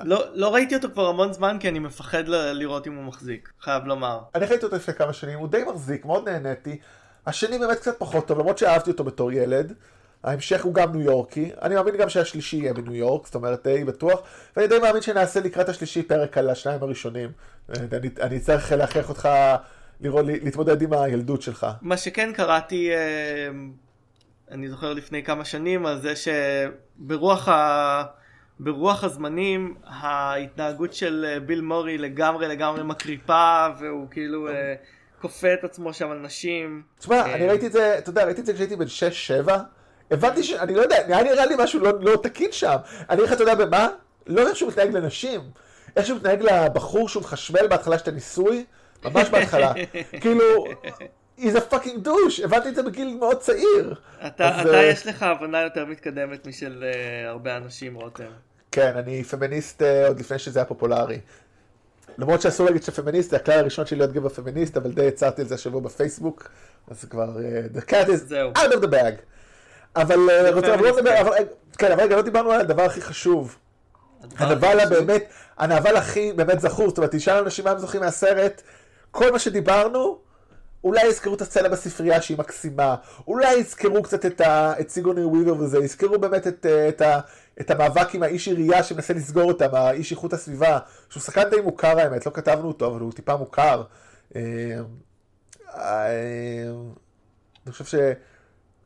לא, 0.00 0.24
לא 0.32 0.54
ראיתי 0.54 0.74
אותו 0.76 0.88
כבר 0.92 1.06
המון 1.06 1.32
זמן 1.32 1.56
כי 1.60 1.68
אני 1.68 1.78
מפחד 1.78 2.28
ל- 2.28 2.52
לראות 2.52 2.86
אם 2.86 2.96
הוא 2.96 3.04
מחזיק, 3.04 3.52
חייב 3.60 3.84
לומר. 3.84 4.20
אני 4.34 4.46
ראיתי 4.46 4.64
אותו 4.64 4.76
לפני 4.76 4.94
כמה 4.94 5.12
שנים, 5.12 5.38
הוא 5.38 5.48
די 5.48 5.62
מחזיק, 5.72 6.04
מאוד 6.04 6.28
נהניתי. 6.28 6.78
השני 7.26 7.58
באמת 7.58 7.78
קצת 7.78 7.98
פחות 7.98 8.26
טוב, 8.26 8.38
למרות 8.38 8.58
שאהבתי 8.58 8.90
אותו 8.90 9.04
בתור 9.04 9.32
ילד. 9.32 9.72
ההמשך 10.24 10.64
הוא 10.64 10.74
גם 10.74 10.92
ניו 10.92 11.00
יורקי, 11.00 11.50
אני 11.62 11.74
מאמין 11.74 11.96
גם 11.96 12.08
שהשלישי 12.08 12.56
יהיה 12.56 12.74
בניו 12.74 12.94
יורק, 12.94 13.26
זאת 13.26 13.34
אומרת 13.34 13.66
די 13.66 13.84
בטוח, 13.84 14.20
ואני 14.56 14.68
די 14.68 14.78
מאמין 14.78 15.02
שנעשה 15.02 15.40
לקראת 15.40 15.68
השלישי 15.68 16.02
פרק 16.02 16.38
על 16.38 16.50
השניים 16.50 16.82
הראשונים. 16.82 17.30
אני, 17.68 18.08
אני 18.20 18.40
צריך 18.40 18.72
להכריח 18.72 19.08
אותך 19.08 19.28
לראות, 20.00 20.24
להתמודד 20.26 20.82
עם 20.82 20.92
הילדות 20.92 21.42
שלך. 21.42 21.66
מה 21.82 21.96
שכן 21.96 22.32
קראתי, 22.32 22.90
אה, 22.90 23.48
אני 24.50 24.68
זוכר 24.68 24.92
לפני 24.92 25.24
כמה 25.24 25.44
שנים, 25.44 25.86
על 25.86 26.00
זה 26.00 26.12
שברוח 26.16 27.48
ה... 27.48 28.02
ברוח 28.60 29.04
הזמנים 29.04 29.74
ההתנהגות 29.84 30.94
של 30.94 31.26
אה, 31.28 31.40
ביל 31.40 31.60
מורי 31.60 31.98
לגמרי 31.98 32.48
לגמרי 32.48 32.82
מקריפה 32.82 33.66
והוא 33.78 34.06
כאילו 34.10 34.48
אה, 34.48 34.74
כופה 35.20 35.54
את 35.54 35.64
עצמו 35.64 35.92
שם 35.92 36.10
על 36.10 36.18
נשים. 36.18 36.82
תשמע, 36.98 37.16
אה, 37.16 37.34
אני 37.34 37.46
ראיתי 37.46 37.66
את 37.66 37.72
זה, 37.72 37.98
אתה 37.98 38.10
יודע, 38.10 38.24
ראיתי 38.24 38.40
את 38.40 38.46
זה 38.46 38.54
כשהייתי 38.54 38.76
בן 38.76 38.86
6-7, 39.46 39.50
הבנתי 40.10 40.42
ש... 40.42 40.52
אני 40.52 40.74
לא 40.74 40.82
יודע, 40.82 41.06
נראה 41.08 41.22
נראה 41.22 41.46
לי 41.46 41.54
משהו 41.58 41.80
לא, 41.80 41.92
לא 42.00 42.16
תקין 42.22 42.52
שם. 42.52 42.76
אני 43.10 43.18
אגיד 43.18 43.24
לך, 43.24 43.32
אתה 43.32 43.42
יודע 43.42 43.54
במה? 43.54 43.88
לא 44.26 44.48
איך 44.48 44.56
שהוא 44.56 44.70
מתנהג 44.70 44.96
לנשים, 44.96 45.40
איך 45.96 46.06
שהוא 46.06 46.18
מתנהג 46.18 46.42
לבחור 46.42 47.08
שהוא 47.08 47.22
מחשמל 47.22 47.66
בהתחלה 47.66 47.98
של 47.98 48.10
הניסוי, 48.10 48.64
ממש 49.04 49.28
בהתחלה. 49.28 49.72
כאילו, 50.20 50.64
he's 51.38 51.54
a 51.54 51.74
fucking 51.74 52.06
douche, 52.06 52.44
הבנתי 52.44 52.68
את 52.68 52.74
זה 52.74 52.82
בגיל 52.82 53.16
מאוד 53.20 53.38
צעיר. 53.38 53.94
אתה, 54.26 54.60
אז, 54.60 54.66
אתה 54.66 54.82
יש 54.82 55.06
לך 55.06 55.22
הבנה 55.22 55.62
יותר 55.62 55.84
מתקדמת 55.84 56.46
משל 56.46 56.84
uh, 56.84 57.28
הרבה 57.28 57.56
אנשים, 57.56 57.94
רותם. 57.94 58.24
כן, 58.72 58.92
אני 58.96 59.24
פמיניסט 59.24 59.82
uh, 59.82 60.08
עוד 60.08 60.20
לפני 60.20 60.38
שזה 60.38 60.58
היה 60.58 60.66
פופולרי. 60.66 61.20
למרות 62.18 62.40
שאסור 62.40 62.66
להגיד 62.66 62.82
שפמיניסט, 62.82 63.30
זה 63.30 63.36
הכלל 63.36 63.58
הראשון 63.58 63.86
שלי 63.86 63.98
להיות 63.98 64.12
גבר 64.12 64.28
פמיניסט, 64.28 64.76
אבל 64.76 64.92
די 64.92 65.08
הצעתי 65.08 65.42
על 65.42 65.48
זה 65.48 65.54
השבוע 65.54 65.80
בפייסבוק, 65.80 66.50
אז 66.88 67.04
כבר, 67.04 67.36
uh, 67.36 67.78
the 67.78 67.90
cat 67.90 68.06
is 68.06 68.32
out 68.56 68.72
of 68.72 68.80
the 68.82 68.90
bag. 68.90 69.14
אבל 69.96 70.28
uh, 70.28 70.54
רוצה, 70.54 70.74
אבל 70.74 70.82
לא 70.82 70.96
לדבר, 70.96 71.20
אבל, 71.20 71.32
כן, 71.78 71.92
אבל 71.92 72.02
רגע, 72.02 72.16
לא 72.16 72.22
דיברנו 72.22 72.50
על 72.50 72.60
הדבר 72.60 72.82
הכי 72.82 73.00
חשוב. 73.00 73.56
הנבל 74.38 74.80
הבאמת, 74.80 75.24
הנבל 75.58 75.96
הכי 75.96 76.32
באמת 76.32 76.60
זכור, 76.60 76.88
זאת 76.88 76.98
אומרת, 76.98 77.14
תשאל 77.14 77.36
אנשים 77.36 77.64
מה 77.64 77.70
הם 77.70 77.78
זוכרים 77.78 78.02
מהסרט, 78.02 78.62
כל 79.10 79.32
מה 79.32 79.38
שדיברנו, 79.38 80.18
אולי 80.84 81.06
יזכרו 81.06 81.34
את 81.34 81.40
הסצנה 81.40 81.68
בספרייה 81.68 82.22
שהיא 82.22 82.38
מקסימה, 82.38 82.96
אולי 83.28 83.54
יזכרו 83.54 84.02
קצת 84.02 84.26
את, 84.26 84.40
ה, 84.40 84.72
את 84.80 84.90
סיגוני 84.90 85.24
וויבר 85.24 85.56
וזה, 85.58 85.78
יזכרו 85.78 86.18
באמת 86.18 86.46
את, 86.46 86.66
את, 86.88 87.00
ה, 87.00 87.20
את 87.60 87.70
המאבק 87.70 88.14
עם 88.14 88.22
האיש 88.22 88.48
עירייה 88.48 88.82
שמנסה 88.82 89.14
לסגור 89.14 89.52
אותם, 89.52 89.68
האיש 89.72 90.12
איכות 90.12 90.32
הסביבה, 90.32 90.78
שהוא 91.08 91.22
שחקן 91.22 91.50
די 91.50 91.60
מוכר 91.60 91.98
האמת, 91.98 92.26
לא 92.26 92.32
כתבנו 92.34 92.68
אותו, 92.68 92.86
אבל 92.86 93.00
הוא 93.00 93.12
טיפה 93.12 93.36
מוכר. 93.36 93.82
אה, 94.36 94.40
אה, 95.74 96.70
אני 97.66 97.72
חושב 97.72 97.84
ש... 97.84 97.94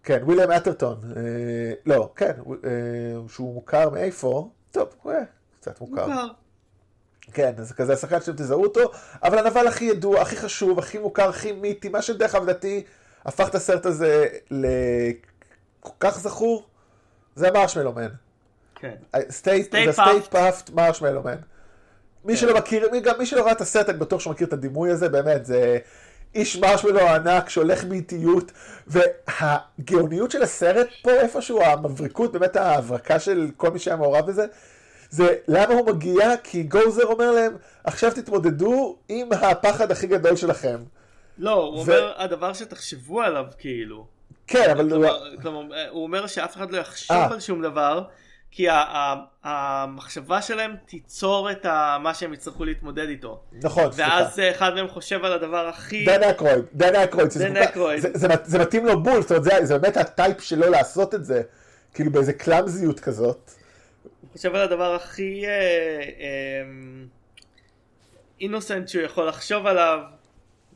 כן, 0.05 0.23
וויליאם 0.23 0.51
אטרטון, 0.51 1.01
אה, 1.17 1.73
לא, 1.87 2.13
כן, 2.17 2.33
שהוא 3.29 3.55
מוכר 3.55 3.91
מאיפה, 3.91 4.51
טוב, 4.71 4.89
קצת 5.61 5.81
מוכר. 5.81 6.07
מוכר. 6.07 6.27
כן, 7.33 7.53
זה 7.59 7.75
כזה 7.75 7.93
השחקן 7.93 8.21
שאתם 8.21 8.33
תזהו 8.33 8.63
אותו, 8.63 8.81
אבל 9.23 9.39
הנבל 9.39 9.67
הכי 9.67 9.85
ידוע, 9.85 10.21
הכי 10.21 10.37
חשוב, 10.37 10.79
הכי 10.79 10.99
מוכר, 10.99 11.29
הכי 11.29 11.53
מיתי, 11.53 11.89
מה 11.89 12.03
שדרך 12.03 12.35
אגב 12.35 12.47
לדעתי 12.47 12.85
הפך 13.25 13.49
את 13.49 13.55
הסרט 13.55 13.87
הזה 13.87 14.27
לכל 14.51 15.95
כך 16.01 16.19
זכור, 16.19 16.67
זה 17.35 17.51
Marshmallow 17.51 17.93
Man. 17.93 18.09
כן. 18.75 18.95
Stay 19.31 19.75
Puft 20.31 20.71
Marshmallow 20.71 21.19
Man. 21.19 21.37
מי 22.25 22.37
שלא 22.37 22.57
מכיר, 22.57 22.89
מי, 22.93 23.01
גם 23.01 23.19
מי 23.19 23.27
שלא 23.27 23.43
ראה 23.45 23.53
את 23.53 23.61
הסרט, 23.61 23.89
אני 23.89 23.99
בטוח 23.99 24.21
שמכיר 24.21 24.47
את 24.47 24.53
הדימוי 24.53 24.91
הזה, 24.91 25.09
באמת, 25.09 25.47
זה 25.47 25.79
איש 26.35 26.57
מרשמלו 26.57 27.01
ענק 27.01 27.49
שהולך 27.49 27.85
באיטיות, 27.85 28.53
והגאוניות 28.87 30.31
של 30.31 30.43
הסרט 30.43 30.89
פה 31.03 31.11
איפשהו, 31.11 31.63
המבריקות, 31.63 32.33
באמת 32.33 32.57
ההברקה 32.57 33.21
של 33.21 33.51
כל 33.57 33.71
מי 33.71 33.79
שהיה 33.79 33.97
מעורב 33.97 34.27
בזה, 34.27 34.47
זה 35.11 35.37
למה 35.49 35.75
הוא 35.75 35.87
מגיע? 35.87 36.37
כי 36.43 36.63
גוזר 36.63 37.05
אומר 37.05 37.31
להם, 37.31 37.57
עכשיו 37.85 38.11
תתמודדו 38.11 38.97
עם 39.09 39.29
הפחד 39.33 39.91
הכי 39.91 40.07
גדול 40.07 40.37
שלכם. 40.37 40.79
לא, 41.39 41.55
הוא 41.55 41.79
ו... 41.79 41.81
אומר, 41.81 42.13
הדבר 42.17 42.53
שתחשבו 42.53 43.23
עליו 43.23 43.47
כאילו. 43.59 44.07
כן, 44.47 44.71
אבל... 44.71 44.91
כלומר, 44.91 45.41
כלומר, 45.43 45.89
הוא 45.91 46.03
אומר 46.03 46.27
שאף 46.27 46.57
אחד 46.57 46.71
לא 46.71 46.79
יחשוב 46.79 47.17
아. 47.17 47.21
אה. 47.21 47.33
על 47.33 47.41
שום 47.41 47.63
דבר, 47.63 48.05
כי 48.57 48.67
המחשבה 49.45 50.43
שלהם 50.43 50.75
תיצור 50.87 51.51
את 51.51 51.67
מה 52.01 52.15
שהם 52.15 52.35
יצטרכו 52.35 52.65
להתמודד 52.65 53.09
איתו. 53.09 53.41
נכון, 53.53 53.93
סליחה. 53.93 54.11
ואז 54.11 54.41
אחד 54.51 54.75
מהם 54.75 54.89
חושב 54.89 55.25
על 55.25 55.33
הדבר 55.33 55.69
הכי... 55.69 56.05
דן 56.05 56.23
אקרויד, 56.23 56.65
דן 56.75 56.95
אקרויד. 56.95 57.29
דן 57.39 57.57
אקרויד. 57.57 58.03
זה, 58.45 58.59
מתאים 58.59 58.87
לו 58.87 59.03
בול, 59.03 59.23
זאת 59.23 59.31
אומרת, 59.31 59.67
זה, 59.67 59.79
באמת 59.79 59.97
הטייפ 59.97 60.41
שלו 60.41 60.71
לעשות 60.71 61.15
את 61.15 61.25
זה, 61.25 61.43
כאילו 61.95 62.13
באיזה 62.13 62.33
קלאמזיות 62.33 63.01
כזאת. 63.01 63.51
חושב 64.33 64.55
על 64.55 64.63
הדבר 64.63 64.95
הכי 64.95 65.45
אינוסנט 68.41 68.77
אה, 68.77 68.83
אה, 68.83 68.89
שהוא 68.89 69.03
יכול 69.03 69.29
לחשוב 69.29 69.67
עליו, 69.67 69.99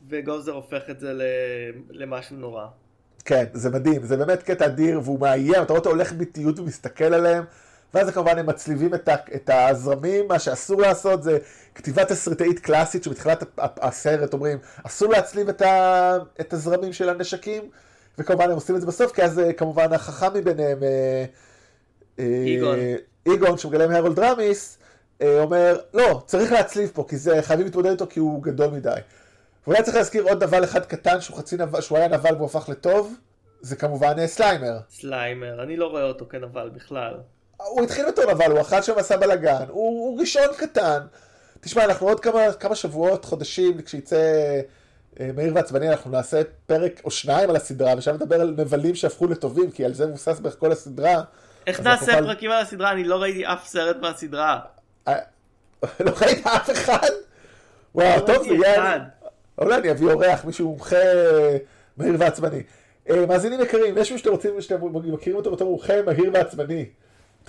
וגוזר 0.09 0.51
הופך 0.51 0.89
את 0.89 0.99
זה 0.99 1.13
למשהו 1.89 2.35
נורא. 2.35 2.65
כן, 3.25 3.45
זה 3.53 3.69
מדהים, 3.69 4.03
זה 4.03 4.17
באמת 4.17 4.43
קטע 4.43 4.65
אדיר, 4.65 5.01
והוא 5.03 5.19
מאיים, 5.19 5.53
אתה 5.53 5.73
רואה 5.73 5.79
אותו 5.79 5.89
הולך 5.89 6.13
באיטיות 6.13 6.59
ומסתכל 6.59 7.13
עליהם, 7.13 7.43
ואז 7.93 8.09
כמובן 8.09 8.37
הם 8.37 8.45
מצליבים 8.45 8.93
את, 8.93 9.07
ה, 9.07 9.15
את 9.35 9.49
הזרמים, 9.53 10.27
מה 10.27 10.39
שאסור 10.39 10.81
לעשות 10.81 11.23
זה 11.23 11.37
כתיבת 11.75 12.07
תסריטאית 12.07 12.59
קלאסית 12.59 13.03
שבתחילת 13.03 13.43
הסרט 13.57 14.33
אומרים, 14.33 14.57
אסור 14.83 15.11
להצליב 15.11 15.49
את, 15.49 15.61
ה, 15.61 16.17
את 16.41 16.53
הזרמים 16.53 16.93
של 16.93 17.09
הנשקים, 17.09 17.69
וכמובן 18.17 18.45
הם 18.45 18.55
עושים 18.55 18.75
את 18.75 18.81
זה 18.81 18.87
בסוף, 18.87 19.11
כי 19.11 19.23
אז 19.23 19.39
אה, 19.39 19.53
כמובן 19.53 19.93
החכם 19.93 20.33
מביניהם, 20.33 20.79
איגון. 22.19 22.79
איגון 23.25 23.57
שמגלם 23.57 23.91
הרולד 23.91 24.19
רמיס, 24.19 24.77
אה, 25.21 25.41
אומר, 25.41 25.79
לא, 25.93 26.23
צריך 26.25 26.51
להצליב 26.51 26.91
פה, 26.93 27.05
כי 27.09 27.17
זה, 27.17 27.41
חייבים 27.41 27.65
להתמודד 27.65 27.89
איתו 27.89 28.07
כי 28.09 28.19
הוא 28.19 28.43
גדול 28.43 28.67
מדי. 28.67 28.99
ואולי 29.67 29.83
צריך 29.83 29.97
להזכיר 29.97 30.23
עוד 30.23 30.43
נבל 30.43 30.63
אחד 30.63 30.85
קטן 30.85 31.21
שהוא 31.21 31.37
חצי 31.37 31.57
נבל, 31.57 31.81
שהוא 31.81 31.97
היה 31.97 32.07
נבל 32.07 32.33
והוא 32.35 32.45
הפך 32.45 32.69
לטוב, 32.69 33.15
זה 33.61 33.75
כמובן 33.75 34.13
אה, 34.19 34.27
סליימר. 34.27 34.79
סליימר, 34.89 35.63
אני 35.63 35.77
לא 35.77 35.87
רואה 35.87 36.03
אותו 36.03 36.25
כנבל 36.29 36.69
בכלל. 36.69 37.13
הוא 37.67 37.83
התחיל 37.83 38.05
בתור 38.07 38.31
נבל, 38.31 38.51
הוא 38.51 38.61
אכל 38.61 38.81
שם 38.81 38.93
עשה 38.97 39.17
בלאגן, 39.17 39.63
הוא, 39.67 40.07
הוא 40.09 40.19
ראשון 40.19 40.47
קטן. 40.57 40.99
תשמע, 41.61 41.83
אנחנו 41.85 42.07
עוד 42.07 42.19
כמה, 42.19 42.53
כמה 42.53 42.75
שבועות, 42.75 43.25
חודשים, 43.25 43.81
כשיצא 43.81 44.17
אה, 45.19 45.29
מהיר 45.35 45.55
ועצבני, 45.55 45.89
אנחנו 45.89 46.11
נעשה 46.11 46.41
פרק 46.65 47.01
או 47.05 47.11
שניים 47.11 47.49
על 47.49 47.55
הסדרה, 47.55 47.93
ושם 47.97 48.13
נדבר 48.13 48.41
על 48.41 48.55
נבלים 48.57 48.95
שהפכו 48.95 49.27
לטובים, 49.27 49.71
כי 49.71 49.85
על 49.85 49.93
זה 49.93 50.05
מבוסס 50.07 50.39
בערך 50.39 50.55
כל 50.59 50.71
הסדרה. 50.71 51.21
איך 51.67 51.79
נעשה 51.79 52.11
נוכל- 52.11 52.25
פרק 52.25 52.51
על 52.51 52.61
הסדרה? 52.61 52.91
אני 52.91 53.03
לא 53.03 53.21
ראיתי 53.21 53.45
אף 53.45 53.67
סרט 53.67 53.97
מהסדרה. 54.01 54.59
אה, 55.07 55.15
לא 56.05 56.11
ראית 56.21 56.47
אף 56.47 56.69
אחד? 56.71 57.09
וואו, 57.95 58.15
לא 58.19 58.25
טוב, 58.25 58.43
זה 58.43 58.53
יהיה... 58.53 58.99
אולי 59.57 59.75
אני 59.75 59.91
אביא 59.91 60.07
אורח, 60.11 60.45
מישהו 60.45 60.67
מומחה 60.69 60.95
מהיר 61.97 62.15
ועצבני. 62.19 62.61
אה, 63.09 63.25
מאזינים 63.25 63.61
יקרים, 63.61 63.97
יש 63.97 64.11
מישהו 64.11 64.17
שאתם 64.19 64.29
רוצים, 64.29 64.61
שאתם 64.61 64.77
מכירים 65.13 65.37
אותו 65.37 65.51
בתור 65.51 65.69
מומחה 65.69 65.93
מהיר 66.05 66.29
ועצבני. 66.33 66.85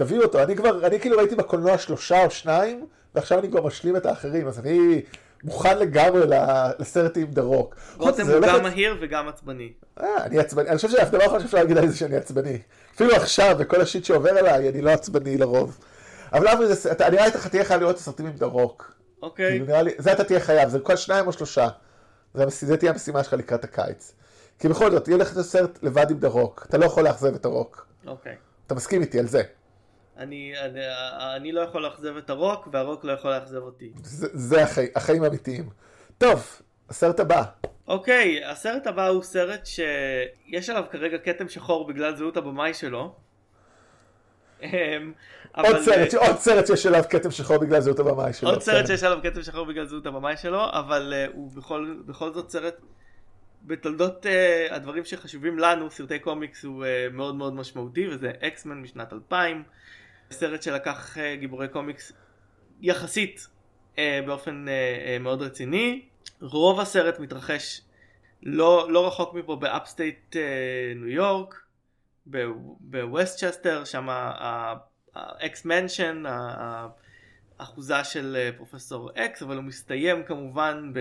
תביאו 0.00 0.22
אותו, 0.22 0.42
אני 0.42 0.56
כבר, 0.56 0.86
אני 0.86 1.00
כאילו 1.00 1.16
ראיתי 1.18 1.34
בקולנוע 1.34 1.78
שלושה 1.78 2.24
או 2.24 2.30
שניים, 2.30 2.86
ועכשיו 3.14 3.38
אני 3.38 3.50
כבר 3.50 3.62
משלים 3.66 3.96
את 3.96 4.06
האחרים, 4.06 4.46
אז 4.48 4.58
אני 4.58 5.02
מוכן 5.44 5.78
לגמרי 5.78 6.20
לסרט 6.78 7.16
עם 7.16 7.26
דה 7.26 7.42
רוק. 7.42 7.74
רותם 7.96 8.26
הוא 8.30 8.40
גם 8.46 8.62
מהיר 8.62 8.96
וגם 9.00 9.28
עצבני. 9.28 9.72
אה, 10.00 10.24
אני 10.24 10.38
עצבני, 10.38 10.68
אני 10.68 10.76
חושב 10.76 10.88
שהדבר 10.90 11.22
האחרון 11.22 11.40
שאפשר 11.40 11.58
להגיד 11.58 11.76
עליי 11.78 11.90
זה 11.90 11.96
שאני 11.96 12.16
עצבני. 12.16 12.58
אפילו 12.94 13.12
עכשיו, 13.14 13.56
בכל 13.58 13.80
השיט 13.80 14.04
שעובר 14.04 14.30
עליי, 14.38 14.68
אני 14.68 14.82
לא 14.82 14.90
עצבני 14.90 15.36
לרוב. 15.38 15.78
אבל 16.32 16.48
אברי, 16.48 16.74
זה 16.74 16.92
אתה- 16.92 17.06
אני 17.06 17.16
נראה 17.16 17.26
לי 17.28 17.32
אתה 17.34 17.48
תהיה 17.48 17.64
חייב 17.64 17.80
לראות 17.80 17.94
את 17.94 18.00
הסרטים 18.00 18.26
עם 18.26 18.32
דה 18.32 18.46
רוק. 18.46 18.92
אוקיי. 19.22 19.50
כאילו 19.50 19.66
נראה 19.66 19.82
לי, 19.82 19.90
זה 19.98 20.12
אתה 20.12 20.24
תהיה 20.24 20.40
חייב, 20.40 20.68
זה 20.68 20.78
כל 20.78 20.96
שניים 20.96 21.26
או 21.26 21.32
שלושה. 21.32 21.68
זה 22.48 22.76
תהיה 22.76 22.92
המשימה 22.92 23.24
שלך 23.24 23.32
לקראת 23.32 23.64
הקיץ. 23.64 24.12
כי 24.58 24.68
בכל 24.68 24.90
זאת, 24.90 25.08
יהיה 25.08 25.18
לך 25.18 25.32
את 25.32 25.36
הסרט 25.36 25.78
לבד 25.82 26.10
עם 26.10 26.18
דה 26.18 26.28
רוק. 26.28 26.66
אתה 26.68 26.78
לא 26.78 26.84
יכול 26.84 27.04
לאכזב 27.04 27.34
את 27.34 27.44
הרוק. 27.44 27.86
אוקיי. 28.06 28.34
אתה 28.66 28.74
מסכים 28.74 29.00
איתי 29.02 29.18
על 29.18 29.26
זה. 29.26 29.42
אני, 30.20 30.52
אני, 30.60 30.80
אני 31.36 31.52
לא 31.52 31.60
יכול 31.60 31.82
לאכזב 31.82 32.16
את 32.16 32.30
הרוק, 32.30 32.68
והרוק 32.72 33.04
לא 33.04 33.12
יכול 33.12 33.30
לאכזב 33.30 33.62
אותי. 33.62 33.92
זה, 34.02 34.28
זה 34.32 34.62
החי, 34.62 34.86
החיים 34.94 35.22
האמיתיים. 35.22 35.68
טוב, 36.18 36.60
הסרט 36.88 37.20
הבא. 37.20 37.42
אוקיי, 37.88 38.44
הסרט 38.44 38.86
הבא 38.86 39.06
הוא 39.06 39.22
סרט 39.22 39.66
שיש 39.66 40.70
עליו 40.70 40.84
כרגע 40.90 41.18
כתם 41.18 41.48
שחור 41.48 41.86
בגלל 41.86 42.16
זהות 42.16 42.36
הבמאי 42.36 42.74
שלו. 42.74 43.14
אמ, 44.62 45.12
עוד 45.56 45.80
סרט, 45.80 46.14
עוד 46.14 46.36
סרט 46.36 46.66
שיש 46.66 46.86
עליו 46.86 47.04
כתם 47.10 47.30
שחור 47.30 47.58
בגלל 47.58 47.80
זהות 47.80 47.98
הבמאי 47.98 48.32
שלו. 48.32 48.50
עוד 48.50 48.62
סרט 48.62 48.86
כן. 48.86 48.86
שיש 48.86 49.04
עליו 49.04 49.18
כתם 49.22 49.42
שחור 49.42 49.66
בגלל 49.66 49.86
זהות 49.86 50.06
הבמאי 50.06 50.36
שלו, 50.36 50.64
אבל 50.72 51.12
אה, 51.12 51.30
הוא 51.32 51.50
בכל, 51.52 51.96
בכל 52.06 52.32
זאת 52.32 52.50
סרט 52.50 52.74
בתולדות 53.62 54.26
אה, 54.26 54.74
הדברים 54.74 55.04
שחשובים 55.04 55.58
לנו, 55.58 55.90
סרטי 55.90 56.18
קומיקס 56.18 56.64
הוא 56.64 56.84
אה, 56.84 57.12
מאוד 57.12 57.34
מאוד 57.34 57.54
משמעותי, 57.54 58.08
וזה 58.08 58.30
אקסמן 58.40 58.82
משנת 58.82 59.12
2000, 59.12 59.62
סרט 60.30 60.62
שלקח 60.62 61.16
אה, 61.16 61.20
גיבורי 61.40 61.68
קומיקס 61.68 62.12
יחסית 62.80 63.48
uh, 63.94 63.98
באופן 64.26 64.66
אה, 64.68 65.22
מאוד 65.22 65.42
רציני. 65.42 66.06
רוב 66.40 66.80
הסרט 66.80 67.18
מתרחש 67.18 67.80
לא, 68.42 68.92
לא 68.92 69.06
רחוק 69.06 69.34
מפה 69.34 69.56
ב 69.56 69.66
upstate 69.66 70.36
ניו 70.96 71.08
יורק, 71.08 71.60
בווסטצ'סטר, 72.80 73.84
שם 73.84 74.08
ה 75.14 75.64
X-Mansion, 75.64 76.22
האחוזה 77.60 78.04
של 78.04 78.36
אה, 78.36 78.50
פרופסור 78.56 79.10
אקס, 79.14 79.42
אבל 79.42 79.56
הוא 79.56 79.64
מסתיים 79.64 80.24
כמובן 80.24 80.92
ב, 80.94 80.98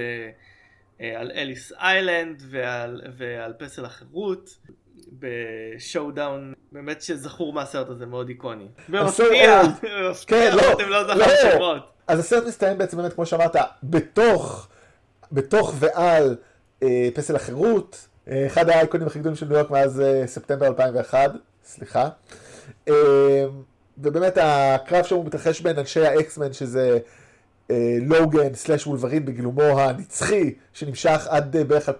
אה, 1.01 1.19
על 1.19 1.31
אליס 1.31 1.71
איילנד 1.71 2.43
ועל, 2.49 3.01
ועל 3.17 3.53
פסל 3.59 3.85
החירות, 3.85 4.57
ב 5.19 6.11
showdown 6.11 6.53
באמת 6.71 7.01
שזכור 7.01 7.53
מהסרט 7.53 7.89
הזה 7.89 8.05
מאוד 8.05 8.29
איקוני. 8.29 8.67
במפתיע. 8.89 9.61
במפתיע, 9.63 10.27
כן, 10.27 10.55
לא, 10.55 10.73
אתם 10.73 10.89
לא 10.89 11.07
לא. 11.07 11.15
זכרתם 11.15 11.51
שמות. 11.51 11.83
אז 12.07 12.19
הסרט 12.19 12.43
מסתיים 12.47 12.77
בעצם 12.77 12.97
באמת, 12.97 13.13
כמו 13.13 13.25
שאמרת, 13.25 13.55
בתוך, 13.83 14.67
בתוך 15.31 15.73
ועל 15.79 16.35
אה, 16.83 17.09
פסל 17.13 17.35
החירות, 17.35 18.07
אה, 18.27 18.45
אחד 18.47 18.69
האייקונים 18.69 19.07
הכי 19.07 19.19
גדולים 19.19 19.35
של 19.35 19.45
ניו 19.45 19.57
יורק 19.57 19.71
מאז 19.71 20.01
אה, 20.01 20.27
ספטמבר 20.27 20.67
2001, 20.67 21.31
סליחה. 21.63 22.09
אה, 22.87 23.45
ובאמת 23.97 24.37
הקרב 24.41 25.05
שם 25.05 25.15
הוא 25.15 25.25
מתרחש 25.25 25.61
בין 25.61 25.79
אנשי 25.79 26.05
האקסמן, 26.05 26.53
שזה 26.53 26.99
אה, 27.71 27.97
לוגן 28.01 28.53
סלאש 28.53 28.87
וולברין 28.87 29.25
בגילומו 29.25 29.61
הנצחי, 29.61 30.53
שנמשך 30.73 31.27
עד 31.29 31.55
אה, 31.55 31.63
בערך 31.63 31.89
2015-2016, 31.89 31.91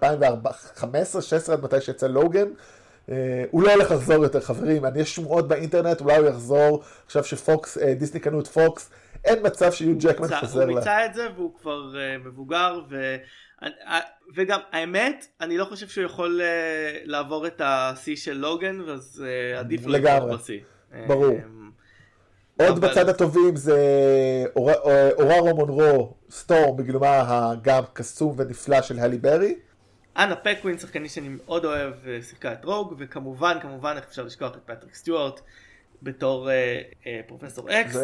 עד 1.52 1.62
מתי 1.62 1.80
שיצא 1.80 2.06
לוגן. 2.06 2.46
אה, 3.10 3.16
הוא 3.50 3.62
לא 3.62 3.72
הולך 3.72 3.90
לחזור 3.90 4.24
יותר 4.24 4.40
חברים, 4.40 4.84
אני- 4.84 5.00
יש 5.00 5.14
שמועות 5.14 5.48
באינטרנט, 5.48 6.00
אולי 6.00 6.16
הוא 6.16 6.28
יחזור, 6.28 6.82
עכשיו 7.06 7.24
שפוקס, 7.24 7.78
אה, 7.78 7.94
דיסני 7.94 8.20
קנו 8.20 8.40
את 8.40 8.46
פוקס, 8.46 8.90
אין 9.24 9.38
מצב 9.46 9.72
שיהיו 9.72 9.94
ג'קמן 9.98 10.28
חוזר 10.40 10.62
הוא 10.62 10.68
לה. 10.70 10.74
מיצה 10.78 11.06
את 11.06 11.14
זה 11.14 11.26
והוא 11.36 11.52
כבר 11.60 11.82
uh, 11.92 12.26
מבוגר 12.26 12.80
ו... 12.90 13.16
אה, 13.62 14.00
וגם 14.36 14.60
האמת 14.72 15.26
אני 15.40 15.58
לא 15.58 15.64
חושב 15.64 15.88
שהוא 15.88 16.04
יכול 16.04 16.40
לעבור 17.04 17.46
את 17.46 17.60
השיא 17.64 18.16
של 18.16 18.32
לוגן 18.32 18.80
אז 18.88 19.24
uh, 19.54 19.58
עדיף 19.58 19.86
לגמרי. 19.86 20.36
בשיא. 20.36 20.60
ברור. 21.06 21.34
עוד 22.60 22.68
אבל- 22.78 22.88
בצד 22.90 23.08
הטובים 23.08 23.56
זה 23.56 23.78
אור- 24.56 24.70
אה, 24.70 25.10
אוררו 25.12 25.56
מונרו, 25.56 26.14
סטורם, 26.30 26.76
בגילומה 26.76 27.20
הגם 27.28 27.82
קסום 27.92 28.34
ונפלא 28.38 28.82
של 28.82 28.98
הלי 28.98 29.18
ברי. 29.18 29.54
אנה 30.20 30.36
פקווין 30.36 30.78
שחקנית 30.78 31.10
שאני 31.10 31.28
מאוד 31.28 31.64
אוהב 31.64 31.92
אה, 32.08 32.18
שיחקה 32.22 32.52
את 32.52 32.64
רוג 32.64 32.94
וכמובן 32.98 33.58
כמובן 33.62 33.94
איך 33.96 34.04
אפשר 34.08 34.22
לשכוח 34.22 34.52
את 34.54 34.70
פטריק 34.70 34.94
סטיוארט 34.94 35.40
בתור 36.02 36.50
אה, 36.50 36.54
אה, 37.06 37.20
פרופסור 37.26 37.70
אקס. 37.70 37.96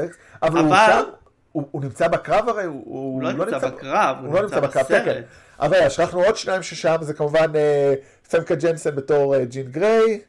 אבל 0.43 0.61
הוא 0.61 0.69
אבל- 0.69 1.05
הוא 1.53 1.69
הוא 1.71 1.83
נמצא 1.83 2.09
בקרב 2.09 2.49
הרי, 2.49 2.65
הוא- 2.65 2.83
הוא 2.85 3.23
לא 3.23 3.33
נמצא 3.33 3.59
בקרב, 3.59 4.17
הוא 4.25 4.35
לא 4.35 4.43
נמצא 4.43 4.61
בקרב, 4.61 4.85
כן, 4.87 5.05
כן. 5.05 5.11
בסרט. 5.13 5.25
אבל 5.61 5.89
שכחנו 5.89 6.23
עוד 6.25 6.37
שניים 6.37 6.63
ששם, 6.63 6.97
זה 7.01 7.15
כמובן 7.15 7.57
אה, 7.57 7.95
פמקה 8.31 8.55
ג'נסן 8.55 8.95
בתור 8.97 9.35
אה, 9.37 9.45
ג'ין 9.45 9.67
גריי, 9.71 10.21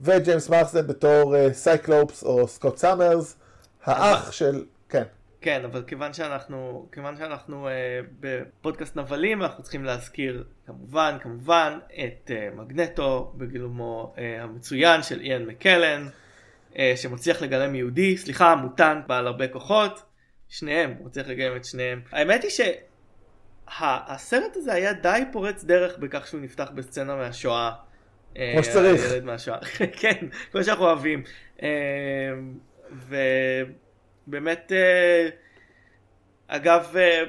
וג'יימס 0.00 0.48
מרסדן 0.48 0.86
בתור 0.86 1.36
אה, 1.36 1.52
סייקלופס 1.52 2.22
או 2.24 2.48
סקוט 2.48 2.76
סאמרס, 2.76 3.36
האח 3.84 4.32
של, 4.32 4.64
כן. 4.88 5.02
כן, 5.46 5.64
אבל 5.64 5.82
כיוון 5.86 6.12
שאנחנו, 6.12 6.88
כיוון 6.92 7.16
שאנחנו 7.16 7.68
אה, 7.68 7.72
בפודקאסט 8.20 8.96
נבלים, 8.96 9.42
אנחנו 9.42 9.62
צריכים 9.62 9.84
להזכיר 9.84 10.44
כמובן, 10.66 11.16
כמובן, 11.22 11.78
את 12.04 12.30
אה, 12.30 12.48
מגנטו 12.54 13.32
בגילומו 13.36 14.14
אה, 14.18 14.42
המצוין 14.42 15.02
של 15.02 15.20
איאן 15.20 15.44
מקלן, 15.44 16.08
אה, 16.78 16.92
שמצליח 16.96 17.42
לגלם 17.42 17.74
יהודי, 17.74 18.16
סליחה, 18.16 18.54
מוטנט 18.54 19.06
בעל 19.06 19.26
הרבה 19.26 19.48
כוחות, 19.48 20.02
שניהם, 20.48 20.94
הוא 20.98 21.06
מצליח 21.06 21.28
לגלם 21.28 21.56
את 21.56 21.64
שניהם. 21.64 22.00
האמת 22.12 22.42
היא 22.42 22.50
שהסרט 23.70 24.56
הזה 24.56 24.72
היה 24.72 24.92
די 24.92 25.22
פורץ 25.32 25.64
דרך 25.64 25.98
בכך 25.98 26.26
שהוא 26.26 26.40
נפתח 26.40 26.70
בסצנה 26.74 27.16
מהשואה. 27.16 27.72
אה, 28.36 28.50
כמו 28.54 28.64
שצריך. 28.64 29.10
הילד 29.10 29.24
מהשואה, 29.24 29.58
כן, 30.00 30.26
כמו 30.52 30.64
שאנחנו 30.64 30.84
אוהבים. 30.84 31.22
אה, 31.62 31.68
ובאמת, 34.28 34.72
אה, 34.72 35.28
אגב, 36.48 36.96
אה, 36.96 37.22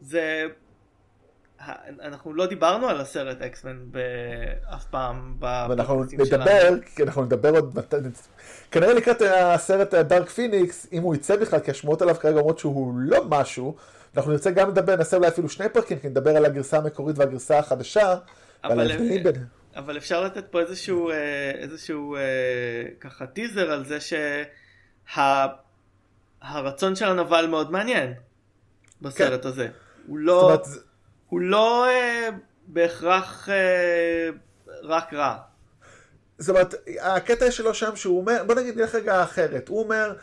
זה, 0.00 0.44
אנחנו 2.02 2.34
לא 2.34 2.46
דיברנו 2.46 2.88
על 2.88 3.00
הסרט 3.00 3.42
אקסמן 3.42 3.78
אף 4.74 4.84
פעם 4.84 5.36
ואנחנו. 5.40 6.04
נדבר, 6.04 6.74
כי 6.96 7.02
אנחנו 7.02 7.24
נדבר 7.24 7.50
עוד, 7.54 7.78
כנראה 8.70 8.94
לקראת 8.94 9.22
הסרט 9.22 9.94
דארק 9.94 10.28
פיניקס, 10.28 10.86
אם 10.92 11.02
הוא 11.02 11.14
יצא 11.14 11.36
בכלל, 11.36 11.60
כי 11.60 11.70
השמועות 11.70 12.02
עליו 12.02 12.14
כרגע 12.14 12.38
אומרות 12.38 12.58
שהוא 12.58 12.94
לא 12.96 13.24
משהו, 13.28 13.76
אנחנו 14.16 14.32
נרצה 14.32 14.50
גם 14.50 14.68
לדבר, 14.68 14.96
נעשה 14.96 15.16
אולי 15.16 15.28
אפילו 15.28 15.48
שני 15.48 15.68
פרקים, 15.68 15.98
כי 15.98 16.08
נדבר 16.08 16.36
על 16.36 16.44
הגרסה 16.44 16.78
המקורית 16.78 17.18
והגרסה 17.18 17.58
החדשה, 17.58 18.14
ועל 18.64 18.72
אבל- 18.72 18.90
ההבדלים 18.90 19.22
ביניהם. 19.22 19.44
אבל 19.76 19.96
אפשר 19.96 20.24
לתת 20.24 20.44
פה 20.50 20.60
איזשהו, 20.60 21.10
אה, 21.10 21.50
איזשהו 21.50 22.16
אה, 22.16 22.20
ככה 23.00 23.26
טיזר 23.26 23.72
על 23.72 23.84
זה 23.84 23.98
שהרצון 25.06 26.96
של 26.96 27.04
הנבל 27.04 27.46
מאוד 27.46 27.70
מעניין 27.70 28.14
בסרט 29.02 29.44
הזה. 29.44 29.68
הוא 30.06 30.18
לא, 30.18 30.42
אומרת, 30.42 30.66
הוא 31.28 31.40
לא 31.40 31.86
אה, 31.88 32.28
בהכרח 32.66 33.48
אה, 33.48 34.28
רק 34.82 35.14
רע. 35.14 35.36
זאת 36.38 36.48
אומרת, 36.48 36.74
הקטע 37.00 37.50
שלו 37.50 37.74
שם 37.74 37.96
שהוא 37.96 38.20
אומר, 38.20 38.42
בוא 38.46 38.54
נגיד, 38.54 38.78
נלך 38.78 38.94
רגע 38.94 39.22
אחרת, 39.22 39.68
הוא 39.68 39.82
אומר, 39.82 40.14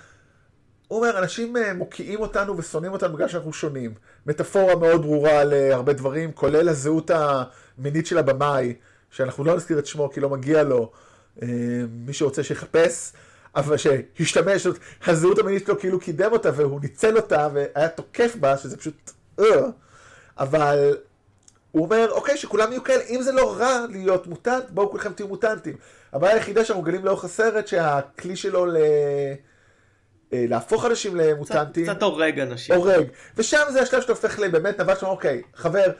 הוא 0.87 0.97
אומר, 0.99 1.19
אנשים 1.19 1.57
אה, 1.57 1.73
מוקיעים 1.73 2.19
אותנו 2.19 2.57
ושונאים 2.57 2.93
אותנו 2.93 3.13
בגלל 3.13 3.27
שאנחנו 3.27 3.53
שונים. 3.53 3.93
מטאפורה 4.25 4.75
מאוד 4.75 5.01
ברורה 5.01 5.43
להרבה 5.43 5.93
דברים, 5.93 6.31
כולל 6.31 6.69
הזהות 6.69 7.11
המינית 7.13 8.05
של 8.05 8.17
הבמאי, 8.17 8.73
שאנחנו 9.11 9.43
לא 9.43 9.55
נזכיר 9.55 9.79
את 9.79 9.85
שמו 9.85 10.11
כי 10.11 10.19
לא 10.19 10.29
מגיע 10.29 10.63
לו, 10.63 10.91
אה, 11.41 11.47
מי 11.89 12.13
שרוצה 12.13 12.43
שיחפש. 12.43 13.11
אבל 13.55 13.77
שהשתמש, 13.77 14.67
הזהות 15.07 15.39
המינית 15.39 15.65
שלו 15.65 15.79
כאילו 15.79 15.99
קידם 15.99 16.31
אותה 16.31 16.49
והוא 16.55 16.81
ניצל 16.81 17.17
אותה 17.17 17.47
והיה 17.53 17.87
תוקף 17.87 18.35
בה, 18.35 18.57
שזה 18.57 18.77
פשוט... 18.77 19.11
Uh, 19.41 19.43
אבל 20.37 20.93
הוא 21.71 21.85
אומר, 21.85 22.11
אוקיי, 22.11 22.37
שכולם 22.37 22.71
יהיו 22.71 22.83
כאלה, 22.83 23.03
אם 23.09 23.21
זה 23.21 23.31
לא 23.31 23.55
רע 23.57 23.85
להיות 23.89 24.27
מוטנט, 24.27 24.63
בואו 24.69 24.91
כולכם 24.91 25.13
תהיו 25.13 25.27
מוטנטים. 25.27 25.75
הבעיה 26.13 26.33
היחידה 26.33 26.65
שאנחנו 26.65 26.83
מגלים 26.83 27.05
לאורך 27.05 27.23
הסרט, 27.23 27.67
שהכלי 27.67 28.35
שלו 28.35 28.65
ל... 28.65 28.77
אה, 30.33 30.45
להפוך 30.47 30.85
אנשים 30.85 31.15
למוטנטים. 31.15 31.85
קצת 31.85 32.03
הורג 32.03 32.39
אנשים. 32.39 32.75
הורג. 32.75 33.07
ושם 33.37 33.63
זה 33.69 33.81
השלב 33.81 34.01
שאתה 34.01 34.11
הופך 34.11 34.39
לבאמת 34.39 34.79
נבל 34.79 34.95
שאומר, 34.95 35.13
אוקיי, 35.13 35.41
חבר, 35.55 35.91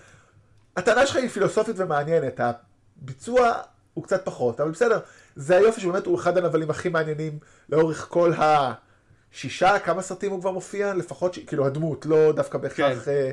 הטענה 0.78 1.06
שלך 1.06 1.16
היא 1.16 1.30
פילוסופית 1.30 1.76
ומעניינת, 1.80 2.40
הביצוע 2.40 3.54
הוא 4.00 4.04
קצת 4.04 4.26
פחות, 4.26 4.60
אבל 4.60 4.72
בסדר, 4.72 5.00
זה 5.36 5.58
היופי 5.58 5.82
שבאמת 5.82 6.06
הוא 6.06 6.20
אחד 6.20 6.38
הנבלים 6.38 6.70
הכי 6.70 6.90
מעניינים 6.90 7.40
לאורך 7.70 8.08
כל 8.10 8.32
השישה, 8.38 9.80
כמה 9.80 10.02
סרטים 10.02 10.32
הוא 10.32 10.42
כבר 10.42 10.52
מופיע? 10.52 10.94
לפחות, 10.94 11.34
ש... 11.34 11.40
כאילו 11.40 11.66
הדמות, 11.66 12.06
לא 12.06 12.32
דווקא 12.36 12.58
בהכרח 12.58 13.06
כן. 13.06 13.12
אה, 13.12 13.32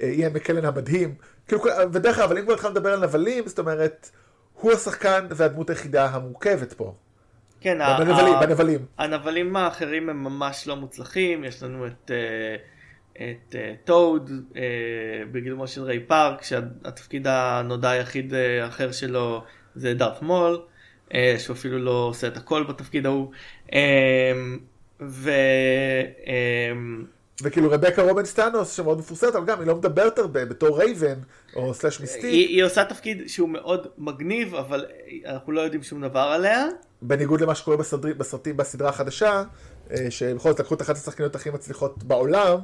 אה, 0.00 0.06
איין 0.08 0.32
מקלן 0.32 0.64
המדהים. 0.64 1.14
כאילו, 1.48 1.62
ודרך 1.92 2.18
אגב, 2.18 2.28
אבל 2.28 2.38
אם 2.38 2.44
כבר 2.44 2.54
התחלנו 2.54 2.74
לדבר 2.74 2.92
על 2.92 3.02
נבלים, 3.02 3.48
זאת 3.48 3.58
אומרת, 3.58 4.10
הוא 4.52 4.72
השחקן 4.72 5.26
והדמות 5.30 5.70
היחידה 5.70 6.06
המורכבת 6.06 6.72
פה. 6.72 6.94
כן, 7.60 7.78
בנבלים, 7.98 8.34
ה- 8.34 8.46
בנבלים. 8.46 8.86
הנבלים 8.98 9.56
האחרים 9.56 10.08
הם 10.08 10.24
ממש 10.24 10.66
לא 10.66 10.76
מוצלחים, 10.76 11.44
יש 11.44 11.62
לנו 11.62 11.86
את, 11.86 12.10
אה, 12.10 12.56
את 13.16 13.54
אה, 13.54 13.74
טוד 13.84 14.30
אה, 14.56 14.62
בגילומו 15.32 15.66
של 15.66 15.82
ריי 15.82 16.00
פארק, 16.00 16.42
שהתפקיד 16.42 17.26
הנודע 17.26 17.90
היחיד 17.90 18.34
האחר 18.62 18.92
שלו 18.92 19.44
זה 19.76 19.94
דארת' 19.94 20.22
מול, 20.22 20.60
שהוא 21.38 21.56
אפילו 21.56 21.78
לא 21.78 21.90
עושה 21.90 22.26
את 22.26 22.36
הכל 22.36 22.64
בתפקיד 22.68 23.06
ההוא. 23.06 23.30
ו... 25.00 25.30
וכאילו 27.42 27.70
רבקה 27.70 28.02
רובנסטנוס 28.02 28.76
שמאוד 28.76 28.98
מפורסמת, 28.98 29.34
אבל 29.34 29.46
גם 29.46 29.60
היא 29.60 29.66
לא 29.66 29.76
מדברת 29.76 30.18
הרבה 30.18 30.44
בתור 30.44 30.78
רייבן 30.78 31.18
או 31.56 31.74
slash 31.74 32.00
מיסטיק. 32.00 32.24
היא, 32.24 32.48
היא 32.48 32.64
עושה 32.64 32.84
תפקיד 32.84 33.22
שהוא 33.26 33.48
מאוד 33.48 33.86
מגניב, 33.98 34.54
אבל 34.54 34.84
אנחנו 35.26 35.52
לא 35.52 35.60
יודעים 35.60 35.82
שום 35.82 36.02
דבר 36.02 36.20
עליה. 36.20 36.66
בניגוד 37.02 37.40
למה 37.40 37.54
שקורה 37.54 37.76
בסדרי, 37.76 38.14
בסרטים 38.14 38.56
בסדרה 38.56 38.88
החדשה, 38.88 39.42
אה, 39.90 40.10
שבכל 40.10 40.50
זאת 40.50 40.60
לקחו 40.60 40.74
את 40.74 40.82
אחת 40.82 40.96
השחקניות 40.96 41.34
הכי 41.34 41.50
מצליחות 41.50 42.04
בעולם, 42.04 42.58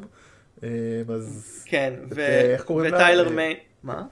אה, 0.62 0.68
אז... 1.08 1.62
כן, 1.66 1.94
ו... 2.10 2.20
אה, 2.20 2.40
איך 2.40 2.64
קוראים 2.64 2.90
לה? 2.90 2.96
וטיילר 2.96 3.28
מיין... 3.28 3.56
מה? 3.82 4.02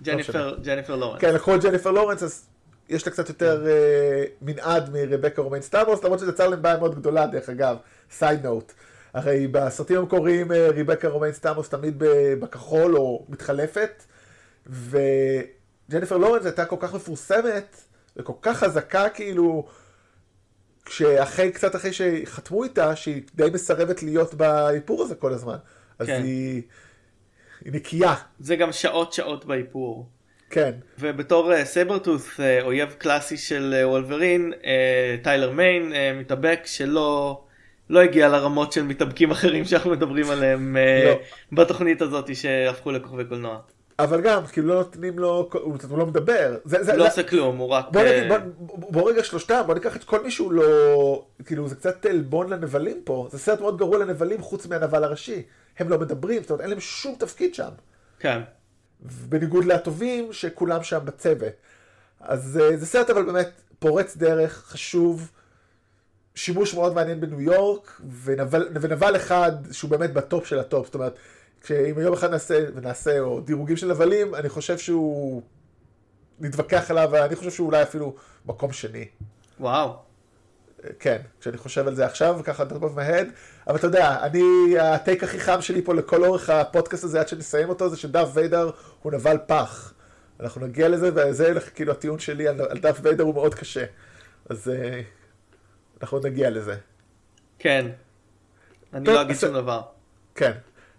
לא 0.00 0.12
ג'ניפר, 0.12 0.56
ג'ניפר 0.62 0.96
לורנס. 0.96 1.20
כן, 1.20 1.34
לקחו 1.34 1.54
את 1.54 1.62
ג'ניפר 1.62 1.90
לורנס, 1.90 2.22
אז 2.22 2.46
יש 2.88 3.06
לה 3.06 3.12
קצת 3.12 3.28
יותר 3.28 3.66
כן. 3.66 4.46
מנעד 4.46 4.90
מרבקה 4.92 5.42
רומיין 5.42 5.62
סטיימוס, 5.62 6.04
למרות 6.04 6.18
שזה 6.18 6.30
יצר 6.30 6.48
להם 6.48 6.62
בעיה 6.62 6.76
מאוד 6.76 6.94
גדולה, 6.94 7.26
דרך 7.26 7.48
אגב, 7.48 7.76
side 8.10 8.46
note. 8.46 8.72
הרי 9.14 9.46
בסרטים 9.46 9.98
המקוריים 9.98 10.52
רבקה 10.52 11.08
רומיין 11.08 11.32
סטיימוס 11.32 11.68
תמיד 11.68 11.94
בכחול 12.40 12.96
או 12.96 13.26
מתחלפת, 13.28 14.02
וג'ניפר 14.66 16.16
לורנס 16.16 16.44
הייתה 16.44 16.64
כל 16.64 16.76
כך 16.80 16.94
מפורסמת, 16.94 17.76
וכל 18.16 18.32
כך 18.42 18.58
חזקה 18.58 19.08
כאילו, 19.08 19.66
שאחרי, 20.88 21.52
קצת 21.52 21.76
אחרי 21.76 21.92
שחתמו 21.92 22.64
איתה, 22.64 22.96
שהיא 22.96 23.22
די 23.34 23.48
מסרבת 23.52 24.02
להיות 24.02 24.34
באיפור 24.34 25.02
הזה 25.02 25.14
כל 25.14 25.32
הזמן. 25.32 25.56
אז 25.98 26.06
כן. 26.06 26.22
היא, 26.22 26.62
היא 27.66 27.72
נקייה. 27.74 28.14
זה 28.38 28.56
גם 28.56 28.72
שעות 28.72 29.12
שעות 29.12 29.44
באיפור. 29.44 30.08
כן. 30.50 30.70
ובתור 30.98 31.52
uh, 31.52 31.64
סברטוס, 31.64 32.40
uh, 32.40 32.42
אויב 32.62 32.92
קלאסי 32.92 33.36
של 33.36 33.74
uh, 33.82 33.86
וולברין, 33.86 34.52
טיילר 35.22 35.50
מיין, 35.50 35.92
מתאבק 36.14 36.60
שלא 36.64 37.40
לא 37.90 38.00
הגיע 38.00 38.28
לרמות 38.28 38.72
של 38.72 38.82
מתאבקים 38.82 39.30
אחרים 39.30 39.64
שאנחנו 39.64 39.90
מדברים 39.90 40.30
עליהם 40.30 40.76
לא. 41.04 41.20
בתוכנית 41.52 42.02
הזאת 42.02 42.36
שהפכו 42.36 42.90
לכוכבי 42.92 43.24
קולנוע. 43.24 43.58
אבל 43.98 44.20
גם, 44.20 44.46
כאילו 44.46 44.68
לא 44.68 44.74
נותנים 44.74 45.18
לו, 45.18 45.48
הוא, 45.52 45.98
לא 45.98 46.06
מדבר. 46.06 46.56
זה, 46.64 46.84
זה, 46.84 46.92
הוא 46.92 46.98
לא 46.98 47.06
עושה 47.06 47.22
כלום, 47.22 47.56
הוא 47.56 47.68
רק... 47.68 47.86
בוא, 47.92 48.02
נגיד, 48.02 48.28
בוא, 48.28 48.38
בוא, 48.58 48.92
בוא 48.92 49.10
רגע 49.10 49.24
שלושתם, 49.24 49.62
בוא 49.66 49.74
ניקח 49.74 49.96
את 49.96 50.04
כל 50.04 50.22
מי 50.22 50.30
שהוא 50.30 50.52
לא... 50.52 51.26
כאילו 51.44 51.68
זה 51.68 51.74
קצת 51.74 52.06
עלבון 52.06 52.50
לנבלים 52.50 53.00
פה, 53.04 53.28
זה 53.30 53.38
סרט 53.38 53.60
מאוד 53.60 53.78
גרוע 53.78 53.98
לנבלים 53.98 54.42
חוץ 54.42 54.66
מהנבל 54.66 55.04
הראשי. 55.04 55.42
הם 55.78 55.88
לא 55.88 55.98
מדברים, 55.98 56.42
זאת 56.42 56.50
אומרת 56.50 56.60
אין 56.60 56.70
להם 56.70 56.80
שום 56.80 57.14
תפקיד 57.18 57.54
שם. 57.54 57.70
כן. 58.18 58.40
בניגוד 59.00 59.64
לטובים 59.64 60.32
שכולם 60.32 60.82
שם 60.82 60.98
בצוות. 61.04 61.52
אז 62.20 62.60
אה, 62.62 62.76
זה 62.76 62.86
סרט 62.86 63.10
אבל 63.10 63.22
באמת 63.22 63.50
פורץ 63.78 64.16
דרך, 64.16 64.64
חשוב, 64.66 65.30
שימוש 66.34 66.74
מאוד 66.74 66.94
מעניין 66.94 67.20
בניו 67.20 67.40
יורק, 67.40 68.00
ונבל, 68.22 68.68
ונבל 68.80 69.16
אחד 69.16 69.52
שהוא 69.72 69.90
באמת 69.90 70.12
בטופ 70.12 70.46
של 70.46 70.58
הטופ, 70.58 70.86
זאת 70.86 70.94
אומרת... 70.94 71.18
שאם 71.66 72.00
יום 72.00 72.12
אחד 72.12 72.30
נעשה, 72.30 72.64
ונעשה, 72.74 73.20
או 73.20 73.40
דירוגים 73.40 73.76
של 73.76 73.90
נבלים, 73.90 74.34
אני 74.34 74.48
חושב 74.48 74.78
שהוא... 74.78 75.42
נתווכח 76.40 76.90
עליו, 76.90 77.24
אני 77.24 77.36
חושב 77.36 77.50
שהוא 77.50 77.66
אולי 77.66 77.82
אפילו 77.82 78.14
מקום 78.46 78.72
שני. 78.72 79.04
וואו. 79.60 79.96
כן, 80.98 81.18
כשאני 81.40 81.56
חושב 81.56 81.88
על 81.88 81.94
זה 81.94 82.06
עכשיו, 82.06 82.40
ככה 82.44 82.64
דרבוב 82.64 82.96
מהד, 82.96 83.28
אבל 83.66 83.76
אתה 83.76 83.86
יודע, 83.86 84.22
אני, 84.22 84.42
הטייק 84.78 85.24
הכי 85.24 85.40
חם 85.40 85.60
שלי 85.60 85.82
פה 85.82 85.94
לכל 85.94 86.24
אורך 86.24 86.50
הפודקאסט 86.50 87.04
הזה, 87.04 87.20
עד 87.20 87.28
שנסיים 87.28 87.68
אותו, 87.68 87.88
זה 87.88 87.96
שדף 87.96 88.28
ויידר 88.34 88.70
הוא 89.02 89.12
נבל 89.12 89.36
פח. 89.46 89.94
אנחנו 90.40 90.66
נגיע 90.66 90.88
לזה, 90.88 91.10
וזה 91.14 91.54
כאילו 91.74 91.92
הטיעון 91.92 92.18
שלי 92.18 92.48
על, 92.48 92.60
על 92.60 92.78
דף 92.78 92.98
ויידר 93.02 93.24
הוא 93.24 93.34
מאוד 93.34 93.54
קשה. 93.54 93.84
אז 94.48 94.68
uh, 94.68 96.00
אנחנו 96.02 96.18
נגיע 96.18 96.50
לזה. 96.50 96.76
כן. 97.58 97.86
אני 98.94 99.04
טוב, 99.04 99.14
לא 99.14 99.22
אגיד 99.22 99.36
שום 99.36 99.52
דבר. 99.52 99.82
כן. 100.34 100.52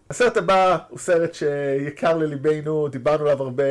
הסרט 0.10 0.38
הבא 0.38 0.78
הוא 0.90 1.00
סרט 1.00 1.34
שיקר 1.34 2.18
לליבנו, 2.18 2.88
דיברנו 2.88 3.26
עליו 3.26 3.44
הרבה, 3.44 3.64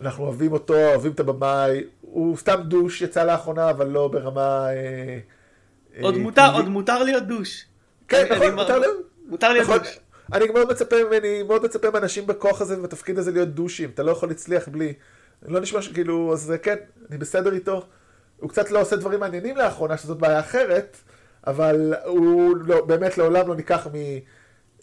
אנחנו 0.00 0.24
אוהבים 0.24 0.52
אותו, 0.52 0.74
אוהבים 0.74 1.12
את 1.12 1.20
הבמאי, 1.20 1.84
הוא 2.00 2.36
סתם 2.36 2.60
דוש, 2.64 3.02
יצא 3.02 3.24
לאחרונה, 3.24 3.70
אבל 3.70 3.86
לא 3.86 4.08
ברמה... 4.08 4.68
אה, 4.68 5.18
עוד, 6.00 6.14
אה, 6.14 6.20
מותר, 6.20 6.54
עוד 6.54 6.68
מותר 6.68 7.02
להיות 7.02 7.22
דוש. 7.22 7.64
כן, 8.08 8.26
נכון, 8.30 8.54
מותר 8.54 8.78
להיות. 8.78 8.96
מותר 9.26 9.52
להיות 9.52 9.64
נכון, 9.68 9.78
דוש. 9.78 9.98
אני 10.32 10.46
מאוד 10.48 10.70
מצפה 10.70 10.96
ממני, 11.04 11.42
מאוד 11.42 11.64
מצפה 11.64 11.90
מאנשים 11.90 12.26
בכוח 12.26 12.60
הזה 12.60 12.78
ובתפקיד 12.78 13.18
הזה 13.18 13.32
להיות 13.32 13.48
דושים, 13.48 13.90
אתה 13.94 14.02
לא 14.02 14.10
יכול 14.10 14.28
להצליח 14.28 14.68
בלי. 14.68 14.92
לא 15.42 15.60
נשמע 15.60 15.82
שכאילו, 15.82 16.32
אז 16.32 16.52
כן, 16.62 16.76
אני 17.10 17.18
בסדר 17.18 17.52
איתו. 17.52 17.86
הוא 18.40 18.50
קצת 18.50 18.70
לא 18.70 18.80
עושה 18.80 18.96
דברים 18.96 19.20
מעניינים 19.20 19.56
לאחרונה, 19.56 19.96
שזאת 19.96 20.18
בעיה 20.18 20.40
אחרת, 20.40 20.96
אבל 21.46 21.94
הוא 22.04 22.56
לא, 22.56 22.84
באמת 22.84 23.18
לעולם 23.18 23.48
לא 23.48 23.54
ניקח 23.54 23.86
מ... 23.86 23.92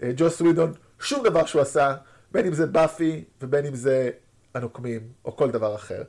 אה, 0.03 0.11
ג'וס 0.17 0.41
ווידון, 0.41 0.73
שום 0.99 1.23
דבר 1.23 1.45
שהוא 1.45 1.61
עשה, 1.61 1.95
בין 2.31 2.45
אם 2.45 2.53
זה 2.53 2.65
באפי 2.65 3.23
ובין 3.41 3.65
אם 3.65 3.75
זה 3.75 4.09
הנוקמים, 4.53 5.01
או 5.25 5.35
כל 5.35 5.51
דבר 5.51 5.75
אחר. 5.75 6.03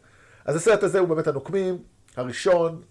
אז 0.45 0.57
הסרט 0.57 0.83
הזה 0.83 0.99
הוא 0.99 1.09
באמת 1.09 1.27
הנוקמים, 1.27 1.79
הראשון. 2.17 2.83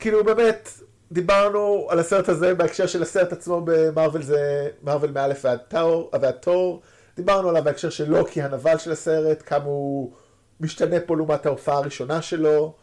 כאילו 0.00 0.24
באמת, 0.24 0.68
דיברנו 1.12 1.86
על 1.90 1.98
הסרט 1.98 2.28
הזה 2.28 2.54
בהקשר 2.54 2.86
של 2.86 3.02
הסרט 3.02 3.32
עצמו 3.32 3.60
במרוויל 3.64 4.22
זה 4.22 4.68
מרוויל 4.82 5.10
מאלף 5.10 5.44
ועד, 5.44 5.58
תור, 5.68 6.10
ועד 6.12 6.34
תור. 6.34 6.82
דיברנו 7.16 7.48
עליו 7.48 7.64
בהקשר 7.64 7.90
של 7.90 8.10
לוקי 8.10 8.42
הנבל 8.42 8.78
של 8.78 8.92
הסרט, 8.92 9.42
כמה 9.46 9.64
הוא 9.64 10.12
משתנה 10.60 10.96
פה 11.06 11.16
לעומת 11.16 11.46
ההופעה 11.46 11.76
הראשונה 11.76 12.22
שלו. 12.22 12.74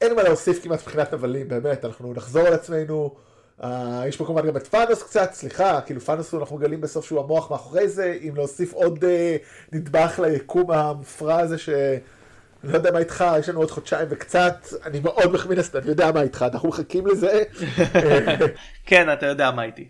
אין 0.00 0.14
מה 0.14 0.22
להוסיף 0.22 0.62
כמעט 0.62 0.80
מבחינת 0.80 1.14
נבלים, 1.14 1.48
באמת, 1.48 1.84
אנחנו 1.84 2.14
נחזור 2.14 2.46
על 2.46 2.52
עצמנו. 2.52 3.14
Uh, 3.60 3.66
יש 4.08 4.16
פה 4.16 4.24
כמובן 4.24 4.46
גם 4.46 4.56
את 4.56 4.66
פאנוס 4.66 5.02
קצת, 5.02 5.30
סליחה, 5.32 5.80
כאילו 5.80 6.00
פאנוס 6.00 6.34
אנחנו 6.34 6.56
מגלים 6.56 6.80
בסוף 6.80 7.06
שהוא 7.06 7.20
המוח 7.20 7.50
מאחורי 7.50 7.88
זה, 7.88 8.18
אם 8.22 8.34
להוסיף 8.36 8.72
עוד 8.72 9.04
uh, 9.04 9.06
נדבך 9.72 10.20
ליקום 10.22 10.70
המופרע 10.70 11.38
הזה 11.38 11.58
ש... 11.58 11.68
אני 12.64 12.72
לא 12.72 12.78
יודע 12.78 12.92
מה 12.92 12.98
איתך, 12.98 13.24
יש 13.38 13.48
לנו 13.48 13.60
עוד 13.60 13.70
חודשיים 13.70 14.08
וקצת, 14.10 14.66
אני 14.84 15.00
מאוד 15.00 15.32
מחמיא 15.32 15.56
לסטן, 15.56 15.78
אני 15.78 15.88
יודע 15.88 16.12
מה 16.12 16.22
איתך, 16.22 16.44
אנחנו 16.52 16.68
מחכים 16.68 17.06
לזה. 17.06 17.42
כן, 18.86 19.12
אתה 19.12 19.26
יודע 19.26 19.50
מה 19.50 19.62
איתי. 19.62 19.88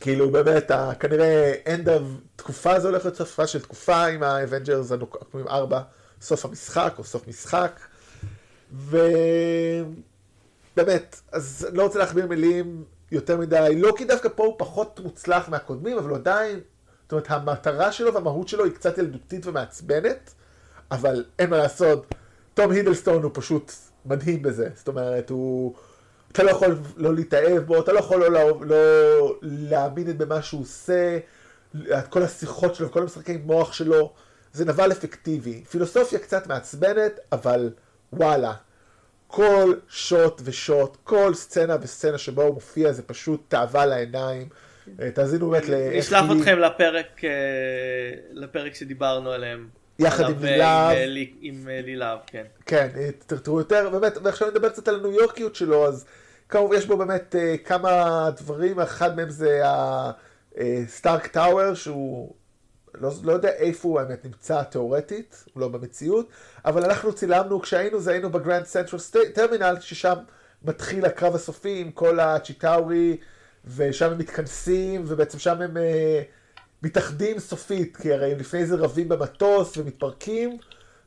כאילו 0.00 0.30
באמת, 0.30 0.70
כנראה 1.00 1.54
end 1.64 1.86
of 1.86 2.02
תקופה 2.36 2.80
זה 2.80 2.88
הולך 2.88 3.04
להיות 3.04 3.16
סופה 3.16 3.46
של 3.46 3.60
תקופה 3.60 4.06
עם 4.06 4.22
האבנג'רס 4.22 4.92
הנוקמים 4.92 5.48
ארבע, 5.48 5.80
סוף 6.20 6.44
המשחק 6.44 6.94
או 6.98 7.04
סוף 7.04 7.28
משחק. 7.28 7.80
ו... 8.72 8.98
באמת, 10.76 11.20
אז 11.32 11.68
לא 11.72 11.82
רוצה 11.82 11.98
להכביר 11.98 12.26
מילים 12.26 12.84
יותר 13.12 13.36
מדי, 13.36 13.72
לא 13.76 13.94
כי 13.96 14.04
דווקא 14.04 14.28
פה 14.34 14.44
הוא 14.44 14.54
פחות 14.58 15.00
מוצלח 15.04 15.48
מהקודמים, 15.48 15.98
אבל 15.98 16.14
עדיין, 16.14 16.60
זאת 17.02 17.12
אומרת, 17.12 17.30
המטרה 17.30 17.92
שלו 17.92 18.14
והמהות 18.14 18.48
שלו 18.48 18.64
היא 18.64 18.72
קצת 18.72 18.98
ילדותית 18.98 19.46
ומעצבנת, 19.46 20.34
אבל 20.90 21.24
אין 21.38 21.50
מה 21.50 21.56
לעשות, 21.58 22.14
תום 22.54 22.70
הידלסטון 22.70 23.22
הוא 23.22 23.30
פשוט 23.34 23.72
מדהים 24.04 24.42
בזה, 24.42 24.68
זאת 24.74 24.88
אומרת, 24.88 25.30
הוא... 25.30 25.74
אתה 26.32 26.42
לא 26.42 26.50
יכול 26.50 26.78
לא 26.96 27.14
להתאהב 27.14 27.62
בו, 27.62 27.80
אתה 27.80 27.92
לא 27.92 27.98
יכול 27.98 28.20
לא, 28.20 28.30
לא, 28.30 28.60
לא 28.64 29.38
להאמין 29.42 30.18
במה 30.18 30.42
שהוא 30.42 30.62
עושה, 30.62 31.18
את 31.98 32.08
כל 32.08 32.22
השיחות 32.22 32.74
שלו, 32.74 32.92
כל 32.92 33.02
המשחקי 33.02 33.36
מוח 33.36 33.72
שלו, 33.72 34.12
זה 34.52 34.64
נבל 34.64 34.92
אפקטיבי. 34.92 35.64
פילוסופיה 35.64 36.18
קצת 36.18 36.46
מעצבנת, 36.46 37.20
אבל 37.32 37.70
וואלה, 38.12 38.52
כל 39.26 39.74
שוט 39.88 40.40
ושוט, 40.44 40.96
כל 41.04 41.34
סצנה 41.34 41.76
וסצנה 41.80 42.18
שבו 42.18 42.42
הוא 42.42 42.54
מופיע 42.54 42.92
זה 42.92 43.02
פשוט 43.02 43.40
תאווה 43.48 43.86
לעיניים. 43.86 44.48
אה, 45.00 45.10
תאזינו 45.10 45.50
באמת 45.50 45.68
לאיך... 45.68 45.96
נשלח 45.96 46.24
אתכם 46.38 46.58
לפרק, 46.58 47.24
אה, 47.24 47.30
לפרק 48.32 48.74
שדיברנו 48.74 49.30
עליהם. 49.30 49.68
יחד 49.98 50.30
עם 50.30 50.36
לילהב. 50.40 50.96
עם 51.40 51.68
לילהב, 51.68 52.18
כן. 52.26 52.44
כן, 52.66 52.88
תראו 53.26 53.58
יותר, 53.58 53.90
באמת, 53.90 54.18
ועכשיו 54.22 54.50
נדבר 54.50 54.68
קצת 54.68 54.88
על 54.88 54.94
הניו 54.94 55.12
יורקיות 55.12 55.54
שלו, 55.54 55.86
אז 55.86 56.04
כמובן 56.48 56.76
יש 56.76 56.86
בו 56.86 56.96
באמת 56.96 57.34
כמה 57.64 58.30
דברים, 58.36 58.80
אחד 58.80 59.16
מהם 59.16 59.30
זה 59.30 59.62
ה 60.56 60.68
Stark 60.68 61.26
Tower, 61.26 61.74
שהוא 61.74 62.34
לא, 63.00 63.10
לא 63.22 63.32
יודע 63.32 63.48
איפה 63.48 63.88
הוא 63.88 64.00
האמת 64.00 64.24
נמצא 64.24 64.62
תאורטית, 64.62 65.44
הוא 65.54 65.60
לא 65.60 65.68
במציאות, 65.68 66.28
אבל 66.64 66.84
אנחנו 66.84 67.12
צילמנו, 67.12 67.60
כשהיינו 67.60 68.00
זה 68.00 68.10
היינו 68.10 68.30
בגרנד 68.30 68.64
סנטרל 68.64 69.00
טרמינל, 69.34 69.76
ששם 69.80 70.16
מתחיל 70.64 71.04
הקרב 71.04 71.34
הסופי 71.34 71.80
עם 71.80 71.90
כל 71.90 72.20
הצ'יטאורי, 72.20 73.16
ושם 73.76 74.12
הם 74.12 74.18
מתכנסים, 74.18 75.04
ובעצם 75.06 75.38
שם 75.38 75.62
הם 75.62 75.76
uh, 75.76 75.80
מתאחדים 76.82 77.38
סופית, 77.38 77.96
כי 77.96 78.12
הרי 78.12 78.32
הם 78.32 78.38
לפני 78.38 78.66
זה 78.66 78.76
רבים 78.76 79.08
במטוס 79.08 79.76
ומתפרקים, 79.76 80.58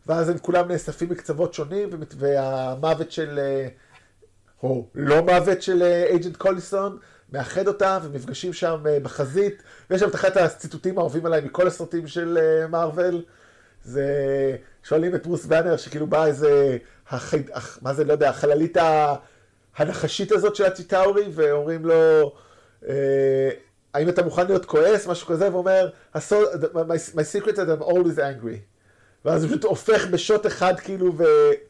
ואז 0.08 0.30
הם 0.30 0.38
כולם 0.38 0.68
נאספים 0.68 1.10
מקצוות 1.10 1.54
שונים, 1.54 1.90
והמוות 2.18 3.12
של, 3.12 3.40
uh, 3.40 4.64
או 4.64 4.88
לא 4.96 5.22
מוות 5.22 5.62
של 5.62 5.84
אייג'נט 5.84 6.36
uh, 6.36 6.38
קוליסון, 6.38 6.98
מאחד 7.34 7.67
אותם 7.67 7.97
ומפגשים 8.03 8.53
שם 8.53 8.84
uh, 8.84 9.03
בחזית, 9.03 9.63
ויש 9.89 10.01
שם 10.01 10.09
את 10.09 10.15
אחד 10.15 10.38
הציטוטים 10.38 10.97
האהובים 10.97 11.25
עליי 11.25 11.41
מכל 11.41 11.67
הסרטים 11.67 12.07
של 12.07 12.38
מארוול. 12.69 13.15
Uh, 13.15 13.30
זה, 13.84 14.05
שואלים 14.84 15.15
את 15.15 15.27
ברוס 15.27 15.45
באנר 15.45 15.77
שכאילו 15.77 16.07
בא 16.07 16.25
איזה, 16.25 16.77
החי... 17.09 17.43
מה 17.82 17.93
זה, 17.93 18.03
לא 18.03 18.11
יודע, 18.11 18.30
החללית 18.30 18.77
הנחשית 19.77 20.32
הזאת 20.32 20.55
של 20.55 20.65
הציטאורי, 20.65 21.30
ואומרים 21.34 21.86
לו, 21.86 22.34
אה, 22.88 23.49
האם 23.93 24.09
אתה 24.09 24.23
מוכן 24.23 24.45
להיות 24.45 24.65
כועס, 24.65 25.07
משהו 25.07 25.27
כזה, 25.27 25.53
ואומר, 25.53 25.89
my, 26.15 27.23
secret 27.34 27.55
is 27.55 27.80
I'm 27.80 27.84
always 27.84 28.17
angry. 28.17 28.57
ואז 29.25 29.43
הוא 29.43 29.49
פשוט 29.49 29.63
הופך 29.63 30.07
בשוט 30.07 30.45
אחד 30.45 30.80
כאילו, 30.80 31.13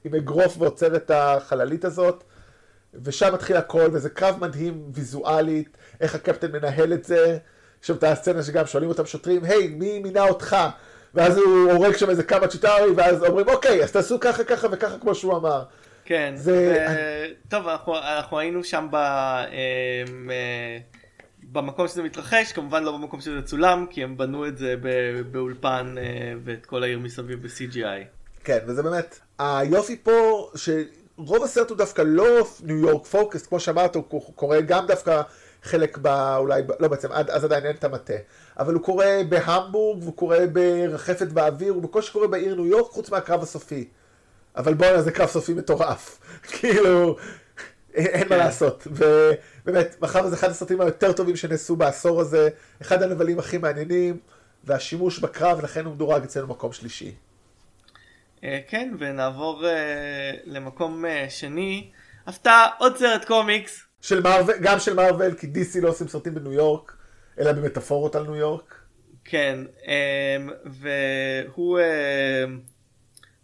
עם 0.04 0.16
אגרוף 0.16 0.56
ועוצר 0.58 0.96
את 0.96 1.12
החללית 1.14 1.86
הזאת. 1.86 2.24
ושם 2.94 3.34
מתחיל 3.34 3.58
הכל, 3.58 3.90
וזה 3.94 4.10
קרב 4.10 4.38
מדהים 4.42 4.84
ויזואלית, 4.94 5.78
איך 6.02 6.16
הקפטן 6.16 6.52
מנהל 6.52 6.94
את 6.94 7.06
זה. 7.06 7.38
יש 7.82 7.88
שם 7.88 7.94
את 7.94 8.04
הסצנה 8.04 8.44
שגם 8.44 8.66
שואלים 8.66 8.90
אותם 8.90 9.06
שוטרים, 9.06 9.44
היי, 9.44 9.66
hey, 9.66 9.70
מי 9.70 10.00
מינה 10.00 10.24
אותך? 10.24 10.58
ואז 11.14 11.38
הוא 11.38 11.72
הורג 11.72 11.98
שם 11.98 12.10
איזה 12.10 12.24
כמה 12.24 12.48
צ'יטארי, 12.48 12.92
ואז 12.96 13.24
אומרים, 13.24 13.50
אוקיי, 13.50 13.84
אז 13.84 13.92
תעשו 13.92 14.20
ככה, 14.20 14.44
ככה 14.44 14.68
וככה, 14.72 15.00
כמו 15.00 15.16
שהוא 15.16 15.38
אמר. 15.38 15.64
כן, 16.06 16.34
זה... 16.36 16.88
ו... 16.90 17.50
טוב, 17.50 17.68
אנחנו, 17.68 17.98
אנחנו 17.98 18.40
היינו 18.40 18.64
שם 18.64 18.88
ב... 18.92 18.96
אמ, 18.96 20.32
אה, 20.32 20.78
במקום 21.44 21.88
שזה 21.88 22.04
מתרחש, 22.04 22.52
כמובן 22.52 22.84
לא 22.84 22.92
במקום 22.92 23.22
שזה 23.22 23.42
צולם, 23.42 23.86
כי 23.90 24.04
הם 24.04 24.18
בנו 24.18 24.48
את 24.48 24.58
זה 24.58 24.76
באולפן 25.32 25.96
אה, 25.98 26.34
ואת 26.44 26.66
כל 26.66 26.84
העיר 26.84 27.00
מסביב 27.00 27.42
ב-CGI. 27.42 28.06
כן, 28.44 28.60
וזה 28.68 28.84
באמת, 28.84 29.20
היופי 29.40 29.98
פה, 30.04 30.50
שרוב 31.26 31.44
הסרט 31.44 31.70
הוא 31.70 31.78
דווקא 31.78 32.02
לא 32.06 32.48
ניו 32.64 32.78
יורק 32.78 33.06
פוקוס, 33.06 33.46
כמו 33.48 33.60
שאמרת, 33.60 33.96
הוא 33.96 34.34
קורה 34.36 34.62
גם 34.62 34.88
דווקא 34.88 35.22
חלק 35.64 35.98
ב... 36.02 36.08
אולי, 36.38 36.62
לא 36.80 36.88
בעצם, 36.88 37.12
אז 37.12 37.46
עדיין 37.46 37.66
אין 37.66 37.76
את 37.76 37.84
המטה. 37.84 38.14
אבל 38.60 38.74
הוא 38.74 38.84
קורה 38.84 39.18
בהמבורג, 39.30 40.04
והוא 40.04 40.14
קורה 40.14 40.40
ברחפת 40.54 41.28
באוויר, 41.28 41.74
הוא 41.74 41.84
בקושי 41.84 42.12
קורה 42.12 42.28
בעיר 42.28 42.56
ניו 42.56 42.66
יורק, 42.66 42.92
חוץ 42.92 43.10
מהקרב 43.10 43.44
הסופי. 43.44 43.88
אבל 44.58 44.74
בואנה, 44.74 45.02
זה 45.02 45.12
קרב 45.12 45.28
סופי 45.28 45.54
מטורף. 45.54 46.20
כאילו, 46.60 47.16
אין 47.94 48.30
מה 48.30 48.36
כן. 48.36 48.38
לעשות. 48.38 48.88
ובאמת, 48.92 49.96
מאחר 50.02 50.26
וזה 50.26 50.36
אחד 50.36 50.50
הסרטים 50.50 50.82
היותר 50.82 51.12
טובים 51.12 51.36
שנעשו 51.36 51.76
בעשור 51.76 52.22
הזה, 52.22 52.50
אחד 52.82 53.04
הנבלים 53.04 53.40
הכי 53.40 53.58
מעניינים, 53.58 54.18
והשימוש 54.64 55.20
בקרב, 55.20 55.64
לכן 55.64 55.86
הוא 55.86 55.94
מדורג 55.94 56.24
אצלנו 56.24 56.48
מקום 56.48 56.74
שלישי. 56.74 57.16
אה, 58.44 58.60
כן, 58.68 58.94
ונעבור 59.00 59.68
אה, 59.68 60.32
למקום 60.46 61.06
אה, 61.06 61.26
שני. 61.30 61.92
הפתעה, 62.28 62.68
עוד 62.78 62.98
סרט 62.98 63.26
קומיקס. 63.26 63.86
של 64.02 64.22
מארוול, 64.22 64.54
גם 64.62 64.80
של 64.80 64.94
מארוול, 64.94 65.36
כי 65.36 65.48
DC 65.48 65.82
לא 65.82 65.90
עושים 65.90 66.08
סרטים 66.08 66.36
בניו 66.36 66.54
יורק. 66.54 66.96
אלא 67.40 67.52
במטאפורות 67.52 68.16
על 68.16 68.24
ניו 68.24 68.36
יורק. 68.36 68.76
כן, 69.26 69.60
והוא 70.66 71.80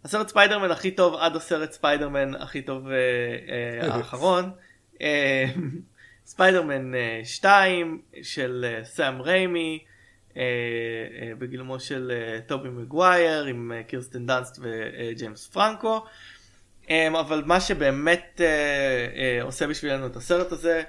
הסרט 0.04 0.28
ספיידרמן 0.28 0.70
הכי 0.70 0.90
טוב 0.90 1.14
עד 1.14 1.36
הסרט 1.36 1.72
ספיידרמן 1.72 2.34
הכי 2.34 2.62
טוב 2.62 2.86
האחרון. 3.82 4.50
ספיידרמן 6.26 6.92
2 7.24 8.00
אה, 8.16 8.22
של 8.22 8.80
סאם 8.84 9.22
ריימי 9.22 9.84
בגילומו 11.38 11.80
של 11.80 12.12
טובי 12.46 12.68
מגווייר 12.68 13.44
עם 13.44 13.72
קירסטן 13.86 14.26
דאנסט 14.26 14.58
וג'יימס 14.62 15.46
פרנקו. 15.46 16.04
אבל 16.90 17.42
מה 17.46 17.60
שבאמת 17.60 18.40
עושה 19.42 19.66
בשבילנו 19.66 20.06
את 20.06 20.16
הסרט 20.16 20.52
הזה 20.52 20.82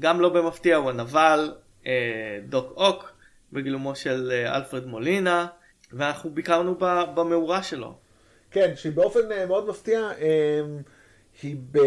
גם 0.00 0.20
לא 0.20 0.28
במפתיע 0.28 0.76
הוא 0.76 0.90
הנבל 0.90 1.50
אה, 1.86 2.38
דוק 2.48 2.72
אוק 2.76 3.12
בגילומו 3.52 3.96
של 3.96 4.32
אה, 4.32 4.56
אלפרד 4.56 4.86
מולינה 4.86 5.46
ואנחנו 5.92 6.30
ביקרנו 6.30 6.74
במאורה 7.14 7.62
שלו. 7.62 7.94
כן, 8.50 8.72
שהיא 8.76 8.92
באופן 8.92 9.32
אה, 9.32 9.46
מאוד 9.46 9.68
מפתיע, 9.68 10.10
היא 11.42 11.56
ב... 11.72 11.78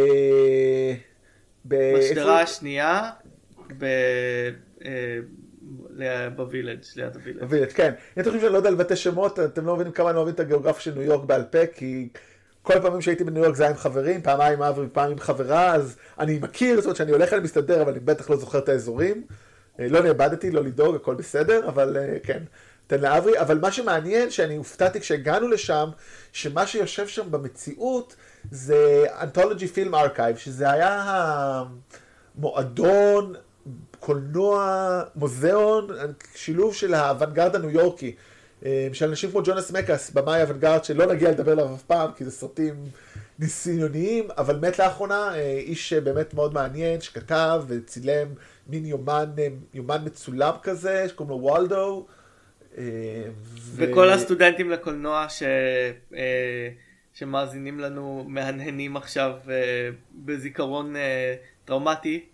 בשדרה 1.66 2.42
השנייה 2.42 3.12
ב... 3.78 3.86
בווילג', 6.36 6.80
ליד 6.96 7.16
הווילג'. 7.16 7.40
בווילג', 7.40 7.72
כן. 7.72 7.94
אם 8.18 8.22
אתם 8.22 8.24
חושבים 8.24 8.42
שאני 8.42 8.54
לא 8.54 8.58
יודע 8.58 8.70
לבטא 8.70 8.96
שמות, 8.96 9.40
אתם 9.40 9.66
לא 9.66 9.76
מבינים 9.76 9.94
כמה 9.94 10.10
אני 10.10 10.18
אוהבים 10.18 10.36
את 10.36 10.40
הגיאוגרפיה 10.40 10.82
של 10.82 10.94
ניו 10.94 11.04
יורק 11.04 11.26
בעל 11.26 11.44
פה, 11.44 11.66
כי 11.66 12.10
כל 12.62 12.80
פעמים 12.82 13.02
שהייתי 13.02 13.24
בניו 13.24 13.44
יורק 13.44 13.56
זה 13.56 13.64
היה 13.64 13.72
עם 13.72 13.78
חברים, 13.78 14.22
פעמיים 14.22 14.62
אב 14.62 14.80
ופעם 14.80 15.12
עם 15.12 15.20
חברה, 15.20 15.76
אז 15.76 15.98
אני 16.20 16.40
מכיר, 16.42 16.76
זאת 16.76 16.86
אומרת 16.86 16.96
שאני 16.98 17.12
הולך 17.12 17.34
אני 17.34 17.42
מסתדר, 17.42 17.82
אבל 17.82 17.92
אני 17.92 18.00
בטח 18.00 18.30
לא 18.30 18.38
זוכר 18.38 18.60
את 18.60 18.70
האזורים. 18.70 19.24
אה, 19.80 19.88
לא 19.90 20.04
נאבדתי, 20.04 20.52
לא 20.52 20.64
לדאוג, 20.64 20.96
הכל 20.96 21.16
בסדר, 21.16 21.68
אבל 21.68 21.98
אה, 21.98 22.18
כן, 22.24 22.44
תן 22.88 23.02
לאברי. 23.02 23.40
אבל 23.40 23.60
מה 23.60 23.72
שמעניין, 23.72 24.32
שאני 24.32 24.56
הופתעתי 24.56 25.00
כשהגענו 25.00 25.48
לשם, 25.48 25.90
שמה 26.32 26.68
שיושב 26.68 27.08
שם 27.08 27.32
במציאות 27.32 28.16
זה 28.52 29.06
אנתולוג'י 29.22 29.68
פילם 29.68 29.96
ארכייבס, 29.96 30.38
שזה 30.38 30.72
היה 30.72 31.04
המועדון, 32.38 33.34
קולנוע, 34.00 35.02
מוזיאון, 35.16 35.88
שילוב 36.36 36.74
של 36.74 36.94
האוונגרד 36.94 37.56
הניו 37.56 37.70
יורקי. 37.70 38.16
אה, 38.66 38.88
של 38.94 39.06
אנשים 39.06 39.32
כמו 39.32 39.42
ג'ונס 39.44 39.72
מקאס, 39.72 40.12
במאי 40.12 40.42
אוונגרד, 40.44 40.84
שלא 40.84 41.06
נגיע 41.06 41.32
לדבר 41.32 41.52
עליו 41.52 41.76
אף 41.76 41.84
פעם, 41.84 42.12
כי 42.16 42.26
זה 42.26 42.32
סרטים 42.32 42.76
ניסיוניים, 43.40 44.28
אבל 44.38 44.60
מת 44.60 44.80
לאחרונה, 44.80 45.36
איש 45.36 45.94
באמת 45.94 46.34
מאוד 46.34 46.54
מעניין, 46.54 47.02
שכתב 47.02 47.64
וצילם 47.68 48.28
מין 48.70 48.86
יומן, 48.86 49.30
אה, 49.38 49.48
יומן 49.74 50.02
מצולם 50.06 50.54
כזה, 50.64 51.10
שקוראים 51.10 51.30
לו 51.30 51.44
וולדו. 51.44 52.08
אה, 52.78 52.84
וכל 53.76 54.08
ו... 54.10 54.14
הסטודנטים 54.14 54.70
לקולנוע 54.70 55.30
ש... 55.30 55.44
אה, 56.16 56.70
שמאזינים 57.14 57.80
לנו 57.80 58.26
מהנהנים 58.28 58.98
עכשיו 58.98 59.32
בזיכרון 60.14 60.96
טראומטי. 61.66 62.26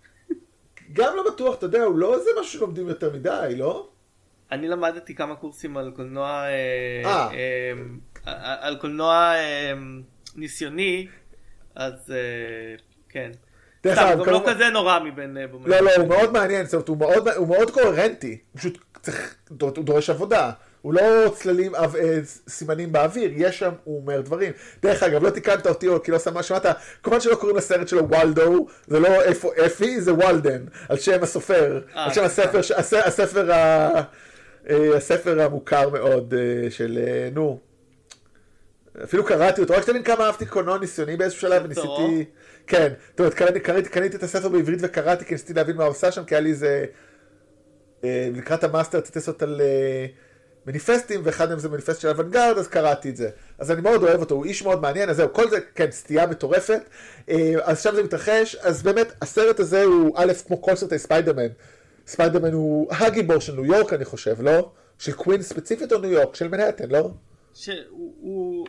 גם 0.93 1.15
לא 1.15 1.31
בטוח, 1.31 1.55
אתה 1.55 1.65
יודע, 1.65 1.83
הוא 1.83 1.97
לא 1.97 2.15
איזה 2.15 2.29
משהו 2.39 2.59
שלומדים 2.59 2.87
יותר 2.87 3.13
מדי, 3.13 3.55
לא? 3.57 3.89
אני 4.51 4.67
למדתי 4.67 5.15
כמה 5.15 5.35
קורסים 5.35 5.77
על 5.77 5.91
קולנוע, 5.95 6.45
אה, 7.05 7.27
על 8.61 8.77
קולנוע 8.77 9.33
ניסיוני, 10.35 11.07
אז 11.75 12.13
כן. 13.09 13.31
דרך 13.83 13.97
אגב, 13.97 14.25
גם 14.25 14.33
לא 14.33 14.43
כזה 14.47 14.69
נורא 14.69 14.99
מבין... 14.99 15.37
אה, 15.37 15.45
לא, 15.65 15.79
לא, 15.79 15.91
הוא 15.97 16.07
מאוד 16.07 16.33
מעניין, 16.33 16.65
זאת 16.65 16.73
אומרת, 16.73 16.87
הוא 16.87 16.97
מאוד, 16.97 17.27
הוא 17.27 17.47
מאוד 17.47 17.71
קוהרנטי, 17.71 18.37
פשוט 18.57 18.77
צריך, 19.01 19.35
הוא 19.59 19.83
דורש 19.83 20.09
עבודה. 20.09 20.51
הוא 20.85 20.93
לא 20.93 21.33
צללים 21.35 21.75
אה, 21.75 21.85
סימנים 22.47 22.91
באוויר, 22.91 23.31
יש 23.35 23.59
שם, 23.59 23.71
הוא 23.83 24.01
אומר 24.01 24.21
דברים. 24.21 24.51
דרך 24.83 25.03
אגב, 25.03 25.23
לא 25.23 25.29
תיקנת 25.29 25.67
אותי, 25.67 25.87
או 25.87 26.03
כי 26.03 26.11
לא 26.11 26.19
שמעת, 26.19 26.65
כמובן 27.03 27.19
שלא 27.19 27.35
קוראים 27.35 27.57
לסרט 27.57 27.87
שלו 27.87 28.09
וולדו, 28.09 28.67
זה 28.87 28.99
לא 28.99 29.21
איפה 29.21 29.51
אפי, 29.65 30.01
זה 30.01 30.13
וולדן, 30.13 30.65
על 30.89 30.97
שם 30.97 31.23
הסופר, 31.23 31.81
על 31.93 32.13
שם 32.13 32.23
הספר, 32.23 32.59
הספר, 33.05 33.51
אה, 33.51 34.01
הספר 34.97 35.41
המוכר 35.41 35.89
מאוד 35.89 36.33
של, 36.69 36.99
נו, 37.33 37.59
אפילו 39.03 39.25
קראתי 39.25 39.61
אותו, 39.61 39.73
רק 39.73 39.81
שתבין 39.81 40.03
כמה 40.03 40.25
אהבתי 40.25 40.45
קולנוע 40.45 40.77
ניסיוני 40.77 41.17
באיזשהו 41.17 41.41
שלב, 41.41 41.61
וניסיתי... 41.65 42.25
כן, 42.67 42.93
זאת 43.09 43.19
אומרת, 43.19 43.33
קראתי, 43.33 43.59
קראתי, 43.59 43.89
קניתי 43.89 44.17
את 44.17 44.23
הספר 44.23 44.49
בעברית 44.49 44.79
וקראתי, 44.81 45.25
כי 45.25 45.33
ניסיתי 45.33 45.53
להבין 45.53 45.77
מה 45.77 45.83
עושה 45.83 46.11
שם, 46.11 46.23
כי 46.23 46.35
היה 46.35 46.41
לי 46.41 46.49
איזה... 46.49 46.85
אה, 48.03 48.29
לקראת 48.35 48.63
המאסטר 48.63 48.97
רציתי 48.97 49.19
לעשות 49.19 49.43
על 49.43 49.61
מניפסטים, 50.67 51.21
ואחד 51.23 51.49
מהם 51.49 51.59
זה 51.59 51.69
מניפסט 51.69 52.01
של 52.01 52.07
אוונגרד, 52.07 52.57
אז 52.57 52.67
קראתי 52.67 53.09
את 53.09 53.17
זה. 53.17 53.29
אז 53.57 53.71
אני 53.71 53.81
מאוד 53.81 54.03
אוהב 54.03 54.19
אותו, 54.19 54.35
הוא 54.35 54.45
איש 54.45 54.63
מאוד 54.63 54.81
מעניין, 54.81 55.09
אז 55.09 55.15
זהו, 55.15 55.33
כל 55.33 55.49
זה, 55.49 55.59
כן, 55.75 55.91
סטייה 55.91 56.27
מטורפת. 56.27 56.81
אה, 57.29 57.53
אז 57.63 57.83
שם 57.83 57.95
זה 57.95 58.03
מתרחש, 58.03 58.55
אז 58.55 58.83
באמת, 58.83 59.13
הסרט 59.21 59.59
הזה 59.59 59.83
הוא, 59.83 60.13
א', 60.17 60.33
כמו 60.47 60.61
כל 60.61 60.75
סרטי 60.75 60.99
ספיידרמן. 60.99 61.47
ספיידרמן 62.07 62.53
הוא 62.53 62.87
הגיבור 62.91 63.39
של 63.39 63.53
ניו 63.53 63.65
יורק, 63.65 63.93
אני 63.93 64.05
חושב, 64.05 64.41
לא? 64.41 64.71
של 64.99 65.11
קווינס 65.11 65.41
ספציפית 65.41 65.93
או 65.93 65.99
ניו 65.99 66.11
יורק? 66.11 66.35
של 66.35 66.47
מנהטן, 66.47 66.89
לא? 66.89 67.09
שהוא, 67.53 68.13
הוא, 68.21 68.67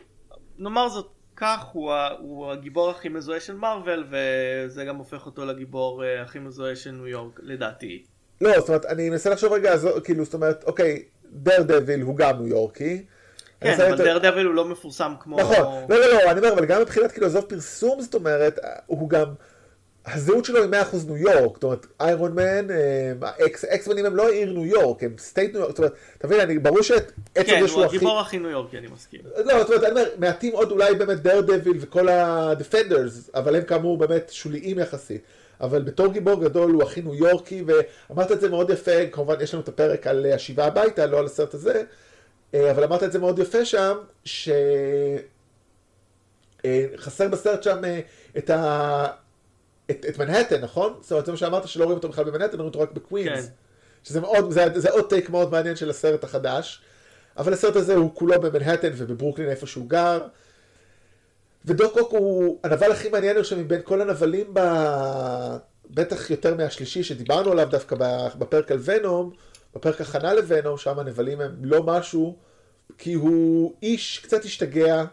נאמר 0.58 0.88
זאת 0.88 1.08
כך, 1.36 1.64
הוא, 1.72 1.92
הוא 2.18 2.52
הגיבור 2.52 2.90
הכי 2.90 3.08
מזוהה 3.08 3.40
של 3.40 3.54
מארוול, 3.54 4.06
וזה 4.10 4.84
גם 4.84 4.96
הופך 4.96 5.26
אותו 5.26 5.44
לגיבור 5.44 6.04
אה, 6.04 6.22
הכי 6.22 6.38
מזוהה 6.38 6.76
של 6.76 6.90
ניו 6.90 7.06
יורק, 7.06 7.40
לדעתי. 7.42 8.04
לא, 8.40 8.60
זאת 8.60 8.68
אומרת, 8.68 8.84
אני 8.84 9.10
מנסה 9.10 9.30
לחשוב 9.30 9.52
רגע, 9.52 9.72
אז, 9.72 9.88
כאילו, 10.04 10.24
זאת 10.24 10.34
אומרת, 10.34 10.64
אוקיי, 10.64 11.04
דר 11.32 11.62
דביל 11.62 12.00
הוא 12.00 12.16
גם 12.16 12.36
ניו 12.38 12.48
יורקי. 12.48 13.04
כן, 13.60 13.80
אבל 13.80 13.96
דר 13.96 14.18
דביל 14.18 14.46
הוא 14.46 14.54
לא 14.54 14.64
מפורסם 14.64 15.12
כמו... 15.20 15.40
נכון, 15.40 15.56
לא, 15.88 16.00
לא, 16.00 16.06
לא, 16.12 16.30
אני 16.30 16.38
אומר, 16.40 16.52
אבל 16.52 16.66
גם 16.66 16.80
מבחינת 16.80 17.12
כאילו 17.12 17.26
עזוב 17.26 17.44
פרסום, 17.44 18.00
זאת 18.00 18.14
אומרת, 18.14 18.58
הוא 18.86 19.08
גם, 19.08 19.26
הזהות 20.06 20.44
שלו 20.44 20.62
היא 20.62 20.70
100% 20.92 20.96
ניו 21.06 21.16
יורק, 21.16 21.54
זאת 21.54 21.64
אומרת, 21.64 21.86
איירון 22.00 22.32
מן, 22.32 22.66
אקסמנים 23.74 24.06
הם 24.06 24.16
לא 24.16 24.28
עיר 24.28 24.52
ניו 24.52 24.66
יורק, 24.66 25.02
הם 25.02 25.14
state 25.18 25.52
ניו 25.52 25.60
יורק, 25.60 25.70
זאת 25.70 25.78
אומרת, 25.78 25.92
אתה 26.18 26.26
מבין, 26.26 26.40
אני, 26.40 26.58
ברור 26.58 26.82
שאת 26.82 27.12
עצם 27.34 27.50
כן, 27.50 27.64
הוא 27.72 27.84
הגיבור 27.84 28.20
הכי 28.20 28.38
ניו 28.38 28.50
יורקי, 28.50 28.78
אני 28.78 28.86
מסכים. 28.86 29.20
לא, 29.44 29.62
זאת 29.62 29.68
אומרת, 29.68 29.84
אני 29.84 29.90
אומר, 29.90 30.04
מעטים 30.18 30.52
עוד 30.52 30.70
אולי 30.70 30.94
באמת 30.94 31.22
דר 31.22 31.40
דביל 31.40 31.76
וכל 31.80 32.08
הדפנדרס, 32.08 33.30
אבל 33.34 33.56
הם 33.56 33.62
כאמור 33.62 33.98
באמת 33.98 34.28
שוליים 34.32 34.78
יחסית. 34.78 35.22
אבל 35.60 35.82
בתור 35.82 36.12
גיבור 36.12 36.40
גדול 36.44 36.70
הוא 36.70 36.82
הכי 36.82 37.02
ניו 37.02 37.14
יורקי, 37.14 37.64
ואמרת 37.66 38.32
את 38.32 38.40
זה 38.40 38.48
מאוד 38.48 38.70
יפה, 38.70 39.06
כמובן 39.12 39.34
יש 39.40 39.54
לנו 39.54 39.62
את 39.62 39.68
הפרק 39.68 40.06
על 40.06 40.26
השיבה 40.26 40.66
הביתה, 40.66 41.06
לא 41.06 41.18
על 41.18 41.26
הסרט 41.26 41.54
הזה, 41.54 41.82
אה, 42.54 42.70
אבל 42.70 42.84
אמרת 42.84 43.02
את 43.02 43.12
זה 43.12 43.18
מאוד 43.18 43.38
יפה 43.38 43.64
שם, 43.64 43.96
שחסר 44.24 44.44
אה, 47.24 47.28
בסרט 47.28 47.62
שם 47.62 47.84
אה, 47.84 48.00
את 48.38 48.50
ה... 48.50 49.06
את, 49.90 50.06
את 50.08 50.18
מנהטן, 50.18 50.60
נכון? 50.60 50.94
זאת 51.00 51.12
אומרת, 51.12 51.26
זה 51.26 51.32
מה 51.32 51.38
שאמרת, 51.38 51.68
שלא 51.68 51.84
רואים 51.84 51.96
אותו 51.96 52.08
בכלל 52.08 52.24
במנהטן, 52.24 52.56
רואים 52.56 52.68
אותו 52.68 52.80
רק 52.80 52.92
בקווינס. 52.92 53.44
כן. 53.44 53.50
שזה 54.04 54.20
מאוד, 54.20 54.50
זה, 54.50 54.66
זה 54.74 54.90
עוד 54.90 55.08
take 55.08 55.30
מאוד 55.30 55.50
מעניין 55.50 55.76
של 55.76 55.90
הסרט 55.90 56.24
החדש. 56.24 56.82
אבל 57.36 57.52
הסרט 57.52 57.76
הזה 57.76 57.94
הוא 57.94 58.10
כולו 58.14 58.40
במנהטן 58.40 58.90
ובברוקלין 58.96 59.48
איפה 59.48 59.66
שהוא 59.66 59.88
גר. 59.88 60.20
ודוק 61.66 61.96
אוק 61.96 62.12
הוא 62.12 62.58
הנבל 62.64 62.92
הכי 62.92 63.08
מעניין 63.08 63.38
עכשיו 63.38 63.58
מבין 63.58 63.80
כל 63.84 64.00
הנבלים, 64.00 64.46
ב... 64.52 64.60
בטח 65.90 66.30
יותר 66.30 66.54
מהשלישי 66.54 67.02
שדיברנו 67.02 67.52
עליו 67.52 67.68
דווקא 67.70 67.96
בפרק 68.38 68.70
על 68.70 68.78
ונום, 68.84 69.30
בפרק 69.74 70.00
הכנה 70.00 70.34
לוונום, 70.34 70.78
שם 70.78 70.98
הנבלים 70.98 71.40
הם 71.40 71.56
לא 71.62 71.82
משהו, 71.82 72.36
כי 72.98 73.14
הוא 73.14 73.74
איש 73.82 74.18
קצת 74.18 74.44
השתגע, 74.44 75.04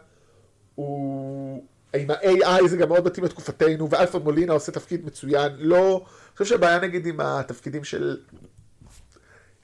הוא... 0.74 1.64
עם 1.94 2.10
ה-AI 2.10 2.68
זה 2.68 2.76
גם 2.76 2.88
מאוד 2.88 3.06
מתאים 3.06 3.24
לתקופתנו, 3.24 3.90
ואלפרד 3.90 4.24
מולינה 4.24 4.52
עושה 4.52 4.72
תפקיד 4.72 5.06
מצוין, 5.06 5.52
לא... 5.58 6.04
אני 6.06 6.38
חושב 6.38 6.44
שהבעיה 6.44 6.78
נגיד 6.78 7.06
עם 7.06 7.20
התפקידים 7.20 7.84
של 7.84 8.16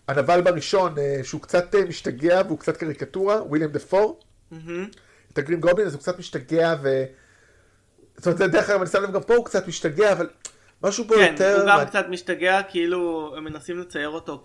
הנבל 0.08 0.40
בראשון, 0.40 0.98
אה, 0.98 1.20
שהוא 1.22 1.40
קצת 1.40 1.74
אה, 1.74 1.84
משתגע 1.84 2.42
והוא 2.46 2.58
קצת 2.58 2.76
קריקטורה, 2.76 3.42
וויליאם 3.42 3.70
דה 3.70 3.78
פור. 3.78 4.20
Mm-hmm. 4.52 4.56
את 5.32 5.38
הגרין 5.38 5.60
גובלין, 5.60 5.86
אז 5.86 5.94
הוא 5.94 6.00
קצת 6.00 6.18
משתגע, 6.18 6.74
ו... 6.82 7.04
זאת 8.16 8.26
אומרת, 8.26 8.52
דרך 8.52 8.70
אגב, 8.70 8.80
אני 8.80 8.90
שם 8.90 9.02
לב 9.02 9.12
גם 9.12 9.22
פה 9.22 9.34
הוא 9.34 9.44
קצת 9.44 9.68
משתגע, 9.68 10.12
אבל 10.12 10.28
משהו 10.82 11.04
פה 11.08 11.14
כן, 11.14 11.32
יותר... 11.32 11.54
כן, 11.54 11.60
הוא 11.60 11.68
גם 11.68 11.86
קצת 11.86 12.04
משתגע, 12.08 12.62
כאילו 12.62 13.32
הם 13.36 13.44
מנסים 13.44 13.78
לצייר 13.78 14.08
אותו 14.08 14.42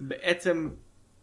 כבעצם 0.00 0.68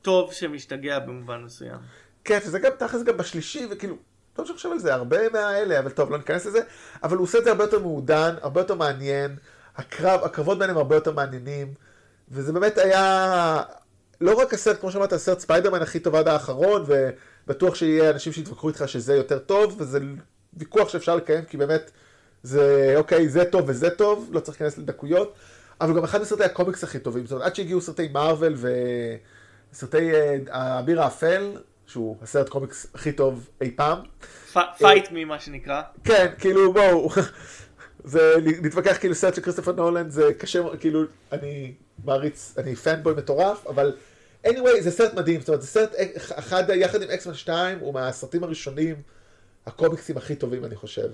טוב 0.02 0.34
שמשתגע 0.34 1.00
במובן 1.00 1.44
מסוים. 1.44 1.78
כן, 2.24 2.40
שזה 2.44 2.60
גם 2.60 2.72
תכלס 2.78 3.04
גם 3.04 3.18
בשלישי, 3.18 3.68
וכאילו, 3.72 3.96
לא 4.40 4.46
שאני 4.46 4.56
חושב 4.56 4.72
על 4.72 4.80
זה, 4.80 4.94
הרבה 4.94 5.30
מהאלה, 5.30 5.80
אבל 5.80 5.90
טוב, 5.90 6.12
לא 6.12 6.18
ניכנס 6.18 6.46
לזה, 6.46 6.60
אבל 7.04 7.18
הוא 7.18 7.24
עושה 7.24 7.38
את 7.38 7.44
זה 7.44 7.50
הרבה 7.50 7.64
יותר 7.64 7.80
מעודן, 7.80 8.36
הרבה 8.42 8.62
יותר 8.62 8.76
מעניין, 8.76 9.36
הקרב, 9.76 10.24
הקרבות 10.24 10.60
ביניהם 10.60 10.78
הרבה 10.78 10.96
יותר 10.96 11.12
מעניינים, 11.12 11.74
וזה 12.30 12.54
באמת 12.54 12.78
היה 12.78 13.64
לא 14.22 14.34
רק 14.34 14.54
הסרט, 14.54 14.80
כמו 14.80 14.92
שאמרת, 14.92 15.14
הסרט 15.14 15.40
ספיידרמן 15.40 15.82
הכי 15.82 16.00
טוב 16.00 16.16
עד 16.16 16.28
האחרון, 16.28 16.84
ובטוח 17.48 17.76
שיהיה 17.76 18.10
אנשים 18.10 18.34
שיתווכחו 18.34 18.70
איתך 18.70 18.84
שזה 18.88 19.16
יותר 19.16 19.40
טוב, 19.40 19.76
וזה 19.80 20.00
ויכוח 20.54 20.90
שאפשר 20.90 21.16
לקיים, 21.16 21.46
כי 21.46 21.58
באמת, 21.58 21.92
זה, 22.44 22.94
אוקיי, 22.96 23.30
זה 23.30 23.46
טוב 23.46 23.64
וזה 23.68 23.90
טוב, 23.90 24.30
לא 24.32 24.40
צריך 24.40 24.62
להיכנס 24.62 24.78
לדקויות, 24.78 25.34
אבל 25.82 25.96
גם 25.96 26.04
אחד 26.04 26.22
מסרטי 26.22 26.44
הקומיקס 26.44 26.84
הכי 26.84 27.00
טובים, 27.00 27.26
זאת 27.26 27.32
אומרת, 27.32 27.46
עד 27.48 27.56
שהגיעו 27.56 27.82
סרטי 27.82 28.08
מארוול 28.08 28.56
וסרטי 29.72 30.12
האביר 30.50 31.02
האפל, 31.02 31.52
שהוא 31.88 32.18
הסרט 32.22 32.50
קומיקס 32.50 32.88
הכי 32.94 33.12
טוב 33.12 33.50
אי 33.62 33.72
פעם. 33.76 34.00
fight 34.78 35.12
me, 35.12 35.26
מה 35.26 35.40
שנקרא. 35.40 35.82
כן, 36.04 36.28
כאילו, 36.40 36.74
בואו. 36.74 37.10
זה 38.04 38.34
להתווכח 38.38 38.98
כאילו 39.00 39.16
סרט 39.16 39.36
של 39.36 39.42
כריסטופר 39.42 39.72
נולן 39.72 40.10
זה 40.10 40.34
קשה, 40.34 40.64
כאילו 40.80 41.04
אני 41.32 41.74
מעריץ, 42.06 42.54
אני 42.58 42.76
פנבוי 42.76 43.14
מטורף, 43.14 43.68
אבל 43.68 43.96
anyway 44.48 44.82
זה 44.82 44.92
סרט 44.92 45.14
מדהים, 45.14 45.40
זאת 45.40 45.50
אומרת 45.50 45.62
זה 45.62 45.68
סרט 45.68 45.96
אחד 46.16 46.64
יחד 46.76 47.02
עם 47.02 47.10
אקסמן 47.10 47.34
2 47.34 47.80
הוא 47.80 47.94
מהסרטים 47.94 48.44
הראשונים, 48.44 48.96
הקומיקסים 49.66 50.18
הכי 50.18 50.36
טובים 50.36 50.66
אני 50.66 50.76
חושב. 50.76 51.10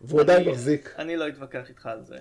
והוא 0.00 0.20
עדיין 0.20 0.48
מחזיק. 0.48 0.94
אני 0.98 1.16
לא 1.16 1.28
אתווכח 1.28 1.68
איתך 1.68 1.86
על 1.86 2.04
זה. 2.04 2.18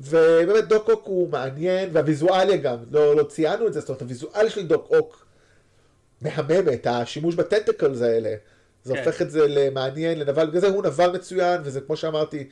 ובאמת 0.00 0.68
דוק 0.68 0.88
אוק 0.88 1.06
הוא 1.06 1.30
מעניין, 1.30 1.88
והוויזואליה 1.92 2.56
גם, 2.56 2.76
לא, 2.90 3.16
לא 3.16 3.22
ציינו 3.22 3.66
את 3.66 3.72
זה, 3.72 3.80
זאת 3.80 3.88
אומרת 3.88 4.02
הוויזואליה 4.02 4.50
של 4.50 4.66
דוק 4.66 4.86
אוק 4.90 5.26
מהממת, 6.20 6.86
השימוש 6.86 7.34
בטנטקלס 7.34 8.02
האלה. 8.02 8.34
זה 8.84 8.94
כן. 8.94 8.98
הופך 9.04 9.22
את 9.22 9.30
זה 9.30 9.46
למעניין, 9.48 10.18
לנבל, 10.18 10.46
בגלל 10.46 10.60
זה 10.60 10.68
הוא 10.68 10.82
נבל 10.82 11.10
מצוין, 11.10 11.60
וזה 11.64 11.80
כמו 11.80 11.96
שאמרתי, 11.96 12.48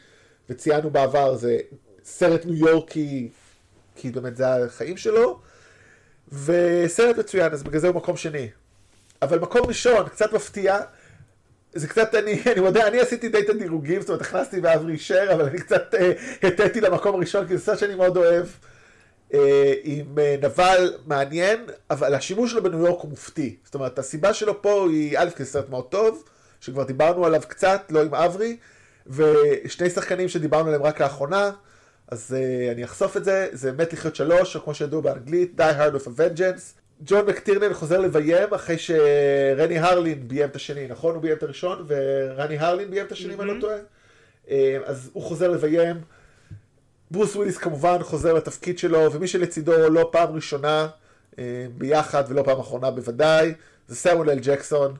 וציינו 0.51 0.91
בעבר, 0.91 1.37
זה 1.37 1.59
סרט 2.05 2.45
ניו 2.45 2.69
יורקי, 2.69 3.29
כי 3.97 4.11
באמת 4.11 4.37
זה 4.37 4.65
החיים 4.65 4.97
שלו, 4.97 5.41
וסרט 6.33 7.19
מצוין, 7.19 7.53
אז 7.53 7.63
בגלל 7.63 7.81
זה 7.81 7.89
הוא 7.89 7.97
מקום 7.97 8.17
שני. 8.17 8.49
אבל 9.23 9.39
מקום 9.39 9.67
ראשון, 9.67 10.09
קצת 10.09 10.33
מפתיע, 10.33 10.79
זה 11.73 11.89
קצת, 11.89 12.15
אני, 12.15 12.43
אני 12.53 12.61
מודה, 12.61 12.87
אני 12.87 13.01
עשיתי 13.01 13.29
די 13.29 13.41
את 13.41 13.49
הדירוגים, 13.49 14.01
זאת 14.01 14.09
אומרת, 14.09 14.23
הכנסתי 14.23 14.61
ואברי 14.63 14.93
אישר, 14.93 15.29
אבל 15.35 15.45
אני 15.45 15.59
קצת 15.59 15.95
אה, 15.95 16.13
הטאתי 16.43 16.81
למקום 16.81 17.15
הראשון, 17.15 17.47
כי 17.47 17.57
זה 17.57 17.65
סרט 17.65 17.79
שאני 17.79 17.95
מאוד 17.95 18.17
אוהב, 18.17 18.47
אה, 19.35 19.73
עם 19.83 20.19
אה, 20.19 20.37
נבל 20.43 20.95
מעניין, 21.07 21.67
אבל 21.91 22.15
השימוש 22.15 22.51
שלו 22.51 22.63
בניו 22.63 22.87
יורק 22.87 23.01
הוא 23.01 23.11
מופתי. 23.11 23.57
זאת 23.65 23.75
אומרת, 23.75 23.99
הסיבה 23.99 24.35
שלו 24.35 24.63
פה 24.63 24.87
היא, 24.91 25.19
א', 25.19 25.29
כי 25.37 25.45
זה 25.45 25.51
סרט 25.51 25.69
מאוד 25.69 25.85
טוב, 25.85 26.25
שכבר 26.61 26.85
דיברנו 26.85 27.27
עליו 27.27 27.43
קצת, 27.49 27.83
לא 27.91 28.03
עם 28.03 28.15
אברי, 28.15 28.57
ושני 29.07 29.91
שחקנים 29.91 30.29
שדיברנו 30.29 30.67
עליהם 30.67 30.83
רק 30.83 31.01
לאחרונה, 31.01 31.51
אז 32.09 32.37
uh, 32.37 32.73
אני 32.73 32.85
אחשוף 32.85 33.17
את 33.17 33.25
זה, 33.25 33.49
זה 33.53 33.73
מת 33.73 33.93
לחיות 33.93 34.17
שלוש, 34.17 34.57
או 34.57 34.65
כמו 34.65 34.75
שידעו 34.75 35.03
באנגלית, 35.03 35.61
Die 35.61 35.79
Hard 35.79 36.01
of 36.01 36.07
a 36.07 36.21
Vengeance. 36.21 36.79
ג'ון 37.05 37.27
מקטירנל 37.27 37.73
חוזר 37.73 38.01
לביים 38.01 38.55
אחרי 38.55 38.79
שרני 38.79 39.79
הרלין 39.79 40.29
ביים 40.29 40.49
את 40.49 40.57
השני, 40.57 40.87
נכון? 40.89 41.15
הוא 41.15 41.23
ביים 41.23 41.37
את 41.37 41.43
הראשון, 41.43 41.87
ורני 41.89 42.59
הרלין 42.59 42.91
ביים 42.91 43.07
את 43.07 43.13
השני, 43.13 43.35
אם 43.35 43.41
mm-hmm. 43.41 43.43
אני 43.43 43.55
לא 43.55 43.61
טועה. 43.61 43.77
Uh, 44.47 44.51
אז 44.85 45.11
הוא 45.13 45.23
חוזר 45.23 45.49
לביים. 45.49 45.97
ברוס 47.11 47.37
וויליס 47.37 47.59
כמובן 47.59 48.03
חוזר 48.03 48.33
לתפקיד 48.33 48.79
שלו, 48.79 49.13
ומי 49.13 49.29
שלצידו 49.29 49.89
לא 49.89 50.09
פעם 50.13 50.35
ראשונה 50.35 50.89
uh, 51.33 51.37
ביחד 51.79 52.25
ולא 52.29 52.43
פעם 52.43 52.61
אחרונה 52.61 52.91
בוודאי, 52.91 53.55
זה 53.89 53.97
סמואל 53.97 54.31
אל 54.31 54.39
ג'קסון. 54.43 54.95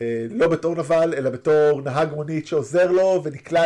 אה, 0.00 0.26
לא 0.30 0.48
בתור 0.48 0.74
נבל, 0.74 1.14
אלא 1.16 1.30
בתור 1.30 1.82
נהג 1.82 2.08
מונית 2.14 2.46
שעוזר 2.46 2.90
לו 2.90 3.20
ונקלע 3.24 3.64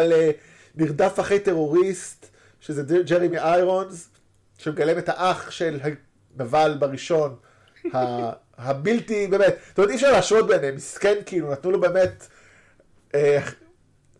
לנרדף 0.76 1.20
אחרי 1.20 1.38
טרוריסט, 1.38 2.29
שזה 2.60 2.82
ג'רמי 3.06 3.38
איירונס, 3.38 4.10
שמגלם 4.58 4.98
את 4.98 5.08
האח 5.08 5.50
של 5.50 5.78
הנבל 5.82 6.76
בראשון, 6.78 7.36
הבלתי, 8.58 9.26
באמת, 9.26 9.56
זאת 9.68 9.78
אומרת, 9.78 9.90
אי 9.90 9.96
אפשר 9.96 10.12
להשוות 10.12 10.46
ביניהם, 10.46 10.74
מסכן 10.74 11.14
כאילו, 11.26 11.52
נתנו 11.52 11.70
לו 11.70 11.80
באמת, 11.80 12.26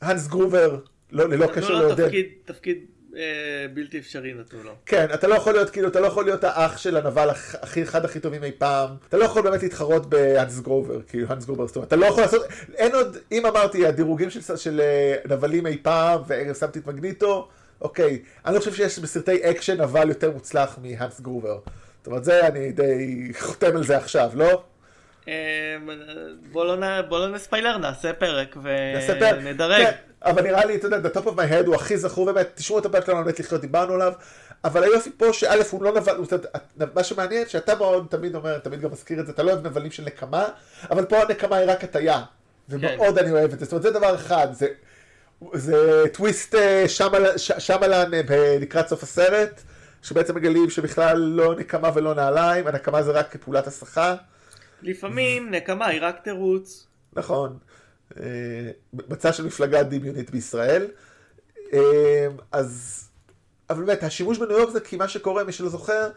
האנס 0.01 0.27
גרובר, 0.29 0.79
לא, 1.13 1.29
ללא 1.29 1.47
קשר 1.47 1.71
לעודד. 1.71 1.93
נתנו 1.93 2.05
לו 2.05 2.09
תפקיד, 2.09 2.27
תפקיד 2.45 2.79
אה, 3.17 3.67
בלתי 3.75 3.99
אפשרי 3.99 4.35
נתנו 4.35 4.63
לו. 4.63 4.75
כן, 4.87 5.07
אתה 5.15 5.29
לא 5.29 5.35
יכול 5.35 5.53
להיות, 5.53 5.71
כאילו, 5.71 5.89
אתה 5.89 6.01
לא 6.01 6.07
יכול 6.07 6.25
להיות 6.25 6.45
האח 6.45 6.79
של 6.79 6.97
הנבל 6.97 7.31
הכי, 7.31 7.83
אחד 7.83 8.05
הכי 8.05 8.21
טובים 8.21 8.45
אי 8.45 8.53
פעם. 8.59 8.91
אתה 9.09 9.17
לא 9.17 9.25
יכול 9.25 9.43
באמת 9.43 9.63
להתחרות 9.63 10.11
בהאנס 10.11 10.61
גרובר, 10.61 11.03
כאילו, 11.03 11.29
האנס 11.29 11.45
גרובר, 11.45 11.67
זאת 11.67 11.77
אומרת, 11.77 11.89
אתה 11.89 11.97
לא 11.97 12.07
יכול 12.07 12.23
לעשות, 12.23 12.43
אין 12.75 12.95
עוד, 12.95 13.17
אם 13.33 13.47
אמרתי, 13.47 13.87
הדירוגים 13.87 14.31
של, 14.31 14.57
של 14.57 14.81
אה, 14.81 15.17
נבלים 15.29 15.67
אי 15.67 15.79
פעם, 15.83 16.21
ושמתי 16.29 16.79
את 16.79 16.87
מגניטו, 16.87 17.49
אוקיי, 17.81 18.19
אני 18.47 18.55
לא 18.55 18.59
חושב 18.59 18.75
שיש 18.75 18.99
בסרטי 18.99 19.51
אקשן 19.51 19.81
נבל 19.81 20.09
יותר 20.09 20.31
מוצלח 20.31 20.79
מהאנס 20.83 21.21
גרובר. 21.21 21.59
זאת 21.99 22.07
אומרת, 22.07 22.25
זה 22.25 22.47
אני 22.47 22.73
די 22.73 23.33
חותם 23.39 23.77
על 23.77 23.85
זה 23.85 23.97
עכשיו, 23.97 24.31
לא? 24.35 24.63
אה, 25.29 25.77
בוא 26.53 27.19
לא 27.19 27.29
נספיילר, 27.29 27.77
נעשה 27.77 28.13
פרק 28.13 28.57
ונדרג. 28.63 29.85
כן, 29.85 29.93
אבל 30.23 30.43
נראה 30.43 30.65
לי, 30.65 30.77
אתה 30.77 30.87
יודע, 30.87 31.09
the 31.09 31.15
top 31.15 31.27
of 31.27 31.33
my 31.33 31.53
head 31.53 31.67
הוא 31.67 31.75
הכי 31.75 31.97
זכור 31.97 32.33
באמת, 32.33 32.51
תשמעו 32.55 32.79
את 32.79 32.87
הפרק 32.87 33.07
שלנו 33.07 33.25
באמת 33.25 33.41
לחיות, 33.41 33.61
דיברנו 33.61 33.95
עליו. 33.95 34.13
אבל 34.65 34.85
היופי 34.85 35.11
פה 35.17 35.33
שא' 35.33 35.55
הוא 35.71 35.83
לא 35.85 35.93
נבל, 35.93 36.17
מה 36.95 37.05
שמעניין 37.05 37.49
שאתה 37.49 37.75
מאוד 37.75 38.07
תמיד 38.11 38.35
אומר, 38.35 38.59
תמיד 38.59 38.81
גם 38.81 38.91
מזכיר 38.93 39.21
את 39.21 39.27
זה, 39.27 39.33
אתה 39.33 39.43
לא 39.43 39.51
אוהב 39.51 39.67
נבלים 39.67 39.91
של 39.91 40.05
נקמה, 40.05 40.49
אבל 40.91 41.05
פה 41.05 41.23
הנקמה 41.23 41.57
היא 41.57 41.71
רק 41.71 41.85
הטיה, 41.85 42.23
ומאוד 42.69 43.19
כן. 43.19 43.25
אני 43.25 43.33
אוהב 43.33 43.53
את 43.53 43.59
זה, 43.59 43.65
זאת 43.65 43.73
אומרת 43.73 43.83
זה 43.83 43.91
דבר 43.91 44.15
אחד, 44.15 44.49
זה, 44.53 44.67
זה 45.53 46.05
טוויסט 46.13 46.55
אה, 46.55 46.85
שמלן 47.59 48.15
אה, 48.15 48.57
לקראת 48.61 48.89
סוף 48.89 49.03
הסרט, 49.03 49.63
שבעצם 50.03 50.35
מגלים 50.35 50.71
שבכלל 50.71 51.19
לא 51.19 51.55
נקמה 51.55 51.91
ולא 51.95 52.15
נעליים, 52.15 52.67
הנקמה 52.67 53.03
זה 53.03 53.13
רק 53.13 53.37
פעולת 53.37 53.67
הסחה. 53.67 54.17
לפעמים 54.83 55.51
נקמה 55.55 55.87
היא 55.87 56.01
רק 56.03 56.21
תירוץ. 56.25 56.87
נכון, 57.13 57.59
אה, 58.21 58.25
מצע 59.09 59.33
של 59.33 59.47
מפלגה 59.47 59.83
דמיונית 59.83 60.31
בישראל, 60.31 60.87
אז... 62.53 63.07
אבל 63.71 63.85
באמת, 63.85 64.03
השימוש 64.03 64.39
בניו 64.39 64.59
יורק 64.59 64.71
זה 64.71 64.81
כי 64.81 64.97
מה 64.97 65.09
שקורה, 65.09 65.45
מי 65.45 65.53
שלא 65.53 65.69
זוכר, 65.69 66.11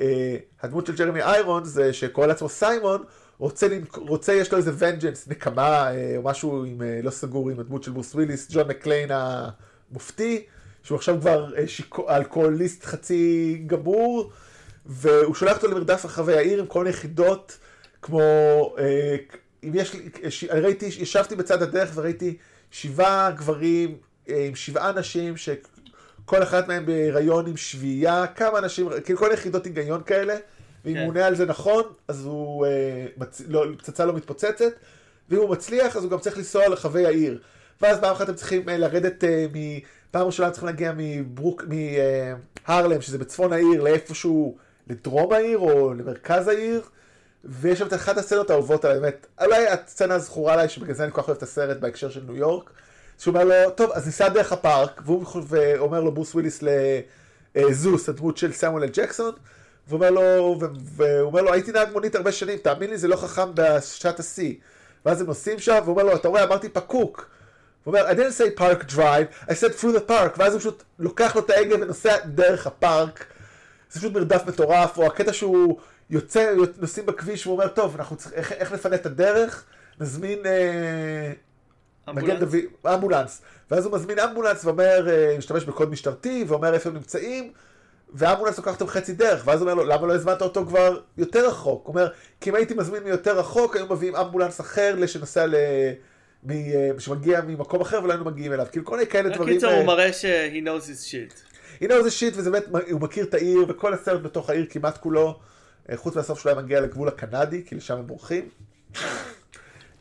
אה, 0.00 0.36
הדמות 0.62 0.86
של 0.86 0.96
ג'רמי 0.96 1.22
איירונס 1.22 1.92
שקורא 1.92 2.26
לעצמו 2.26 2.48
סיימון, 2.48 3.04
רוצה, 3.38 3.66
רוצה, 3.96 4.32
יש 4.32 4.52
לו 4.52 4.58
איזה 4.58 4.72
vengeance, 4.78 5.28
נקמה, 5.28 5.90
אה, 5.90 6.14
או 6.16 6.22
משהו 6.22 6.64
עם, 6.64 6.82
אה, 6.82 7.00
לא 7.02 7.10
סגור 7.10 7.50
עם 7.50 7.60
הדמות 7.60 7.82
של 7.82 7.90
ברוס 7.90 8.14
וויליס, 8.14 8.48
ג'ון 8.52 8.68
מקליין 8.68 9.10
המופתי, 9.12 10.44
שהוא 10.82 10.96
עכשיו 10.96 11.20
כבר 11.20 11.66
שיכור, 11.66 12.10
אלכוהוליסט 12.10 12.84
חצי 12.84 13.62
גמור, 13.66 14.32
והוא 14.86 15.34
שולח 15.34 15.56
אותו 15.56 15.68
למרדף 15.68 16.04
רחבי 16.04 16.36
העיר 16.36 16.60
עם 16.60 16.66
כל 16.66 16.84
מיני 16.84 16.96
כמו, 18.02 18.20
אם 19.64 19.70
יש 19.74 19.94
לי, 19.94 20.08
ראיתי, 20.50 20.86
ישבתי 20.86 21.36
בצד 21.36 21.62
הדרך 21.62 21.90
וראיתי 21.94 22.36
שבעה 22.70 23.30
גברים 23.30 23.96
עם 24.26 24.54
שבעה 24.54 24.92
נשים, 24.92 25.36
ש... 25.36 25.48
כל 26.24 26.42
אחת 26.42 26.68
מהן 26.68 26.86
בהיריון 26.86 27.46
עם 27.46 27.56
שביעייה, 27.56 28.26
כמה 28.26 28.58
אנשים, 28.58 28.88
כאילו 29.04 29.18
כל 29.18 29.30
יחידות 29.32 29.64
היגיון 29.64 30.02
כאלה, 30.06 30.34
ואם 30.84 30.94
כן. 30.94 31.00
הוא 31.00 31.08
עונה 31.08 31.26
על 31.26 31.34
זה 31.34 31.46
נכון, 31.46 31.84
אז 32.08 32.24
הוא, 32.24 32.66
אה, 32.66 33.06
מצ... 33.16 33.42
לא, 33.48 33.64
פצצה 33.78 34.04
לא 34.04 34.12
מתפוצצת, 34.12 34.72
ואם 35.28 35.38
הוא 35.38 35.50
מצליח, 35.50 35.96
אז 35.96 36.02
הוא 36.02 36.10
גם 36.10 36.18
צריך 36.18 36.38
לנסוע 36.38 36.68
לרחבי 36.68 37.06
העיר. 37.06 37.40
ואז 37.82 38.00
פעם 38.00 38.12
אחת 38.12 38.28
הם 38.28 38.34
צריכים 38.34 38.68
אה, 38.68 38.76
לרדת 38.76 39.24
אה, 39.24 39.46
מ... 39.54 39.58
פעם 40.10 40.26
ראשונה 40.26 40.46
הם 40.46 40.52
צריכים 40.52 40.66
להגיע 40.66 40.92
מברוק, 40.96 41.64
מהרלם, 42.68 43.00
שזה 43.00 43.18
בצפון 43.18 43.52
העיר, 43.52 43.82
לאיפשהו, 43.82 44.56
לדרום 44.86 45.32
העיר 45.32 45.58
או 45.58 45.94
למרכז 45.94 46.48
העיר, 46.48 46.82
ויש 47.44 47.78
שם 47.78 47.86
את 47.86 47.94
אחת 47.94 48.18
הסצנות 48.18 48.50
האהובות 48.50 48.84
עליי, 48.84 49.00
באמת, 49.00 49.26
אולי 49.44 49.68
הסצנה 49.68 50.14
הזכורה 50.14 50.52
עליי, 50.52 50.68
שבגלל 50.68 50.94
זה 50.94 51.04
אני 51.04 51.12
כל 51.12 51.22
כך 51.22 51.28
אוהב 51.28 51.36
את 51.36 51.42
הסרט 51.42 51.76
בהקשר 51.76 52.10
של 52.10 52.22
ניו 52.26 52.36
יורק. 52.36 52.70
שהוא 53.18 53.34
אומר 53.34 53.44
לו, 53.44 53.70
טוב, 53.70 53.90
אז 53.92 54.06
ניסע 54.06 54.28
דרך 54.28 54.52
הפארק, 54.52 55.02
והוא 55.04 55.24
אומר 55.78 56.00
לו 56.00 56.12
ברוס 56.12 56.34
וויליס 56.34 56.62
לזוס, 57.54 58.08
הדמות 58.08 58.36
של 58.36 58.52
סמואל 58.52 58.86
ג'קסון, 58.86 59.32
והוא 59.88 59.98
אומר 59.98 60.10
לו, 60.10 60.58
והוא 60.84 61.20
אומר 61.20 61.42
לו, 61.42 61.52
הייתי 61.52 61.72
נהג 61.72 61.92
מונית 61.92 62.14
הרבה 62.14 62.32
שנים, 62.32 62.58
תאמין 62.58 62.90
לי, 62.90 62.98
זה 62.98 63.08
לא 63.08 63.16
חכם 63.16 63.50
בשעת 63.54 64.20
השיא. 64.20 64.54
ואז 65.06 65.20
הם 65.20 65.26
נוסעים 65.26 65.58
שם, 65.58 65.78
והוא 65.84 65.92
אומר 65.92 66.02
לו, 66.02 66.16
אתה 66.16 66.28
רואה, 66.28 66.44
אמרתי 66.44 66.68
פקוק. 66.68 67.26
הוא 67.84 67.94
אומר, 67.94 68.10
I 68.10 68.14
didn't 68.14 68.38
say 68.38 68.60
park 68.60 68.94
drive, 68.94 69.50
I 69.50 69.52
said 69.52 69.80
through 69.80 69.96
the 69.96 70.10
park, 70.10 70.36
ואז 70.36 70.52
הוא 70.52 70.60
פשוט 70.60 70.82
לוקח 70.98 71.36
לו 71.36 71.42
את 71.42 71.50
ההגה 71.50 71.74
ונוסע 71.74 72.16
דרך 72.26 72.66
הפארק. 72.66 73.24
זה 73.90 74.00
פשוט 74.00 74.12
מרדף 74.12 74.42
מטורף, 74.46 74.98
או 74.98 75.06
הקטע 75.06 75.32
שהוא 75.32 75.78
יוצא, 76.10 76.54
נוסעים 76.80 77.06
בכביש, 77.06 77.46
והוא 77.46 77.58
אומר, 77.58 77.68
טוב, 77.68 77.94
אנחנו 77.96 78.16
צריכים, 78.16 78.38
איך, 78.38 78.52
איך 78.52 78.72
לפנה 78.72 78.94
את 78.94 79.06
הדרך? 79.06 79.64
נזמין 80.00 80.38
אה, 80.46 82.12
מגן 82.12 82.38
דוד, 82.38 82.56
אמבולנס. 82.94 83.42
ואז 83.70 83.86
הוא 83.86 83.94
מזמין 83.94 84.18
אמבולנס 84.18 84.64
ואומר, 84.64 85.08
אה, 85.10 85.34
משתמש 85.38 85.64
בקוד 85.64 85.90
משטרתי, 85.90 86.44
ואומר 86.48 86.74
איפה 86.74 86.88
הם 86.88 86.94
נמצאים, 86.94 87.52
ואמבולנס 88.14 88.58
לוקח 88.58 88.72
אותם 88.72 88.86
חצי 88.86 89.12
דרך, 89.12 89.42
ואז 89.46 89.62
הוא 89.62 89.70
אומר 89.70 89.82
לו, 89.82 89.90
למה 89.90 90.06
לא 90.06 90.14
הזמנת 90.14 90.42
אותו 90.42 90.66
כבר 90.66 91.00
יותר 91.18 91.48
רחוק? 91.48 91.86
הוא 91.86 91.92
אומר, 91.92 92.08
כי 92.40 92.50
אם 92.50 92.54
הייתי 92.54 92.74
מזמין 92.74 93.02
מיותר 93.02 93.38
רחוק, 93.38 93.76
היו 93.76 93.86
מביאים 93.86 94.16
אמבולנס 94.16 94.60
אחר 94.60 95.06
שנוסע 95.06 95.46
ל... 95.46 95.54
מ... 96.44 96.50
אה, 96.50 96.90
שמגיע 96.98 97.40
ממקום 97.40 97.80
אחר 97.80 98.00
ולא 98.04 98.12
היינו 98.12 98.24
מגיעים 98.24 98.52
אליו. 98.52 98.66
כאילו 98.72 98.84
כל 98.84 98.96
מיני 98.96 99.10
כאלה 99.10 99.28
דברים... 99.28 99.50
בקיצור, 99.50 99.70
הוא 99.70 99.80
אה, 99.80 99.84
מראה 99.84 100.12
ש- 100.12 100.24
he 100.24 100.64
knows 100.64 100.84
his 100.84 101.10
shit. 101.10 101.34
he 101.82 101.86
knows 101.86 102.04
his 102.04 102.20
shit, 102.20 102.38
וזה 102.38 102.50
באמת, 102.50 102.64
הוא 102.90 103.00
מכיר 103.00 103.24
את 103.24 103.34
העיר, 103.34 103.64
וכל 103.68 103.94
הסרט 103.94 104.22
בתוך 104.22 104.50
העיר 104.50 104.66
כמעט 104.70 104.98
כולו, 104.98 105.40
חוץ 105.94 106.16
מהסוף 106.16 106.40
שלו 106.40 106.50
היה 106.52 106.60
מגיע 106.60 106.80
לגבול 106.80 107.08
הקנדי, 107.08 107.62
כי 107.66 107.74
לשם 107.74 107.94
הם 107.94 108.06
בורחים. 108.06 108.48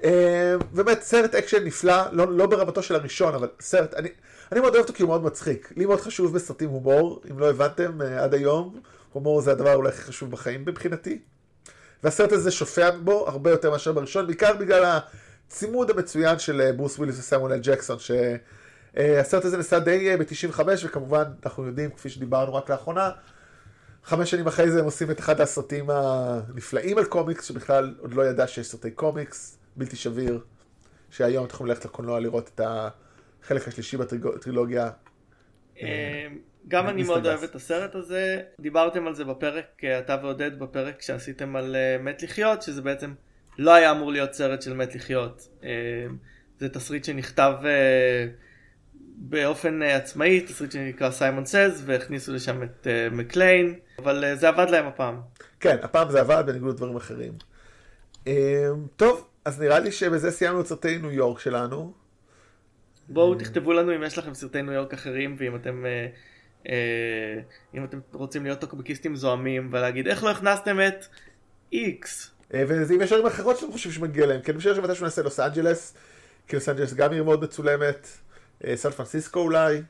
אה, 0.03 0.55
באמת 0.72 1.01
סרט 1.01 1.36
אקשן 1.36 1.64
נפלא, 1.64 2.03
לא, 2.11 2.32
לא 2.32 2.45
ברמתו 2.45 2.84
של 2.84 2.95
הראשון, 2.95 3.36
אבל 3.36 3.47
סרט, 3.59 3.93
אני, 3.93 4.09
אני 4.53 4.59
מאוד 4.61 4.73
אוהב 4.73 4.83
אותו 4.83 4.93
כי 4.93 5.03
הוא 5.03 5.07
מאוד 5.07 5.23
מצחיק. 5.23 5.73
לי 5.75 5.85
מאוד 5.85 6.01
חשוב 6.01 6.35
בסרטים 6.35 6.69
הומור, 6.69 7.21
אם 7.31 7.39
לא 7.39 7.49
הבנתם 7.49 8.01
אה, 8.01 8.23
עד 8.23 8.33
היום, 8.33 8.79
הומור 9.13 9.41
זה 9.41 9.51
הדבר 9.51 9.75
אולי 9.75 9.89
הכי 9.89 10.01
חשוב 10.01 10.31
בחיים 10.31 10.61
מבחינתי. 10.61 11.19
והסרט 12.03 12.31
הזה 12.31 12.51
שופע 12.51 12.89
בו 12.91 13.27
הרבה 13.27 13.51
יותר 13.51 13.71
מאשר 13.71 13.91
בראשון, 13.91 14.27
בעיקר 14.27 14.53
בגלל 14.53 14.99
הצימוד 15.47 15.89
המצוין 15.89 16.39
של 16.39 16.61
אה, 16.61 16.73
ברוס 16.73 16.97
וויליס 16.97 17.19
וסמואל 17.19 17.59
ג'קסון, 17.59 17.97
שהסרט 17.99 19.45
הזה 19.45 19.57
נעשה 19.57 19.79
די 19.79 20.17
ב-95, 20.17 20.59
וכמובן, 20.85 21.23
אנחנו 21.45 21.67
יודעים, 21.67 21.89
כפי 21.89 22.09
שדיברנו 22.09 22.55
רק 22.55 22.69
לאחרונה, 22.69 23.11
חמש 24.03 24.31
שנים 24.31 24.47
אחרי 24.47 24.71
זה 24.71 24.79
הם 24.79 24.85
עושים 24.85 25.11
את 25.11 25.19
אחד 25.19 25.41
הסרטים 25.41 25.89
הנפלאים 25.89 26.97
על 26.97 27.05
קומיקס, 27.05 27.45
שבכלל 27.45 27.95
עוד 27.99 28.13
לא 28.13 28.25
ידע 28.25 28.47
שיש 28.47 28.67
סרטי 28.67 28.91
קומיקס. 28.91 29.57
בלתי 29.75 29.95
שביר, 29.95 30.39
שהיום 31.09 31.45
אתם 31.45 31.53
יכולים 31.53 31.69
ללכת 31.69 31.85
לקולנוע 31.85 32.19
לראות 32.19 32.51
את 32.55 32.59
החלק 33.43 33.67
השלישי 33.67 33.97
בטרילוגיה. 33.97 34.89
אה, 35.81 36.27
גם 36.67 36.89
אני 36.89 37.03
מאוד 37.03 37.25
אוהב 37.25 37.43
את 37.43 37.55
הסרט 37.55 37.95
הזה, 37.95 38.41
דיברתם 38.59 39.07
על 39.07 39.15
זה 39.15 39.25
בפרק, 39.25 39.65
אה, 39.83 39.99
אתה 39.99 40.17
ועודד 40.21 40.59
בפרק 40.59 41.01
שעשיתם 41.01 41.55
על 41.55 41.75
אה, 41.75 41.97
מת 42.03 42.23
לחיות, 42.23 42.61
שזה 42.61 42.81
בעצם 42.81 43.13
לא 43.57 43.73
היה 43.73 43.91
אמור 43.91 44.11
להיות 44.11 44.33
סרט 44.33 44.61
של 44.61 44.73
מת 44.73 44.95
לחיות. 44.95 45.47
זה 46.59 46.69
תסריט 46.69 47.03
שנכתב 47.03 47.53
באופן 49.15 49.81
עצמאי, 49.81 50.41
תסריט 50.41 50.71
שנקרא 50.71 51.11
סיימון 51.11 51.45
סז, 51.45 51.83
והכניסו 51.85 52.33
לשם 52.33 52.63
את 52.63 52.87
מקליין, 53.11 53.79
אבל 53.99 54.35
זה 54.35 54.47
עבד 54.47 54.69
להם 54.69 54.85
הפעם. 54.85 55.21
כן, 55.59 55.77
הפעם 55.81 56.11
זה 56.11 56.19
עבד 56.19 56.43
בניגוד 56.47 56.73
לדברים 56.73 56.95
אחרים. 56.95 57.33
טוב, 58.95 59.27
אז 59.45 59.61
נראה 59.61 59.79
לי 59.79 59.91
שבזה 59.91 60.31
סיימנו 60.31 60.61
את 60.61 60.67
סרטי 60.67 60.97
ניו 60.97 61.11
יורק 61.11 61.39
שלנו. 61.39 62.02
בואו 63.14 63.36
תכתבו 63.36 63.74
לנו 63.74 63.95
אם 63.95 64.03
יש 64.03 64.18
לכם 64.18 64.34
סרטי 64.34 64.61
ניו 64.61 64.74
יורק 64.74 64.93
אחרים 64.93 65.36
ואם 65.38 65.55
אתם 65.55 65.86
אה, 65.86 66.07
אה, 66.70 67.41
אם 67.76 67.84
אתם 67.84 67.99
רוצים 68.14 68.43
להיות 68.43 68.59
טוקבקיסטים 68.59 69.16
זוהמים 69.16 69.70
ולהגיד 69.72 70.07
איך 70.07 70.24
לא 70.24 70.30
הכנסתם 70.30 70.78
את 70.88 71.05
איקס. 71.74 72.32
אה, 72.53 72.64
ואם 72.68 73.01
יש 73.01 73.11
ערים 73.11 73.26
אחרות 73.26 73.57
שאתם 73.57 73.72
חושבים 73.72 73.93
שמגיע 73.93 74.26
להם, 74.26 74.41
כי 74.41 74.51
אני 74.51 74.57
חושב 74.57 74.76
שמתישהו 74.76 75.05
נעשה 75.05 75.22
לוס 75.22 75.39
אנג'לס, 75.39 75.93
כי 76.47 76.55
לוס 76.55 76.70
אנג'לס 76.70 76.93
גם 76.93 77.11
עיר 77.11 77.24
מאוד 77.24 77.43
מצולמת, 77.43 78.07
סן 78.76 78.89
פרנסיסקו 78.89 79.39
אולי. 79.39 79.82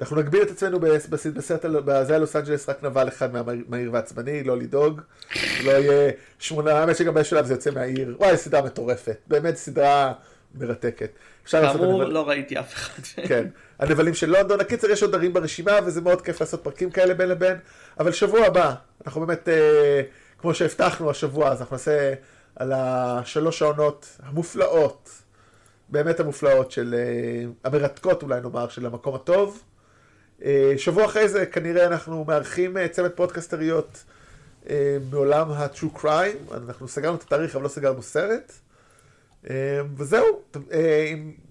אנחנו 0.00 0.16
נגביל 0.16 0.42
את 0.42 0.50
עצמנו 0.50 0.80
בסרט, 1.34 1.64
בזה 1.64 2.18
לוס 2.18 2.36
אנג'לס 2.36 2.68
רק 2.68 2.82
נבל 2.82 3.08
אחד 3.08 3.28
מהעיר 3.68 3.92
ועצבני, 3.92 4.44
לא 4.44 4.56
לדאוג. 4.58 5.00
לא 5.64 5.70
יהיה 5.70 6.12
שמונה, 6.38 6.72
האמת 6.72 6.96
שגם 6.96 7.14
בשלב 7.14 7.46
זה 7.46 7.54
יוצא 7.54 7.70
מהעיר. 7.70 8.16
וואי, 8.18 8.36
סדרה 8.36 8.62
מטורפת. 8.62 9.16
באמת 9.26 9.56
סדרה 9.56 10.12
מרתקת. 10.54 11.10
כאמור, 11.46 12.04
לא 12.04 12.28
ראיתי 12.28 12.58
אף 12.58 12.74
אחד. 12.74 13.02
כן. 13.28 13.46
הנבלים 13.78 14.14
של 14.14 14.30
לונדון. 14.30 14.60
הקיצר, 14.60 14.90
יש 14.90 15.02
עוד 15.02 15.14
ערים 15.14 15.32
ברשימה, 15.32 15.72
וזה 15.86 16.00
מאוד 16.00 16.22
כיף 16.22 16.40
לעשות 16.40 16.64
פרקים 16.64 16.90
כאלה 16.90 17.14
בין 17.14 17.28
לבין. 17.28 17.56
אבל 18.00 18.12
שבוע 18.12 18.46
הבא, 18.46 18.74
אנחנו 19.06 19.26
באמת, 19.26 19.48
אה, 19.48 20.02
כמו 20.38 20.54
שהבטחנו 20.54 21.10
השבוע, 21.10 21.48
אז 21.48 21.60
אנחנו 21.60 21.74
נעשה 21.76 22.14
על 22.56 22.72
השלוש 22.72 23.62
העונות 23.62 24.18
המופלאות, 24.22 25.10
באמת 25.88 26.20
המופלאות 26.20 26.70
של, 26.70 26.94
אה, 26.98 27.44
המרתקות 27.64 28.22
אולי 28.22 28.40
נאמר, 28.40 28.68
של 28.68 28.86
המקום 28.86 29.14
הטוב. 29.14 29.62
אה, 30.44 30.74
שבוע 30.76 31.04
אחרי 31.04 31.28
זה 31.28 31.46
כנראה 31.46 31.86
אנחנו 31.86 32.24
מארחים 32.24 32.76
אה, 32.76 32.88
צוות 32.88 33.16
פודקסטריות 33.16 34.04
אה, 34.68 34.96
מעולם 35.10 35.52
ה-True 35.52 35.98
Crime, 35.98 36.54
אנחנו 36.54 36.88
סגרנו 36.88 37.16
את 37.16 37.22
התאריך 37.22 37.54
אבל 37.54 37.64
לא 37.64 37.68
סגרנו 37.68 38.02
סרט. 38.02 38.52
וזהו, 39.96 40.42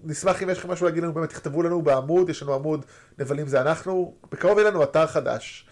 נשמח 0.04 0.42
אם 0.42 0.50
יש 0.50 0.58
לכם 0.58 0.70
משהו 0.70 0.86
להגיד 0.86 1.02
לנו, 1.02 1.12
באמת 1.12 1.28
תכתבו 1.28 1.62
לנו 1.62 1.82
בעמוד, 1.82 2.30
יש 2.30 2.42
לנו 2.42 2.54
עמוד 2.54 2.84
נבלים 3.18 3.46
זה 3.46 3.60
אנחנו, 3.60 4.14
בקרוב 4.32 4.58
יהיה 4.58 4.70
לנו 4.70 4.82
אתר 4.82 5.06
חדש. 5.06 5.68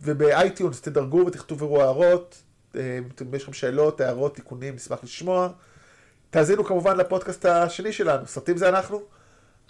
ובאייטיונס 0.00 0.80
תדרגו 0.80 1.24
ותכתבו 1.26 1.82
הערות, 1.82 2.42
אם 2.76 3.34
יש 3.34 3.42
לכם 3.42 3.52
שאלות, 3.52 4.00
הערות, 4.00 4.34
תיקונים, 4.34 4.74
נשמח 4.74 5.04
לשמוע. 5.04 5.48
תאזינו 6.30 6.64
כמובן 6.64 6.96
לפודקאסט 6.96 7.46
השני 7.46 7.92
שלנו, 7.92 8.26
סרטים 8.26 8.56
זה 8.56 8.68
אנחנו. 8.68 9.02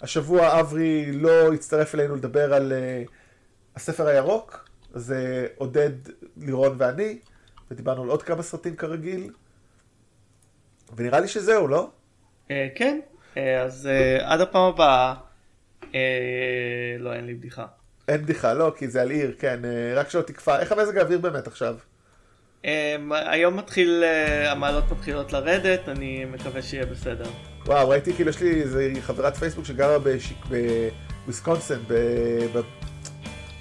השבוע 0.01 0.59
אברי 0.59 1.11
לא 1.11 1.53
הצטרף 1.53 1.95
אלינו 1.95 2.15
לדבר 2.15 2.53
על 2.53 2.73
הספר 3.75 4.07
הירוק, 4.07 4.69
זה 4.93 5.47
עודד, 5.55 5.91
לירון 6.37 6.75
ואני, 6.77 7.19
ודיברנו 7.71 8.03
על 8.03 8.09
עוד 8.09 8.23
כמה 8.23 8.43
סרטים 8.43 8.75
כרגיל, 8.75 9.31
ונראה 10.97 11.19
לי 11.19 11.27
שזהו, 11.27 11.67
לא? 11.67 11.89
אה, 12.47 12.51
כן, 12.75 12.99
אה, 13.35 13.37
אז 13.65 13.89
אה, 13.91 14.23
עד 14.23 14.41
הפעם 14.41 14.73
הבאה, 14.73 15.13
לא, 16.99 17.13
אין 17.13 17.25
לי 17.25 17.33
בדיחה. 17.33 17.65
אין 18.07 18.21
בדיחה, 18.21 18.53
לא, 18.53 18.73
כי 18.77 18.87
זה 18.87 19.01
על 19.01 19.09
עיר, 19.09 19.35
כן, 19.39 19.59
אה, 19.65 19.93
רק 19.95 20.09
שלא 20.09 20.21
תקפא. 20.21 20.59
איך 20.59 20.71
המזג 20.71 20.97
האוויר 20.97 21.19
באמת 21.19 21.47
עכשיו? 21.47 21.75
אמ, 22.65 22.69
היום 23.11 23.57
מתחיל, 23.57 24.03
אה, 24.03 24.51
המעלות 24.51 24.83
מתחילות 24.91 25.33
לרדת, 25.33 25.89
אני 25.89 26.25
מקווה 26.25 26.61
שיהיה 26.61 26.85
בסדר. 26.85 27.29
וואו, 27.65 27.89
ראיתי 27.89 28.13
כאילו 28.13 28.29
יש 28.29 28.41
לי 28.41 28.61
איזה 28.61 28.91
חברת 29.01 29.37
פייסבוק 29.37 29.65
שגרה 29.65 29.97
בוויסקונסין, 31.25 31.79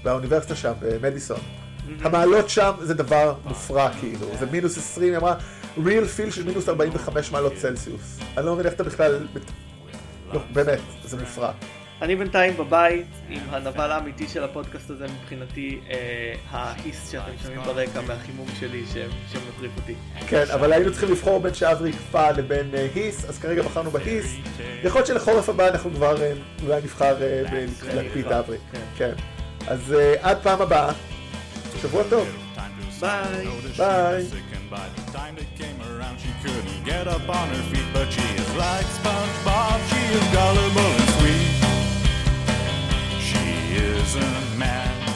באוניברסיטה 0.02 0.56
שם, 0.56 0.72
במדיסון. 0.80 1.40
המעלות 2.00 2.48
שם 2.48 2.72
זה 2.80 2.94
דבר 2.94 3.34
מופרע 3.44 3.90
כאילו, 4.00 4.26
זה 4.38 4.46
מינוס 4.46 4.78
20, 4.78 5.08
היא 5.08 5.18
אמרה, 5.18 5.34
real 5.78 5.80
feel 6.18 6.30
של 6.30 6.44
מינוס 6.44 6.68
45 6.68 7.32
מעלות 7.32 7.52
צלסיוס. 7.56 8.18
אני 8.36 8.46
לא 8.46 8.54
מבין 8.54 8.66
איך 8.66 8.74
אתה 8.74 8.84
בכלל, 8.84 9.26
לא, 10.32 10.40
באמת, 10.52 10.78
זה 11.04 11.16
מופרע. 11.16 11.52
אני 12.02 12.16
בינתיים 12.16 12.56
בבית 12.56 13.06
עם 13.28 13.40
הנבל 13.50 13.90
האמיתי 13.90 14.28
של 14.28 14.44
הפודקאסט 14.44 14.90
הזה 14.90 15.06
מבחינתי, 15.20 15.80
אה, 15.90 16.34
ההיס 16.50 17.10
שאתם 17.10 17.32
שומעים 17.42 17.60
ברקע 17.62 18.00
מהחימום 18.00 18.46
שלי 18.60 18.82
ש- 18.86 19.32
שמטריף 19.32 19.72
אותי. 19.76 19.94
כן, 20.26 20.44
אבל 20.54 20.72
היינו 20.72 20.90
צריכים 20.90 21.10
לבחור 21.10 21.40
בין 21.40 21.54
שאברי 21.54 21.90
יקפא 21.90 22.30
לבין 22.36 22.70
אה, 22.74 22.86
היס, 22.94 23.24
אז 23.24 23.38
כרגע 23.38 23.62
בחרנו 23.62 23.90
בהיס. 23.90 24.34
יכול 24.84 24.98
להיות 24.98 25.06
שלחורף 25.06 25.48
הבא 25.48 25.68
אנחנו 25.68 25.90
כבר 25.90 26.22
אה, 26.22 26.32
אולי 26.62 26.80
נבחר 26.82 27.22
אה, 27.22 27.42
להקפיא 27.94 28.22
את 28.26 28.32
האברי. 28.32 28.56
כן. 28.96 29.12
אז 29.66 29.92
אה, 29.98 30.14
עד 30.20 30.38
פעם 30.42 30.62
הבאה, 30.62 30.92
שבוע 31.82 32.02
טוב. 32.10 32.28
ביי. 33.00 33.46
ביי. 33.76 34.26
By 34.72 34.88
the 34.96 35.12
time 35.12 35.36
it 35.36 35.54
came 35.58 35.78
around, 35.82 36.18
she 36.18 36.30
couldn't 36.42 36.82
get 36.82 37.06
up 37.06 37.28
on 37.28 37.48
her 37.48 37.62
feet, 37.64 37.84
but 37.92 38.10
she 38.10 38.22
is 38.22 38.56
like 38.56 38.86
SpongeBob. 38.86 39.78
She 39.90 40.00
is 40.16 40.24
gullible 40.32 40.80
and 40.80 41.10
sweet. 41.20 41.52
She 43.20 43.76
isn't 43.76 44.58
mad. 44.58 45.11